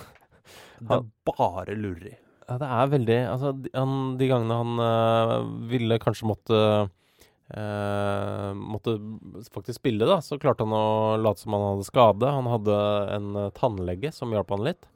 Det 0.81 0.91
er 0.99 1.07
bare 1.25 1.75
lureri. 1.79 2.17
ja, 2.49 2.59
det 2.61 2.67
er 2.69 2.91
veldig 2.93 3.19
Altså, 3.31 3.53
han, 3.73 4.19
de 4.19 4.27
gangene 4.29 4.59
han 4.61 4.79
øh, 4.85 5.69
ville 5.71 5.97
kanskje 5.99 6.27
måtte 6.29 6.59
øh, 7.57 8.51
Måtte 8.55 8.97
faktisk 9.55 9.79
spille, 9.81 10.05
da, 10.09 10.19
så 10.21 10.39
klarte 10.41 10.65
han 10.67 10.75
å 10.77 11.17
late 11.21 11.41
som 11.41 11.57
han 11.57 11.65
hadde 11.71 11.87
skade. 11.89 12.31
Han 12.37 12.49
hadde 12.51 12.77
en 13.17 13.31
eh, 13.47 13.51
tannlege 13.57 14.13
som 14.13 14.33
hjalp 14.35 14.51
han 14.55 14.65
litt. 14.69 14.87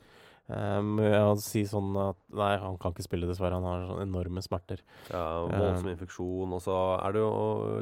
Eh, 0.49 1.09
jeg 1.09 1.43
si 1.45 1.65
sånn 1.69 1.97
at 2.03 2.21
Nei, 2.39 2.53
han 2.63 2.79
kan 2.81 2.95
ikke 2.95 3.07
spille, 3.07 3.29
dessverre. 3.31 3.59
Han 3.59 3.67
har 3.69 3.89
sånne 3.89 4.07
enorme 4.09 4.45
smerter. 4.45 4.83
Ja, 5.11 5.25
voldsom 5.49 5.91
infeksjon, 5.93 6.55
og 6.57 6.63
så 6.65 6.79
er 6.99 7.17
det 7.17 7.25
jo 7.25 7.35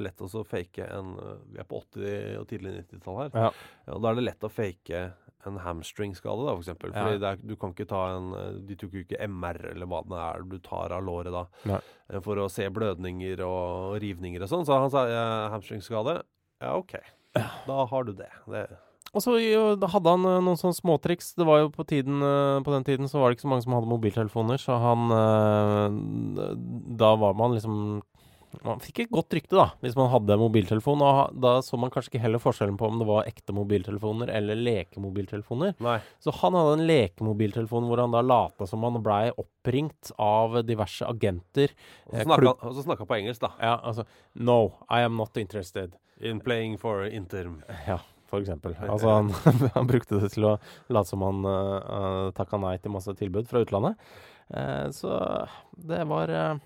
lett 0.03 0.25
å 0.25 0.45
fake 0.47 0.89
en 0.97 1.15
Vi 1.53 1.61
er 1.63 1.69
på 1.69 1.83
80- 1.83 2.41
og 2.41 2.49
tidlig 2.51 2.75
90-tall 2.81 3.23
her. 3.25 3.31
Ja. 3.35 3.53
Ja, 3.87 3.95
og 3.97 4.03
da 4.03 4.11
er 4.11 4.21
det 4.21 4.29
lett 4.31 4.47
å 4.47 4.53
fake 4.53 5.07
en 5.47 5.59
hamstringskade, 5.63 6.43
da, 6.43 6.55
for 6.55 6.65
eksempel. 6.65 6.93
Ja. 6.93 7.05
Fordi 7.05 7.21
det 7.23 7.29
er, 7.31 7.43
du 7.43 7.55
kan 7.61 7.75
ikke 7.75 7.89
ta 7.91 8.03
en 8.17 8.33
De 8.67 8.79
tok 8.79 8.97
jo 8.97 9.05
ikke 9.05 9.21
MR 9.31 9.61
eller 9.73 9.91
hva 9.91 10.03
det 10.09 10.23
er 10.23 10.47
du 10.51 10.57
tar 10.65 10.95
av 10.97 11.05
låret 11.07 11.35
da, 11.35 11.45
Nei. 11.71 11.83
eh, 12.11 12.23
for 12.25 12.41
å 12.43 12.49
se 12.53 12.67
blødninger 12.73 13.43
og 13.47 14.01
rivninger 14.03 14.43
og 14.43 14.51
sånn. 14.53 14.67
Så 14.69 14.81
han 14.81 14.93
sa 14.93 15.07
ja, 15.11 15.29
hamstringskade. 15.55 16.19
Ja, 16.63 16.75
OK. 16.79 16.99
Da 17.37 17.85
har 17.91 18.07
du 18.09 18.15
det. 18.17 18.31
det. 18.49 18.67
Og 19.15 19.23
så 19.23 19.37
hadde 19.39 20.11
han 20.13 20.27
eh, 20.29 20.41
noen 20.45 20.59
sånne 20.61 20.77
småtriks. 20.77 21.35
Det 21.39 21.47
var 21.49 21.63
jo 21.63 21.71
på 21.73 21.87
tiden 21.89 22.19
eh, 22.21 22.59
På 22.67 22.73
den 22.75 22.85
tiden 22.85 23.09
så 23.09 23.21
var 23.23 23.31
det 23.31 23.39
ikke 23.39 23.47
så 23.47 23.53
mange 23.55 23.65
som 23.65 23.73
hadde 23.77 23.89
mobiltelefoner, 23.89 24.61
så 24.61 24.77
han 24.83 25.07
eh, 25.15 26.53
Da 27.01 27.15
var 27.17 27.35
man 27.39 27.55
liksom 27.57 28.03
Man 28.65 28.81
fikk 28.81 29.01
et 29.05 29.11
godt 29.13 29.35
rykte, 29.37 29.57
da, 29.59 29.67
hvis 29.85 29.97
man 29.99 30.09
hadde 30.13 30.37
mobiltelefon. 30.41 31.03
Og 31.05 31.35
da 31.45 31.59
så 31.65 31.77
man 31.81 31.91
kanskje 31.93 32.15
ikke 32.15 32.23
heller 32.23 32.41
forskjellen 32.41 32.79
på 32.81 32.89
om 32.89 32.99
det 33.03 33.07
var 33.09 33.27
ekte 33.29 33.53
mobiltelefoner 33.53 34.31
eller 34.33 34.57
lekemobiltelefoner. 34.57 35.75
Nei. 35.85 35.99
Så 36.25 36.33
han 36.39 36.57
hadde 36.57 36.79
en 36.79 36.87
lekemobiltelefon 36.89 37.85
hvor 37.91 38.01
han 38.01 38.15
da 38.17 38.23
lata 38.25 38.65
som 38.69 38.85
han 38.87 38.97
blei 39.05 39.29
oppringt 39.37 40.11
av 40.17 40.57
diverse 40.65 41.05
agenter. 41.05 41.75
Og 42.09 42.17
så 42.17 42.25
snakka 42.25 42.49
han- 42.49 42.71
og 42.71 42.75
så 42.79 42.87
snakka 42.87 43.05
han 43.05 43.11
på 43.13 43.19
engelsk, 43.21 43.41
da. 43.45 43.53
Ja, 43.61 43.75
altså 43.85 44.07
No, 44.35 44.59
I 44.89 45.03
am 45.05 45.17
not 45.21 45.37
interested. 45.37 45.93
In 46.21 46.41
playing 46.41 46.79
for 46.81 47.05
interm 47.05 47.63
Ja. 47.87 47.99
Eksempel. 48.41 48.75
Altså, 48.87 49.09
han, 49.19 49.31
han 49.77 49.91
brukte 49.91 50.21
det 50.23 50.33
til 50.35 50.49
å 50.51 50.57
late 50.93 51.11
som 51.13 51.23
han 51.27 51.45
uh, 51.47 52.33
takka 52.37 52.61
nei 52.63 52.77
til 52.83 52.95
masse 52.95 53.15
tilbud 53.19 53.47
fra 53.51 53.63
utlandet. 53.65 54.01
Uh, 54.51 54.87
så 54.95 55.15
det 55.89 56.03
var 56.11 56.33
uh, 56.35 56.57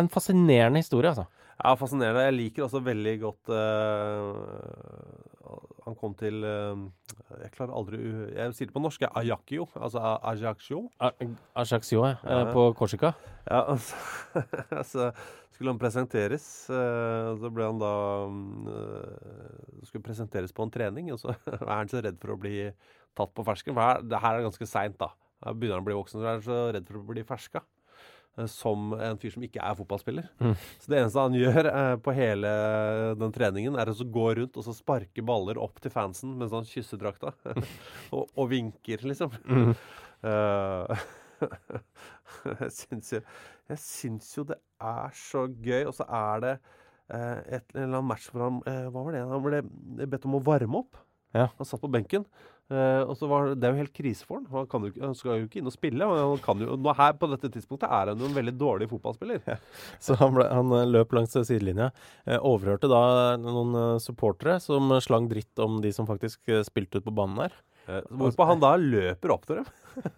en 0.00 0.10
fascinerende 0.12 0.82
historie, 0.82 1.12
altså. 1.12 1.28
Ja, 1.62 1.76
fascinerende. 1.78 2.24
Jeg 2.26 2.38
liker 2.38 2.66
også 2.66 2.80
veldig 2.82 3.12
godt 3.22 3.50
eh, 3.54 4.30
Han 5.86 5.94
kom 5.98 6.14
til 6.18 6.44
eh, 6.46 6.82
Jeg 7.42 7.50
klarer 7.56 7.72
aldri 7.74 7.98
Jeg 8.36 8.54
sier 8.54 8.68
det 8.70 8.74
på 8.76 8.82
norsk. 8.82 9.02
Ajakio. 9.10 9.68
Altså 9.76 9.98
A- 10.02 10.20
Ajaccio. 10.32 10.84
Ajaccio, 11.54 12.04
ja. 12.06 12.16
Ja. 12.22 12.40
eh, 12.46 12.52
På 12.54 12.68
Korsika. 12.78 13.12
Ja, 13.50 13.64
altså, 13.72 13.96
så, 14.34 14.82
så 14.84 15.08
skulle 15.52 15.72
han 15.74 15.80
presenteres. 15.82 16.46
eh, 16.70 17.32
Så 17.42 17.50
ble 17.54 17.66
han 17.70 17.80
da 17.82 17.92
Skulle 19.86 20.04
presenteres 20.06 20.52
på 20.54 20.64
en 20.66 20.72
trening, 20.74 21.10
og 21.12 21.18
så 21.20 21.34
er 21.52 21.74
han 21.74 21.90
så 21.90 22.02
redd 22.04 22.18
for 22.22 22.34
å 22.34 22.38
bli 22.40 22.56
tatt 23.18 23.32
på 23.36 23.44
fersken. 23.46 23.74
For 23.76 23.82
her, 23.84 24.02
det 24.06 24.20
her 24.22 24.38
er 24.38 24.46
ganske 24.46 24.68
seint, 24.70 24.96
da. 25.00 25.10
Her 25.42 25.56
begynner 25.58 25.80
han 25.80 25.84
å 25.84 25.88
bli 25.90 25.96
voksen, 25.98 26.20
så 26.22 26.26
er 26.28 26.36
han 26.38 26.44
så 26.46 26.58
redd 26.76 26.86
for 26.88 27.00
å 27.00 27.06
bli 27.10 27.24
ferska. 27.26 27.64
Eh, 28.38 28.48
Som 28.50 28.92
en 28.96 29.20
fyr 29.22 29.34
som 29.34 29.46
ikke 29.46 29.62
er 29.62 29.78
fotballspiller. 29.78 30.28
Mm. 30.42 30.54
Så 30.82 30.92
det 30.92 31.00
eneste 31.00 31.24
han 31.24 31.38
gjør 31.38 31.70
eh, 31.72 31.96
på 32.04 32.16
hele 32.16 32.52
den 33.20 33.34
treningen, 33.34 33.78
er 33.78 33.92
å 33.92 34.10
gå 34.18 34.28
rundt 34.40 34.60
og 34.60 34.66
så 34.66 34.76
sparke 34.76 35.24
baller 35.26 35.60
opp 35.62 35.82
til 35.82 35.94
fansen 35.94 36.36
mens 36.38 36.54
han 36.56 36.68
kysser 36.68 37.00
drakta. 37.00 37.34
og, 38.14 38.28
og 38.28 38.52
vinker, 38.52 39.04
liksom. 39.08 39.34
Mm. 39.48 39.74
Uh, 40.22 41.02
jeg 42.62 42.72
syns 42.74 43.12
jo 43.14 43.20
Jeg 43.70 43.80
syns 43.82 44.30
jo 44.36 44.44
det 44.48 44.58
er 44.82 45.16
så 45.16 45.46
gøy, 45.48 45.86
og 45.88 45.94
så 45.96 46.06
er 46.08 46.44
det 46.44 46.52
eh, 47.14 47.58
et, 47.58 47.74
eller 47.74 47.98
annen 47.98 48.10
match 48.10 48.28
hvor 48.32 48.46
han 48.46 48.60
eh, 48.68 48.88
Hva 48.90 49.06
var 49.06 49.16
det? 49.16 49.24
Han 49.30 49.44
ble 49.46 49.62
bedt 50.06 50.28
om 50.28 50.38
å 50.38 50.44
varme 50.44 50.82
opp. 50.82 50.98
Ja. 51.32 51.48
Han 51.58 51.68
satt 51.68 51.80
på 51.80 51.90
benken. 51.92 52.26
Eh, 52.72 53.02
og 53.04 53.14
så 53.18 53.28
var 53.30 53.52
Det 53.54 53.68
er 53.68 53.74
jo 53.74 53.82
helt 53.82 53.94
krise 53.96 54.26
for 54.26 54.40
han. 54.40 54.46
Han, 54.52 54.68
kan 54.70 54.86
jo, 54.88 54.92
han 55.02 55.16
skal 55.18 55.42
jo 55.42 55.48
ikke 55.48 55.60
inn 55.60 55.70
og 55.70 55.74
spille. 55.74 56.06
og 56.08 56.34
Han 56.34 56.44
kan 56.44 56.64
jo, 56.64 56.76
nå 56.76 56.94
her 56.98 57.16
På 57.20 57.28
dette 57.30 57.50
tidspunktet 57.52 57.88
er 57.88 58.12
han 58.12 58.22
jo 58.22 58.30
en 58.30 58.36
veldig 58.36 58.54
dårlig 58.58 58.88
fotballspiller. 58.92 59.44
Så 60.04 60.16
han, 60.20 60.34
ble, 60.36 60.48
han 60.48 60.72
eh, 60.78 60.88
løp 60.90 61.14
langs 61.16 61.36
sidelinja. 61.36 61.92
Uh, 62.26 62.38
overhørte 62.52 62.90
da 62.90 63.02
noen 63.40 63.76
eh, 63.78 64.00
supportere 64.02 64.58
som 64.62 64.90
slang 65.04 65.28
dritt 65.30 65.62
om 65.62 65.80
de 65.84 65.92
som 65.94 66.08
faktisk 66.08 66.48
eh, 66.50 66.64
spilte 66.66 67.00
ut 67.00 67.06
på 67.06 67.14
banen 67.14 67.44
der. 67.44 67.56
Eh, 67.90 68.02
hvorpå 68.14 68.46
han 68.46 68.62
da 68.62 68.76
løper 68.78 69.34
opp 69.34 69.48
til 69.48 69.58
dem 69.58 69.70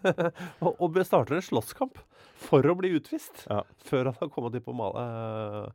og, 0.64 0.76
og 0.76 0.98
starter 1.06 1.38
en 1.38 1.46
slåsskamp 1.46 1.96
for 2.44 2.62
å 2.70 2.74
bli 2.78 2.90
utvist. 2.98 3.44
Ja. 3.50 3.62
Før 3.88 4.11
han 4.11 4.16
har 4.20 4.30
kommet 4.35 4.54
inn 4.59 4.64
på, 4.66 4.74
mal- 4.76 4.96
eh, 5.00 5.68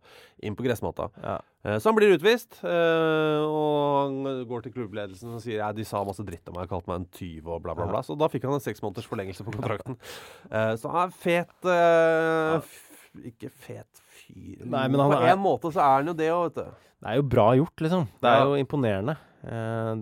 inn 0.47 0.55
på 0.55 0.63
gressmatta. 0.65 1.09
Ja. 1.23 1.37
Eh, 1.65 1.77
Så 1.81 1.89
han 1.91 1.95
blir 1.99 2.13
utvist, 2.15 2.59
eh, 2.63 3.41
og 3.43 3.79
han 4.05 4.45
går 4.49 4.63
til 4.67 4.73
klubbledelsen 4.77 5.33
og 5.35 5.41
sier 5.43 5.59
ja, 5.63 5.71
de 5.75 5.83
sa 5.87 6.03
masse 6.07 6.23
dritt 6.25 6.47
om 6.51 6.55
meg, 6.59 6.69
kalte 6.71 6.87
meg 6.91 7.01
en 7.01 7.09
tyv 7.15 7.47
og 7.47 7.61
bla, 7.65 7.73
bla, 7.75 7.87
bla. 7.91 8.01
Så 8.05 8.17
da 8.17 8.29
fikk 8.31 8.45
han 8.47 8.53
en 8.59 8.63
seks 8.63 8.81
måneders 8.85 9.09
forlengelse 9.09 9.43
på 9.47 9.55
kontrakten. 9.57 9.97
Så 10.81 10.91
han 10.93 11.09
er 11.09 11.15
fet 11.15 11.69
Ikke 13.25 13.49
fet 13.51 14.03
fyr. 14.21 14.61
Nei, 14.65 14.85
men 14.87 14.99
han 15.01 15.11
på 15.11 15.17
er- 15.23 15.33
en 15.33 15.41
måte 15.41 15.71
så 15.73 15.81
er 15.81 15.95
han 15.99 16.11
jo 16.11 16.13
det 16.13 16.29
òg, 16.31 16.43
vet 16.49 16.59
du. 16.61 16.85
Det 16.99 17.07
er 17.09 17.15
jo 17.15 17.23
bra 17.31 17.47
gjort, 17.55 17.79
liksom. 17.85 18.07
Det 18.21 18.29
er 18.29 18.41
jo 18.43 18.57
imponerende, 18.59 19.13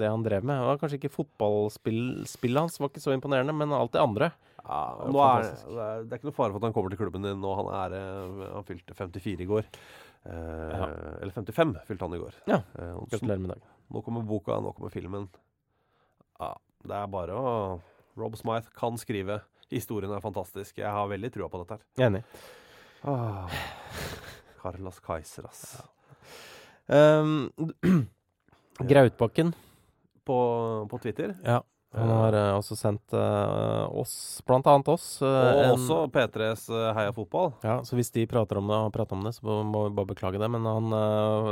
det 0.01 0.08
han 0.10 0.23
drev 0.25 0.43
med. 0.43 0.58
Det 0.58 0.65
var 0.67 0.80
kanskje 0.82 0.97
ikke 0.99 1.13
fotballspillet 1.13 2.58
hans 2.63 2.80
var 2.82 2.89
ikke 2.89 3.03
så 3.03 3.13
imponerende, 3.13 3.53
men 3.56 3.71
alt 3.77 3.93
det 3.93 4.01
andre. 4.01 4.32
Ja, 4.67 4.80
Det 4.99 5.08
er 5.08 5.43
det 5.47 5.84
er 5.88 6.03
det 6.03 6.12
er 6.12 6.19
ikke 6.19 6.27
noe 6.27 6.36
fare 6.36 6.51
for 6.51 6.60
at 6.60 6.65
han 6.67 6.73
kommer 6.75 6.91
til 6.91 6.99
klubben 6.99 7.23
din 7.23 7.39
nå. 7.41 7.51
Han, 7.56 7.69
er, 7.71 7.95
eh, 7.95 8.53
han 8.53 8.65
fylte 8.67 8.93
54 8.97 9.41
i 9.45 9.47
går. 9.47 9.63
Eh, 10.27 10.77
Ja. 10.77 10.88
Eller 11.21 11.32
55 11.32 11.75
fylte 11.88 12.03
han 12.03 12.13
i 12.17 12.19
går. 12.19 12.34
Ja, 12.51 12.62
Eh, 12.77 12.95
Gratulerer 13.12 13.39
med 13.39 13.49
dagen. 13.56 13.62
Nå 13.93 14.01
kommer 14.03 14.25
boka, 14.27 14.58
nå 14.60 14.73
kommer 14.75 14.91
filmen. 14.91 15.30
Ja, 16.39 16.53
det 16.84 16.91
er 16.99 17.08
bare 17.08 17.32
å 17.38 17.82
Rob 18.17 18.36
Smythe 18.36 18.69
kan 18.75 18.97
skrive. 18.97 19.41
Historien 19.71 20.12
er 20.12 20.19
fantastisk. 20.23 20.77
Jeg 20.77 20.91
har 20.91 21.08
veldig 21.08 21.32
trua 21.32 21.47
på 21.49 21.60
dette 21.63 21.77
her. 21.80 22.03
Er 22.03 22.10
enig. 22.10 22.23
Ah, 23.03 23.47
Carlos 24.62 24.99
Kaiser, 24.99 25.45
ass. 25.47 25.82
Um, 26.89 27.49
Grautbakken. 28.80 29.53
På, 30.25 30.88
på 30.91 30.99
Twitter. 30.99 31.36
Ja. 31.45 31.62
Han 31.97 32.10
har 32.13 32.36
eh, 32.38 32.51
også 32.57 32.75
sendt 32.77 33.13
eh, 33.17 33.83
oss, 34.01 34.13
blant 34.47 34.67
annet 34.69 34.88
oss 34.93 35.05
eh, 35.21 35.27
Og 35.27 35.62
en- 35.63 35.73
også 35.75 35.97
P3s 36.13 36.65
eh, 36.73 36.89
Heia 36.97 37.13
fotball. 37.15 37.51
Ja, 37.65 37.77
så 37.88 37.97
hvis 37.99 38.12
de 38.15 38.25
prater 38.29 38.60
om 38.62 38.67
det, 38.71 38.77
og 38.88 38.91
prater 38.95 39.17
om 39.17 39.23
det, 39.27 39.33
så 39.38 39.57
må 39.65 39.86
vi 39.88 39.95
bare 39.97 40.10
beklage 40.13 40.41
det. 40.41 40.49
Men 40.53 40.67
han 40.69 40.91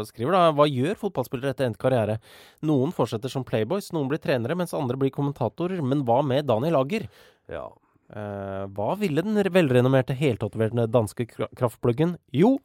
skriver 0.09 0.37
da 0.37 0.43
Hva 0.57 0.67
gjør 0.69 0.99
fotballspillere 1.05 1.55
etter 1.55 1.69
endt 1.69 1.79
karriere? 1.81 2.19
Noen 2.65 2.93
fortsetter 2.95 3.31
som 3.33 3.43
playboys, 3.47 3.91
noen 3.95 4.07
blir 4.11 4.21
trenere, 4.23 4.55
mens 4.59 4.73
andre 4.77 4.97
blir 5.01 5.13
kommentatorer. 5.15 5.81
Men 5.85 6.05
hva 6.07 6.21
med 6.25 6.45
Daniel 6.49 6.77
Ager? 6.83 7.07
Ja. 7.51 7.65
Hva 8.05 8.91
ville 9.01 9.23
den 9.25 9.39
velrenommerte, 9.49 10.13
heltatoverte 10.13 10.85
danske 10.93 11.25
kraftpluggen? 11.57 12.17
Jo, 12.31 12.59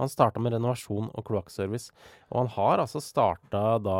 han 0.00 0.10
starta 0.10 0.42
med 0.42 0.54
renovasjon 0.56 1.10
og 1.12 1.26
kloakkservice. 1.28 1.92
Og 2.32 2.42
han 2.42 2.50
har 2.56 2.82
altså 2.82 3.02
starta 3.02 3.76
da 3.82 3.98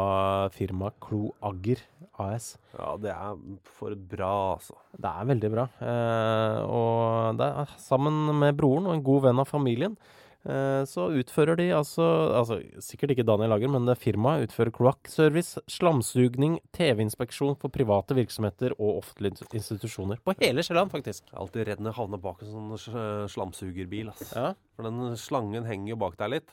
firmaet 0.54 0.96
Kloagger 1.04 1.82
AS. 2.22 2.54
ja, 2.74 2.94
det 3.00 3.12
er 3.12 3.38
for 3.76 3.94
bra, 3.94 4.32
altså. 4.56 4.76
Det 4.94 5.10
er 5.10 5.30
veldig 5.30 5.50
bra. 5.54 5.68
Eh, 5.82 6.58
og 6.66 7.38
det 7.38 7.48
er, 7.48 7.72
sammen 7.82 8.28
med 8.38 8.58
broren 8.58 8.86
og 8.88 8.96
en 8.96 9.06
god 9.06 9.26
venn 9.28 9.42
av 9.42 9.50
familien, 9.50 9.96
så 10.44 11.06
utfører 11.16 11.56
de 11.56 11.70
altså, 11.72 12.04
altså 12.36 12.58
Sikkert 12.84 13.14
ikke 13.14 13.24
Daniel 13.24 13.48
Lager, 13.48 13.70
men 13.72 13.86
det 13.88 13.94
firmaet 13.96 14.44
utfører 14.48 14.72
kloakkservice, 14.76 15.62
slamsugning, 15.72 16.58
TV-inspeksjon 16.76 17.56
for 17.56 17.72
private 17.72 18.12
virksomheter 18.18 18.74
og 18.78 18.98
offentlige 19.00 19.46
institusjoner. 19.56 20.20
På 20.24 20.34
hele 20.40 20.60
Sjælland, 20.66 20.92
faktisk. 20.92 21.24
Jeg 21.30 21.32
er 21.32 21.40
alltid 21.46 21.66
redd 21.70 21.80
når 21.80 21.92
jeg 21.94 21.98
havner 22.02 22.20
bak 22.26 22.42
en 22.44 22.52
sånn 22.76 23.30
slamsugerbil. 23.32 24.12
Ass. 24.12 24.34
Ja. 24.36 24.52
For 24.76 24.84
den 24.88 25.16
slangen 25.16 25.64
henger 25.68 25.94
jo 25.94 26.00
bak 26.04 26.18
der 26.20 26.34
litt. 26.36 26.52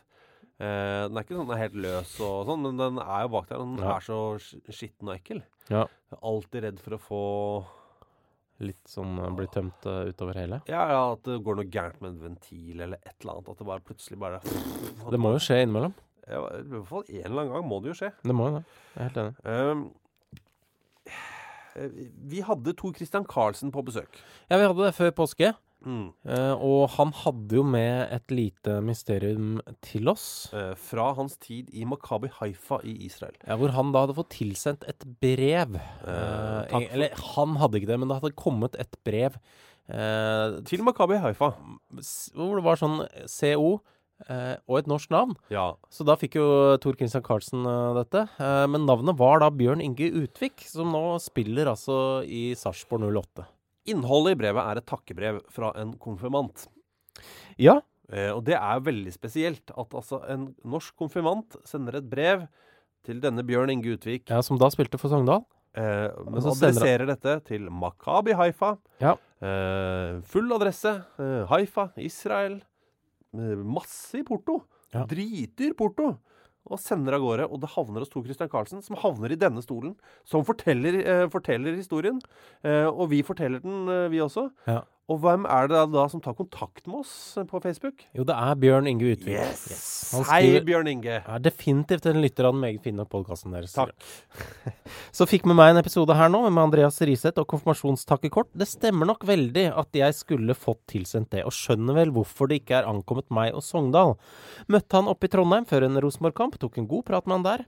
Eh, 0.62 1.08
den 1.10 1.18
er 1.18 1.24
ikke 1.26 1.40
sånn 1.40 1.52
er 1.56 1.62
helt 1.64 1.78
løs 1.84 2.16
og 2.22 2.46
sånn, 2.48 2.64
men 2.68 2.78
den 2.80 3.00
er 3.02 3.24
jo 3.26 3.34
bak 3.36 3.48
der. 3.50 3.58
Den 3.64 3.78
Ja. 3.82 3.96
er 3.98 4.02
så 4.06 4.20
skitten 4.72 5.10
og 5.10 5.16
ekkel. 5.18 5.44
Ja. 5.70 5.84
Jeg 6.12 6.16
er 6.16 6.24
alltid 6.32 6.64
redd 6.64 6.80
for 6.80 6.96
å 6.96 7.02
få 7.02 7.22
Litt 8.62 8.92
sånn 8.92 9.16
eh, 9.18 9.32
blir 9.38 9.50
tømt 9.54 9.88
uh, 9.90 10.04
utover 10.12 10.38
hele. 10.38 10.62
Ja, 10.70 10.84
ja, 10.92 11.02
at 11.16 11.24
det 11.26 11.40
går 11.46 11.58
noe 11.58 11.72
gærent 11.72 12.02
med 12.04 12.14
en 12.14 12.20
ventil 12.28 12.84
eller 12.86 13.00
et 13.02 13.16
eller 13.24 13.40
annet. 13.40 13.50
At 13.54 13.64
det 13.64 13.70
bare 13.72 13.86
plutselig 13.86 14.20
bare 14.22 14.42
Det 15.14 15.22
må 15.22 15.34
jo 15.36 15.42
skje 15.42 15.64
innimellom. 15.64 15.96
ja, 16.28 16.44
I 16.60 16.62
hvert 16.76 16.92
fall 16.92 17.08
en 17.08 17.26
eller 17.26 17.42
annen 17.42 17.56
gang 17.56 17.66
må 17.72 17.82
det 17.82 17.94
jo 17.94 17.98
skje. 18.04 18.14
Det 18.22 18.38
må 18.38 18.52
jo 18.52 18.60
det. 18.60 18.64
Jeg 18.94 19.02
er 19.02 19.10
helt 19.10 19.20
enig. 19.24 19.90
Eh, 21.76 21.90
vi 22.32 22.42
hadde 22.46 22.74
Tor 22.78 22.94
Christian 22.96 23.26
Carlsen 23.26 23.72
på 23.72 23.84
besøk. 23.86 24.20
Ja, 24.50 24.58
vi 24.58 24.66
hadde 24.66 24.86
det 24.86 24.96
før 24.98 25.12
påske. 25.24 25.54
Mm. 25.86 26.12
eh, 26.30 26.54
og 26.62 26.90
han 26.98 27.12
hadde 27.24 27.56
jo 27.58 27.64
med 27.64 28.12
et 28.14 28.28
lite 28.34 28.76
mysterium 28.86 29.60
til 29.82 30.08
oss. 30.12 30.50
Uh, 30.54 30.76
fra 30.78 31.14
hans 31.18 31.38
tid 31.42 31.70
i 31.74 31.86
Makabi 31.90 32.30
Haifa 32.40 32.78
i 32.86 32.94
Israel. 33.08 33.34
Ja, 33.48 33.58
Hvor 33.58 33.74
han 33.74 33.92
da 33.92 34.06
hadde 34.06 34.16
fått 34.20 34.30
tilsendt 34.38 34.86
et 34.88 35.04
brev. 35.22 35.76
Uh, 36.06 36.68
for- 36.70 36.88
Eller 36.92 37.10
han 37.36 37.56
hadde 37.58 37.82
ikke 37.82 37.88
det, 37.94 38.00
men 38.00 38.08
det 38.10 38.20
hadde 38.22 38.36
kommet 38.38 38.76
et 38.80 38.96
brev 39.04 39.38
Til 40.66 40.84
Makabi 40.86 41.18
Haifa. 41.20 41.50
hvor 42.36 42.56
det 42.56 42.64
var 42.64 42.78
sånn 42.80 43.02
CO 43.28 43.82
og 44.70 44.76
et 44.78 44.86
norsk 44.88 45.10
navn. 45.10 45.34
Ja. 45.50 45.74
Så 45.90 46.06
da 46.06 46.14
fikk 46.16 46.36
jo 46.38 46.78
Tor 46.78 46.94
Christian 46.96 47.24
Carlsen 47.26 47.66
eh, 47.66 47.96
dette. 47.98 48.22
Men 48.70 48.86
navnet 48.86 49.18
var 49.18 49.40
da 49.42 49.50
Bjørn 49.50 49.82
Inge 49.82 50.12
Utvik, 50.14 50.62
som 50.70 50.92
nå 50.94 51.18
spiller 51.20 51.66
altså 51.74 52.22
i 52.24 52.54
Sarpsborg 52.54 53.02
08. 53.10 53.48
Innholdet 53.90 54.36
i 54.36 54.40
brevet 54.44 54.62
er 54.62 54.82
et 54.82 54.86
takkebrev 54.90 55.40
fra 55.50 55.72
en 55.82 55.96
konfirmant. 56.02 56.68
Ja. 57.62 57.80
Eh, 58.12 58.30
og 58.34 58.44
det 58.46 58.58
er 58.60 58.84
veldig 58.86 59.14
spesielt 59.16 59.72
at 59.74 59.96
altså 59.98 60.20
en 60.30 60.52
norsk 60.68 60.96
konfirmant 61.00 61.58
sender 61.66 61.98
et 62.02 62.10
brev 62.12 62.46
til 63.08 63.22
denne 63.24 63.42
Bjørn 63.48 63.72
Inge 63.74 63.96
Utvik. 63.96 64.28
ja, 64.30 64.42
som 64.46 64.60
da 64.62 64.70
spilte 64.70 65.00
for 65.02 65.10
Sogndal. 65.10 65.46
Eh, 65.74 66.10
men 66.28 66.44
adresserer 66.44 67.08
dette 67.08 67.38
til 67.48 67.70
Makabi 67.72 68.36
Haifa. 68.38 68.76
Ja. 69.02 69.16
Eh, 69.42 70.20
full 70.28 70.52
adresse. 70.54 70.92
Eh, 71.18 71.46
Haifa, 71.50 71.90
Israel. 71.98 72.60
Eh, 73.34 73.56
masse 73.64 74.20
i 74.20 74.24
porto. 74.28 74.60
Ja. 74.94 75.06
Dritdyr 75.08 75.74
porto. 75.80 76.18
Og 76.72 76.80
sender 76.80 77.18
av 77.18 77.24
gårde. 77.26 77.50
Og 77.52 77.62
det 77.62 77.74
havner 77.76 78.04
hos 78.04 78.12
Tor 78.12 78.24
Christian 78.26 78.50
Carlsen, 78.52 78.84
som 78.86 79.00
havner 79.02 79.34
i 79.34 79.40
denne 79.40 79.64
stolen. 79.64 79.96
Som 80.28 80.46
forteller, 80.48 81.02
eh, 81.04 81.28
forteller 81.32 81.76
historien. 81.76 82.22
Eh, 82.64 82.88
og 82.88 83.10
vi 83.12 83.22
forteller 83.28 83.62
den, 83.62 83.90
eh, 83.90 84.08
vi 84.10 84.24
også. 84.24 84.50
Ja. 84.68 84.82
Og 85.12 85.18
hvem 85.20 85.44
er 85.50 85.68
det 85.68 85.80
da 85.92 86.04
som 86.08 86.22
tar 86.24 86.36
kontakt 86.38 86.86
med 86.88 87.02
oss 87.02 87.36
på 87.50 87.60
Facebook? 87.64 88.06
Jo, 88.16 88.24
det 88.28 88.36
er 88.36 88.60
Bjørn 88.62 88.88
Inge 88.88 89.10
Utvik. 89.12 89.34
Yes! 89.36 90.14
Han 90.14 90.24
Hei, 90.30 90.62
Bjørn 90.64 90.88
Inge. 90.88 91.18
Er 91.20 91.44
definitivt 91.44 92.08
en 92.08 92.22
lytter 92.24 92.48
av 92.48 92.56
den 92.56 92.64
meget 92.64 92.86
fine 92.86 93.04
podkasten 93.10 93.52
deres. 93.56 93.76
Takk. 93.76 93.92
Så 95.18 95.28
fikk 95.28 95.48
med 95.50 95.60
meg 95.60 95.74
en 95.74 95.82
episode 95.82 96.16
her 96.16 96.32
nå 96.32 96.46
med 96.48 96.64
Andreas 96.64 97.02
Riseth 97.04 97.44
og 97.44 97.50
konfirmasjonstakkekort. 97.52 98.54
Det 98.56 98.70
stemmer 98.72 99.10
nok 99.10 99.26
veldig 99.28 99.68
at 99.84 100.00
jeg 100.00 100.16
skulle 100.16 100.56
fått 100.56 100.84
tilsendt 100.94 101.34
det, 101.36 101.44
og 101.48 101.56
skjønner 101.56 102.00
vel 102.00 102.16
hvorfor 102.16 102.52
det 102.52 102.62
ikke 102.62 102.80
er 102.80 102.90
ankommet 102.92 103.28
meg 103.36 103.52
og 103.58 103.66
Sogndal. 103.68 104.16
Møtte 104.72 105.00
han 105.00 105.12
oppe 105.12 105.28
i 105.28 105.34
Trondheim 105.34 105.68
før 105.68 105.90
en 105.90 106.04
Rosenborg-kamp, 106.06 106.60
tok 106.62 106.80
en 106.80 106.92
god 106.92 107.08
prat 107.12 107.28
med 107.28 107.42
han 107.42 107.50
der. 107.50 107.66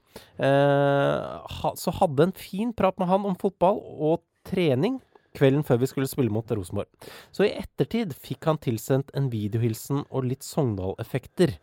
Eh, 0.48 1.72
så 1.80 1.98
hadde 2.00 2.30
en 2.30 2.38
fin 2.38 2.72
prat 2.76 2.96
med 3.00 3.12
han 3.12 3.28
om 3.28 3.36
fotball 3.40 3.84
og 3.84 4.24
trening 4.48 5.02
kvelden 5.34 5.64
før 5.66 5.80
vi 5.82 5.88
skulle 5.90 6.08
spille 6.10 6.30
mot 6.32 6.46
Rosenborg. 6.54 6.86
Så 7.34 7.44
i 7.48 7.52
ettertid 7.58 8.14
fikk 8.14 8.44
han 8.50 8.58
tilsendt 8.62 9.10
en 9.18 9.30
videohilsen 9.32 10.04
og 10.10 10.24
litt 10.30 10.46
Sogndal-effekter, 10.46 11.56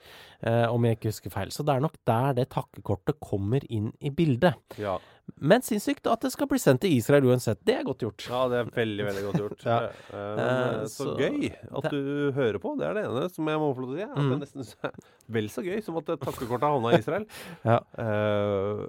eh, 0.44 0.66
om 0.72 0.84
jeg 0.86 0.98
ikke 1.00 1.12
husker 1.14 1.32
feil. 1.34 1.52
Så 1.56 1.64
det 1.66 1.76
er 1.78 1.86
nok 1.88 1.96
der 2.06 2.34
det 2.42 2.50
takkekortet 2.52 3.20
kommer 3.24 3.64
inn 3.70 3.94
i 4.02 4.10
bildet. 4.12 4.60
Ja. 4.78 4.98
Men 5.40 5.62
sinnssykt 5.64 6.08
at 6.12 6.20
det 6.26 6.32
skal 6.34 6.48
bli 6.52 6.58
sendt 6.60 6.82
til 6.84 6.92
Israel 6.98 7.24
uansett. 7.30 7.62
Det 7.64 7.76
er 7.78 7.86
godt 7.88 8.02
gjort. 8.04 8.26
Ja, 8.28 8.42
det 8.52 8.58
er 8.66 8.72
veldig, 8.76 9.06
veldig 9.08 9.22
godt 9.30 9.40
gjort. 9.40 9.62
Ja. 9.72 9.78
Eh, 10.12 10.36
Men, 10.36 10.42
Eh, 10.42 10.82
eh, 10.82 10.86
så, 10.92 11.06
så 11.06 11.16
gøy 11.16 11.46
at 11.54 11.84
det- 11.88 11.92
du 11.94 12.32
hører 12.36 12.60
på. 12.60 12.74
Det 12.78 12.88
er 12.90 12.94
det 12.98 13.06
ene 13.08 13.30
som 13.32 13.48
jeg 13.48 13.62
må 13.62 13.70
få 13.78 13.86
lov 13.86 13.94
til 13.94 13.96
å 13.96 14.02
si. 14.02 14.10
At 14.12 14.18
Mm. 14.18 14.32
det 14.32 14.40
nesten 14.42 14.66
er 14.84 14.92
vel 15.38 15.48
så 15.54 15.64
gøy 15.64 15.80
som 15.86 15.98
at 16.02 16.06
takkekortet 16.20 16.62
har 16.68 16.76
havna 16.76 16.92
i 16.92 17.00
Israel. 17.00 17.26
Ja. 17.72 17.80
uh, 17.98 18.88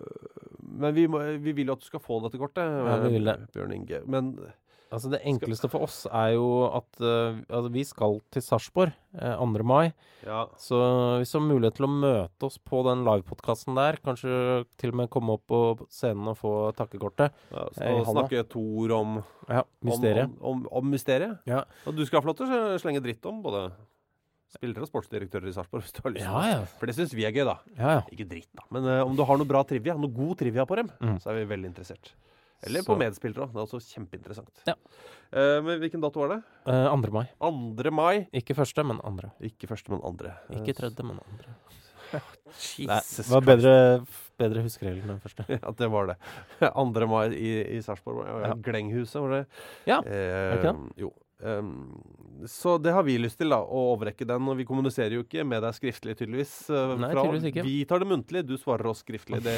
men 0.72 0.95
vi, 0.97 1.07
må, 1.07 1.20
vi 1.39 1.53
vil 1.53 1.66
jo 1.70 1.76
at 1.76 1.80
du 1.85 1.87
skal 1.87 2.01
få 2.03 2.18
dette 2.24 2.41
kortet, 2.41 2.64
Ja, 2.64 2.97
vi 3.05 3.12
vil 3.18 3.28
det. 3.28 3.37
Bjørn 3.55 3.74
Inge. 3.76 4.01
Men 4.11 4.33
Altså 4.93 5.09
Det 5.09 5.22
enkleste 5.24 5.70
for 5.72 5.86
oss 5.86 6.03
er 6.12 6.34
jo 6.34 6.47
at 6.68 6.99
uh, 7.01 7.38
altså, 7.49 7.70
vi 7.72 7.82
skal 7.88 8.18
til 8.34 8.43
Sarpsborg 8.45 8.93
uh, 9.16 9.38
2. 9.40 9.64
mai. 9.64 9.93
ja, 10.26 10.43
Så 10.61 10.76
hvis 11.22 11.32
du 11.32 11.38
har 11.38 11.47
mulighet 11.49 11.78
til 11.78 11.86
å 11.88 11.93
møte 11.93 12.45
oss 12.51 12.59
på 12.61 12.82
den 12.84 13.03
livepodkasten 13.09 13.74
der, 13.78 13.97
kanskje 14.05 14.34
til 14.76 14.93
og 14.93 14.99
med 15.01 15.09
komme 15.14 15.38
opp 15.38 15.47
på 15.49 15.62
scenen 15.88 16.28
og 16.34 16.36
få 16.43 16.53
takkekortet 16.76 17.32
ja 17.53 17.62
Eh, 17.64 17.72
skal 17.78 18.05
Hanna. 18.05 18.12
snakke 18.20 18.45
to 18.53 18.61
ord 18.84 18.93
om 18.99 19.16
Ja, 19.49 19.62
mysteriet. 19.82 20.28
Om, 20.40 20.66
om, 20.66 20.68
om 20.82 20.90
mysteriet. 20.93 21.38
Ja. 21.49 21.62
Og 21.88 21.97
du 21.97 22.05
skal 22.07 22.20
få 22.22 22.30
lov 22.30 22.36
til 22.43 22.53
å 22.53 22.76
slenge 22.82 23.01
dritt 23.03 23.24
om 23.32 23.40
både 23.43 23.70
spillere 24.53 24.84
og 24.84 24.90
sportsdirektører 24.90 25.49
i 25.49 25.55
Sarpsborg, 25.57 25.80
hvis 25.86 25.95
du 25.97 26.03
har 26.05 26.12
lyst. 26.12 26.26
Ja, 26.28 26.43
ja. 26.51 26.59
For 26.76 26.84
det 26.90 26.95
syns 26.99 27.14
vi 27.16 27.24
er 27.24 27.32
gøy, 27.32 27.47
da. 27.49 27.55
Ja, 27.78 27.95
ja. 27.97 28.03
Ikke 28.12 28.26
dritt, 28.28 28.51
da. 28.53 28.66
Men 28.74 28.84
uh, 28.84 28.99
om 29.09 29.16
du 29.16 29.24
har 29.24 29.40
noe 29.40 29.49
bra 29.49 29.62
trivia, 29.64 29.97
noe 29.97 30.12
god 30.12 30.36
trivia 30.45 30.66
på 30.68 30.76
dem, 30.82 30.90
Mm. 31.01 31.16
så 31.24 31.32
er 31.32 31.38
vi 31.40 31.47
veldig 31.55 31.70
interessert. 31.72 32.12
Eller 32.63 32.83
Så- 32.83 32.87
på 32.93 32.99
medspillere 32.99 33.47
òg. 33.47 33.53
Det 33.53 33.61
er 33.61 33.67
også 33.67 33.81
kjempeinteressant. 33.95 34.63
Ja. 34.67 34.75
Eh, 35.33 35.61
men 35.63 35.81
hvilken 35.81 36.01
dato 36.01 36.21
var 36.21 36.29
det? 36.37 36.43
Eh, 36.67 36.89
2. 36.89 37.11
mai. 37.13 37.27
2. 37.41 37.91
mai. 37.91 38.27
Ikke 38.33 38.55
første, 38.55 38.85
men 38.87 39.01
andre. 39.05 39.33
Ikke 39.43 39.67
første, 39.71 39.91
men 39.91 40.01
andre. 40.05 40.37
Ikke 40.51 40.75
tredje, 40.77 41.03
men 41.05 41.19
andre. 41.19 41.57
Nei, 42.13 42.21
Jesus 43.01 43.25
det 43.27 43.33
var 43.33 43.41
bedre, 43.41 43.73
bedre 44.39 44.63
huskeregel 44.67 45.09
enn 45.11 45.21
første. 45.23 45.47
Ja, 45.63 45.71
det 45.73 45.89
var 45.91 46.07
det. 46.13 46.17
2. 46.61 47.07
mai 47.09 47.27
i, 47.33 47.53
i 47.79 47.81
Sarpsborg. 47.81 48.27
Ja. 48.45 48.53
Glenghuset, 48.55 49.21
var 49.23 49.31
det? 49.39 49.45
Ja, 49.89 50.01
Eh, 50.05 50.57
det 50.57 50.63
ikke 50.63 50.77
Jo. 51.07 51.13
Um, 51.43 51.99
så 52.47 52.77
det 52.81 52.93
har 52.95 53.03
vi 53.03 53.17
lyst 53.19 53.41
til, 53.41 53.49
da, 53.51 53.57
å 53.59 53.81
overrekke 53.97 54.23
den. 54.29 54.47
Og 54.47 54.57
vi 54.61 54.65
kommuniserer 54.69 55.17
jo 55.17 55.25
ikke 55.25 55.43
med 55.45 55.65
deg 55.65 55.75
skriftlig, 55.75 56.15
tydeligvis. 56.21 56.53
eh, 56.71 56.93
Nei, 57.03 57.09
tydeligvis 57.17 57.49
ikke. 57.51 57.65
Vi 57.67 57.85
tar 57.91 57.99
det 57.99 58.07
muntlig, 58.13 58.45
du 58.47 58.55
svarer 58.61 58.87
oss 58.93 59.03
skriftlig. 59.03 59.41
Det 59.43 59.57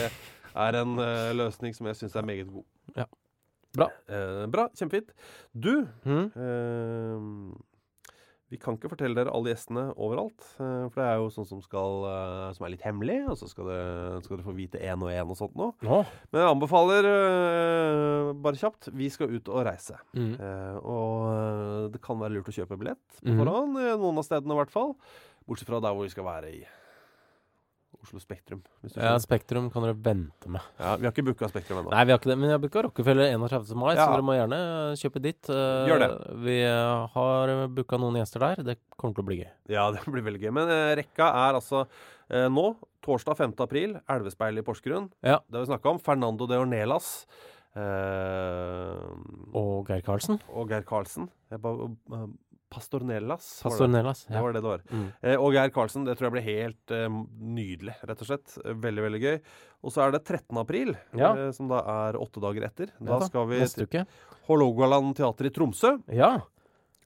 er 0.55 0.81
en 0.83 0.99
eh, 0.99 1.33
løsning 1.35 1.75
som 1.75 1.87
jeg 1.87 1.97
syns 1.97 2.17
er 2.17 2.23
meget 2.27 2.51
god. 2.53 2.65
Ja. 2.97 3.07
Bra. 3.75 3.89
Eh, 4.09 4.47
bra, 4.47 4.69
kjempefint. 4.79 5.11
Du, 5.53 5.87
Mm. 6.07 6.27
eh, 6.39 7.63
vi 8.53 8.59
kan 8.61 8.77
ikke 8.77 8.91
fortelle 8.93 9.17
dere 9.17 9.33
alle 9.35 9.51
gjestene 9.51 9.89
overalt. 9.97 10.39
for 10.57 10.95
det 10.95 11.07
er 11.09 11.17
jo 11.19 11.31
sånn 11.33 11.47
som, 11.49 11.61
skal, 11.65 12.05
som 12.55 12.67
er 12.67 12.71
litt 12.71 12.85
hemmelig, 12.87 13.17
og 13.29 13.35
så 13.41 13.49
skal, 13.51 13.65
det, 13.67 14.25
skal 14.25 14.37
dere 14.37 14.47
få 14.47 14.55
vite 14.55 14.79
én 14.79 15.03
og 15.03 15.11
én 15.11 15.27
og 15.33 15.35
sånt 15.41 15.57
nå. 15.59 15.73
Nå. 15.83 15.99
Men 16.31 16.41
jeg 16.45 16.53
anbefaler, 16.53 17.09
bare 18.45 18.61
kjapt, 18.61 18.93
vi 18.95 19.09
skal 19.11 19.33
ut 19.35 19.49
og 19.51 19.65
reise. 19.67 19.97
Mm. 20.15 20.35
Eh, 20.39 20.77
og 20.87 21.91
det 21.97 22.03
kan 22.05 22.21
være 22.21 22.37
lurt 22.37 22.53
å 22.53 22.55
kjøpe 22.55 22.79
billett 22.79 23.03
på 23.25 23.33
Mhm. 23.33 23.43
forhånd, 23.43 23.75
noen 23.99 24.19
av 24.19 24.25
stedene 24.29 24.53
i 24.55 24.61
hvert 24.63 24.71
fall. 24.71 24.95
Bortsett 25.49 25.67
fra 25.69 25.81
der 25.81 25.93
hvor 25.93 26.05
vi 26.07 26.11
skal 26.15 26.25
være 26.25 26.53
i 26.55 26.65
Oslo 28.05 28.21
Spektrum. 28.23 28.61
Ja. 28.95 29.15
Spektrum 29.19 29.67
kan 29.73 29.83
dere 29.87 29.97
vente 29.97 30.49
med. 30.53 30.61
ja, 30.79 30.95
vi 31.01 31.07
har 31.09 31.13
ikke 31.15 31.25
booka 31.31 31.49
Spektrum 31.51 31.81
ennå. 31.83 31.91
Nei, 31.95 32.05
vi 32.05 32.13
har 32.15 32.21
ikke 32.21 32.31
det, 32.31 32.37
men 32.39 32.51
jeg 32.51 32.59
har 32.59 32.63
booka 32.63 32.83
Rockefeller 32.87 33.31
31. 33.35 33.75
mai, 33.81 33.95
Ja. 33.97 34.05
så 34.07 34.13
dere 34.15 34.27
må 34.29 34.37
gjerne 34.37 34.59
kjøpe 35.01 35.23
ditt. 35.25 35.49
Eh, 35.51 35.87
Gjør 35.89 36.03
det. 36.05 36.11
Vi 36.45 36.59
har 37.17 37.55
booka 37.81 37.99
noen 37.99 38.21
gjester 38.21 38.45
der. 38.45 38.63
Det 38.71 38.79
kommer 39.01 39.15
til 39.19 39.25
å 39.25 39.29
bli 39.33 39.39
gøy. 39.43 39.51
Ja, 39.75 39.89
det 39.91 40.05
blir 40.07 40.23
veldig 40.29 40.43
gøy. 40.45 40.53
Men 40.61 40.69
eh, 40.69 40.95
rekka 41.01 41.31
er 41.49 41.59
altså 41.59 41.87
eh, 42.31 42.47
nå, 42.53 42.67
torsdag 43.05 43.37
5. 43.41 43.57
april, 43.65 43.97
Elvespeil 44.09 44.61
i 44.61 44.63
Porsgrunn. 44.65 45.11
Ja. 45.25 45.41
Det 45.49 45.59
har 45.59 45.65
vi 45.67 45.73
snakka 45.73 45.91
om. 45.97 45.99
Fernando 46.01 46.47
de 46.47 46.61
Ornelas. 46.63 47.27
Eh, 47.75 49.09
Og 49.55 49.87
Geir 49.89 50.03
Karlsen. 50.07 50.41
og 50.53 50.69
Geir 50.71 50.85
Karlsen. 50.87 51.29
Jeg 51.51 51.61
bare, 51.65 51.89
eh, 52.75 52.79
Pastor 52.79 53.05
Nelas. 53.05 53.49
var 53.65 53.79
det. 53.89 54.03
ja. 54.29 54.35
Det 54.37 54.43
var 54.43 54.53
det 54.53 54.63
det 54.63 54.71
var. 54.71 54.83
Mm. 54.91 55.07
Eh, 55.23 55.37
og 55.41 55.53
Geir 55.55 55.71
Karlsen. 55.75 56.05
Det 56.05 56.17
tror 56.19 56.29
jeg 56.31 56.35
blir 56.37 56.47
helt 56.49 56.91
eh, 56.91 57.09
nydelig, 57.41 57.95
rett 58.09 58.21
og 58.25 58.27
slett. 58.31 58.59
Eh, 58.65 58.75
Veldig, 58.85 59.03
veldig 59.07 59.21
gøy. 59.23 59.39
Og 59.85 59.93
så 59.93 60.03
er 60.07 60.13
det 60.17 60.23
13. 60.25 60.57
april, 60.59 60.95
Ja. 61.15 61.35
eh, 61.37 61.51
som 61.53 61.69
da 61.69 61.83
er 62.09 62.19
åtte 62.21 62.41
dager 62.43 62.65
etter. 62.69 62.91
Da 63.01 63.19
Ja 63.21 63.21
skal 63.29 63.47
vi 63.49 63.61
Neste 63.61 63.87
til. 63.87 64.07
Hålogaland 64.49 65.15
teater 65.17 65.47
i 65.47 65.51
Tromsø. 65.51 65.99
Ja. 66.13 66.39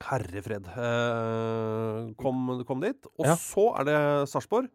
Herrefred. 0.01 0.67
Eh, 0.79 2.15
kom, 2.23 2.65
kom 2.67 2.81
dit. 2.85 3.07
Og 3.19 3.27
så 3.41 3.69
er 3.81 3.89
det 3.89 3.99
Sarpsborg. 4.31 4.69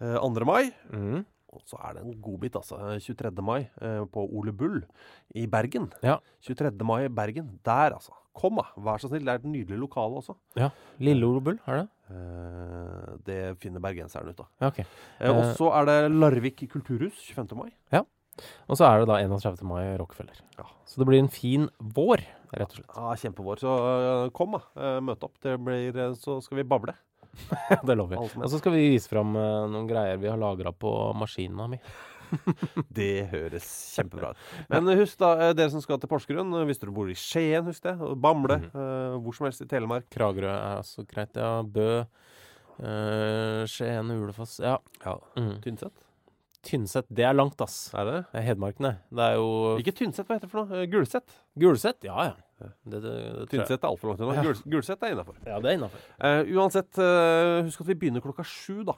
Eh, 0.00 0.16
2. 0.18 0.44
mai. 0.46 0.70
Mm. 0.92 1.24
Og 1.54 1.62
så 1.64 1.78
er 1.80 1.94
det 1.96 2.02
en 2.04 2.16
godbit, 2.22 2.56
altså. 2.58 2.76
23. 3.00 3.30
mai 3.42 3.62
eh, 3.80 4.02
på 4.12 4.26
Ole 4.36 4.52
Bull 4.52 4.82
i 5.34 5.46
Bergen. 5.50 5.88
Ja. 6.04 6.18
23. 6.44 6.74
mai 6.84 7.04
i 7.06 7.08
Bergen. 7.08 7.54
Der, 7.64 7.94
altså. 7.96 8.12
Kom, 8.38 8.60
da. 8.60 8.68
Vær 8.86 9.00
så 9.02 9.10
snill. 9.10 9.24
Det 9.26 9.32
er 9.34 9.40
et 9.42 9.48
nydelig 9.50 9.78
lokale 9.82 10.20
også. 10.22 10.36
ja. 10.60 10.68
Lille 11.02 11.26
Ole 11.26 11.40
Bull, 11.42 11.58
er 11.66 11.80
det? 11.82 11.88
Eh, 12.14 13.08
det 13.26 13.38
finner 13.62 13.82
bergenseren 13.82 14.30
ut 14.30 14.40
av. 14.44 14.48
Ja, 14.62 14.68
ok. 14.70 14.78
Eh, 14.84 15.30
og 15.32 15.42
Eh, 15.42 15.54
så 15.58 15.72
er 15.74 15.88
det 15.90 15.96
Larvik 16.14 16.62
kulturhus 16.70 17.18
25. 17.34 17.56
mai. 17.58 17.72
Ja. 17.92 18.04
Og 18.70 18.78
så 18.78 18.86
er 18.86 19.00
det 19.02 19.08
da 19.10 19.16
31. 19.18 19.64
mai 19.66 19.96
Rockefeller. 19.98 20.38
Ja. 20.58 20.64
Så 20.86 21.00
det 21.02 21.06
blir 21.10 21.18
en 21.18 21.28
fin 21.28 21.68
vår, 21.82 22.22
rett 22.54 22.70
og 22.70 22.76
slett. 22.78 22.94
Ja, 22.96 23.14
Kjempevår. 23.24 23.58
Så 23.58 23.74
eh, 23.74 24.30
kom, 24.30 24.54
da. 24.54 24.62
Eh, 24.78 25.00
møt 25.04 25.24
opp. 25.26 25.34
Det 25.42 25.56
blir, 25.58 25.90
eh, 25.98 26.14
så 26.14 26.38
skal 26.44 26.60
vi 26.62 26.68
bable. 26.70 26.94
det 27.86 27.94
lover 27.98 28.16
vi. 28.16 28.40
Og 28.42 28.50
så 28.50 28.58
skal 28.62 28.72
vi 28.74 28.86
vise 28.94 29.10
fram 29.10 29.34
eh, 29.36 29.66
noen 29.70 29.88
greier 29.90 30.16
vi 30.22 30.30
har 30.30 30.38
lagra 30.38 30.72
på 30.72 30.94
maskina 31.18 31.66
mi. 31.70 31.78
Det 32.98 33.28
høres 33.32 33.68
kjempebra 33.96 34.32
ut. 34.32 34.42
Men 34.72 34.90
husk 34.98 35.18
da, 35.20 35.32
eh, 35.48 35.54
dere 35.56 35.72
som 35.72 35.82
skal 35.84 36.00
til 36.00 36.10
Porsgrunn, 36.10 36.52
eh, 36.60 36.66
hvis 36.68 36.80
dere 36.82 36.94
bor 36.94 37.10
i 37.10 37.16
Skien, 37.18 37.66
husk 37.68 37.84
det. 37.86 37.94
Bamble. 38.22 38.58
Mhm. 38.62 38.74
uh, 38.74 39.16
hvor 39.22 39.36
som 39.36 39.48
helst 39.48 39.64
i 39.64 39.68
Telemark. 39.70 40.08
Kragerø 40.14 40.50
er 40.50 40.82
også 40.82 41.06
greit. 41.08 41.36
Ja, 41.38 41.62
Bø, 41.62 41.88
uh, 42.80 43.62
Skien, 43.70 44.12
Ulefoss 44.14 44.58
Ja. 44.64 44.78
Ja. 45.04 45.16
Mm. 45.36 45.56
Tynset. 45.64 46.04
Tynset, 46.68 47.06
det 47.14 47.24
er 47.24 47.36
langt, 47.36 47.60
ass. 47.62 47.92
Er 47.94 48.04
det? 48.08 48.16
Det 48.32 48.40
er 48.40 48.46
Hedmarken, 48.48 48.88
det. 48.88 48.96
Det 49.14 49.26
er 49.28 49.36
jo 49.38 49.76
Ikke 49.78 49.94
Tynset, 49.94 50.26
hva 50.26 50.36
heter 50.36 50.48
det 50.48 50.52
for 50.52 50.66
noe? 50.66 50.86
Gulset. 50.90 51.36
Gulset? 51.58 52.02
Ja, 52.04 52.32
ja. 52.32 52.34
Det, 52.58 52.98
det, 52.98 53.12
det. 53.12 53.44
Tynset 53.52 53.78
er 53.78 53.86
altfor 53.86 54.10
langt 54.10 54.24
unna. 54.24 54.34
Ja. 54.40 54.48
Gul, 54.48 54.58
Gulset 54.74 55.04
er 55.06 55.14
innafor. 55.14 55.38
Ja, 55.46 55.60
det 55.62 55.70
er 55.70 55.78
innafor. 55.78 56.02
uansett, 56.58 56.90
uh, 56.98 57.62
husk 57.68 57.84
at 57.84 57.92
vi 57.92 57.98
begynner 58.02 58.24
klokka 58.24 58.44
sju 58.44 58.82
da, 58.88 58.96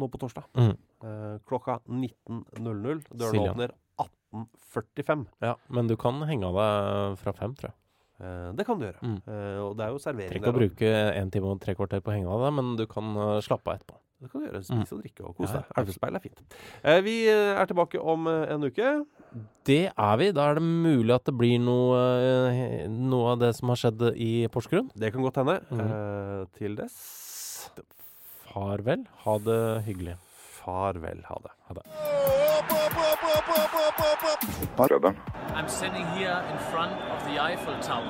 nå 0.00 0.08
på 0.12 0.20
torsdag. 0.22 0.48
Mm. 0.58 0.72
Eh, 1.04 1.36
klokka 1.48 1.78
19.00. 1.86 3.04
Dørene 3.12 3.36
Silja. 3.36 3.52
åpner 3.54 3.76
18.45. 4.00 5.26
Ja, 5.44 5.54
men 5.68 5.88
du 5.90 5.96
kan 6.00 6.20
henge 6.28 6.48
av 6.50 6.58
deg 6.60 7.20
fra 7.22 7.32
fem, 7.36 7.54
tror 7.58 7.70
jeg. 7.70 7.76
Eh, 8.20 8.50
det 8.58 8.66
kan 8.68 8.78
du 8.80 8.84
gjøre. 8.88 9.00
Mm. 9.00 9.16
Eh, 9.24 9.58
og 9.64 9.74
det 9.78 9.86
er 9.86 9.94
jo 9.94 10.02
servering 10.02 10.34
Trenger 10.34 10.44
ikke 10.44 10.52
å 10.52 10.52
der. 10.52 10.60
bruke 10.66 10.92
en 11.22 11.30
time 11.32 11.50
og 11.54 11.60
tre 11.64 11.74
kvarter 11.78 12.02
på 12.04 12.12
å 12.12 12.14
henge 12.18 12.28
av 12.30 12.44
deg, 12.46 12.54
men 12.58 12.74
du 12.80 12.86
kan 12.90 13.14
eh, 13.16 13.38
slappe 13.46 13.70
av 13.72 13.78
etterpå. 13.80 13.96
Det 14.20 14.28
kan 14.28 14.42
du 14.42 14.46
gjøre. 14.50 14.58
Mm. 14.60 14.66
Spise 14.68 14.92
og 14.92 15.00
drikke 15.00 15.24
og 15.24 15.36
kose 15.38 15.54
deg. 15.56 15.68
Elvespeil 15.80 16.18
er 16.18 16.20
fint. 16.26 16.42
Eh, 16.84 16.98
vi 17.06 17.14
eh, 17.32 17.54
er 17.56 17.70
tilbake 17.70 18.02
om 18.04 18.26
eh, 18.28 18.50
en 18.52 18.66
uke. 18.68 18.90
Det 19.64 19.78
er 19.88 20.18
vi. 20.20 20.26
Da 20.36 20.50
er 20.50 20.58
det 20.60 20.64
mulig 20.66 21.14
at 21.16 21.24
det 21.30 21.34
blir 21.40 21.56
noe, 21.64 22.02
eh, 22.20 22.84
noe 22.92 23.32
av 23.32 23.40
det 23.40 23.54
som 23.56 23.72
har 23.72 23.80
skjedd 23.80 24.04
i 24.20 24.30
Porsgrunn. 24.52 24.90
Det 24.92 25.08
kan 25.14 25.24
godt 25.24 25.40
hende. 25.40 25.56
Mhm. 25.72 25.80
Eh, 25.88 26.44
til 26.60 26.76
dess 26.76 27.00
Farvel. 28.54 29.06
Ha 29.24 29.38
det 29.38 29.82
hyggelig. 29.86 30.16
Farvel. 30.64 31.22
Ha 31.28 31.38
det. 31.42 31.50
Ha 31.68 31.74
det. 31.74 31.82
I'm 35.54 35.68
sitting 35.68 36.06
here 36.18 36.42
in 36.50 36.58
front 36.72 36.92
of 36.92 37.24
the 37.28 37.38
Eiffel 37.38 37.74
Tower. 37.82 38.04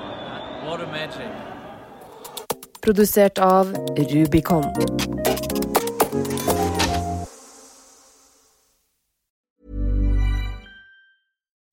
What 0.64 0.80
a 0.80 0.86
magic. 0.86 1.30
Produsert 2.82 3.38
av 3.38 3.66
Rubicon. 3.96 4.64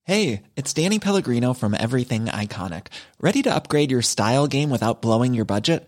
Hey, 0.03 0.43
it's 0.55 0.73
Danny 0.73 0.99
Pellegrino 0.99 1.53
from 1.53 1.73
Everything 1.73 2.25
Iconic. 2.25 2.87
Ready 3.21 3.41
to 3.43 3.53
upgrade 3.53 3.91
your 3.91 4.01
style 4.01 4.47
game 4.47 4.69
without 4.69 5.01
blowing 5.01 5.33
your 5.33 5.45
budget? 5.45 5.87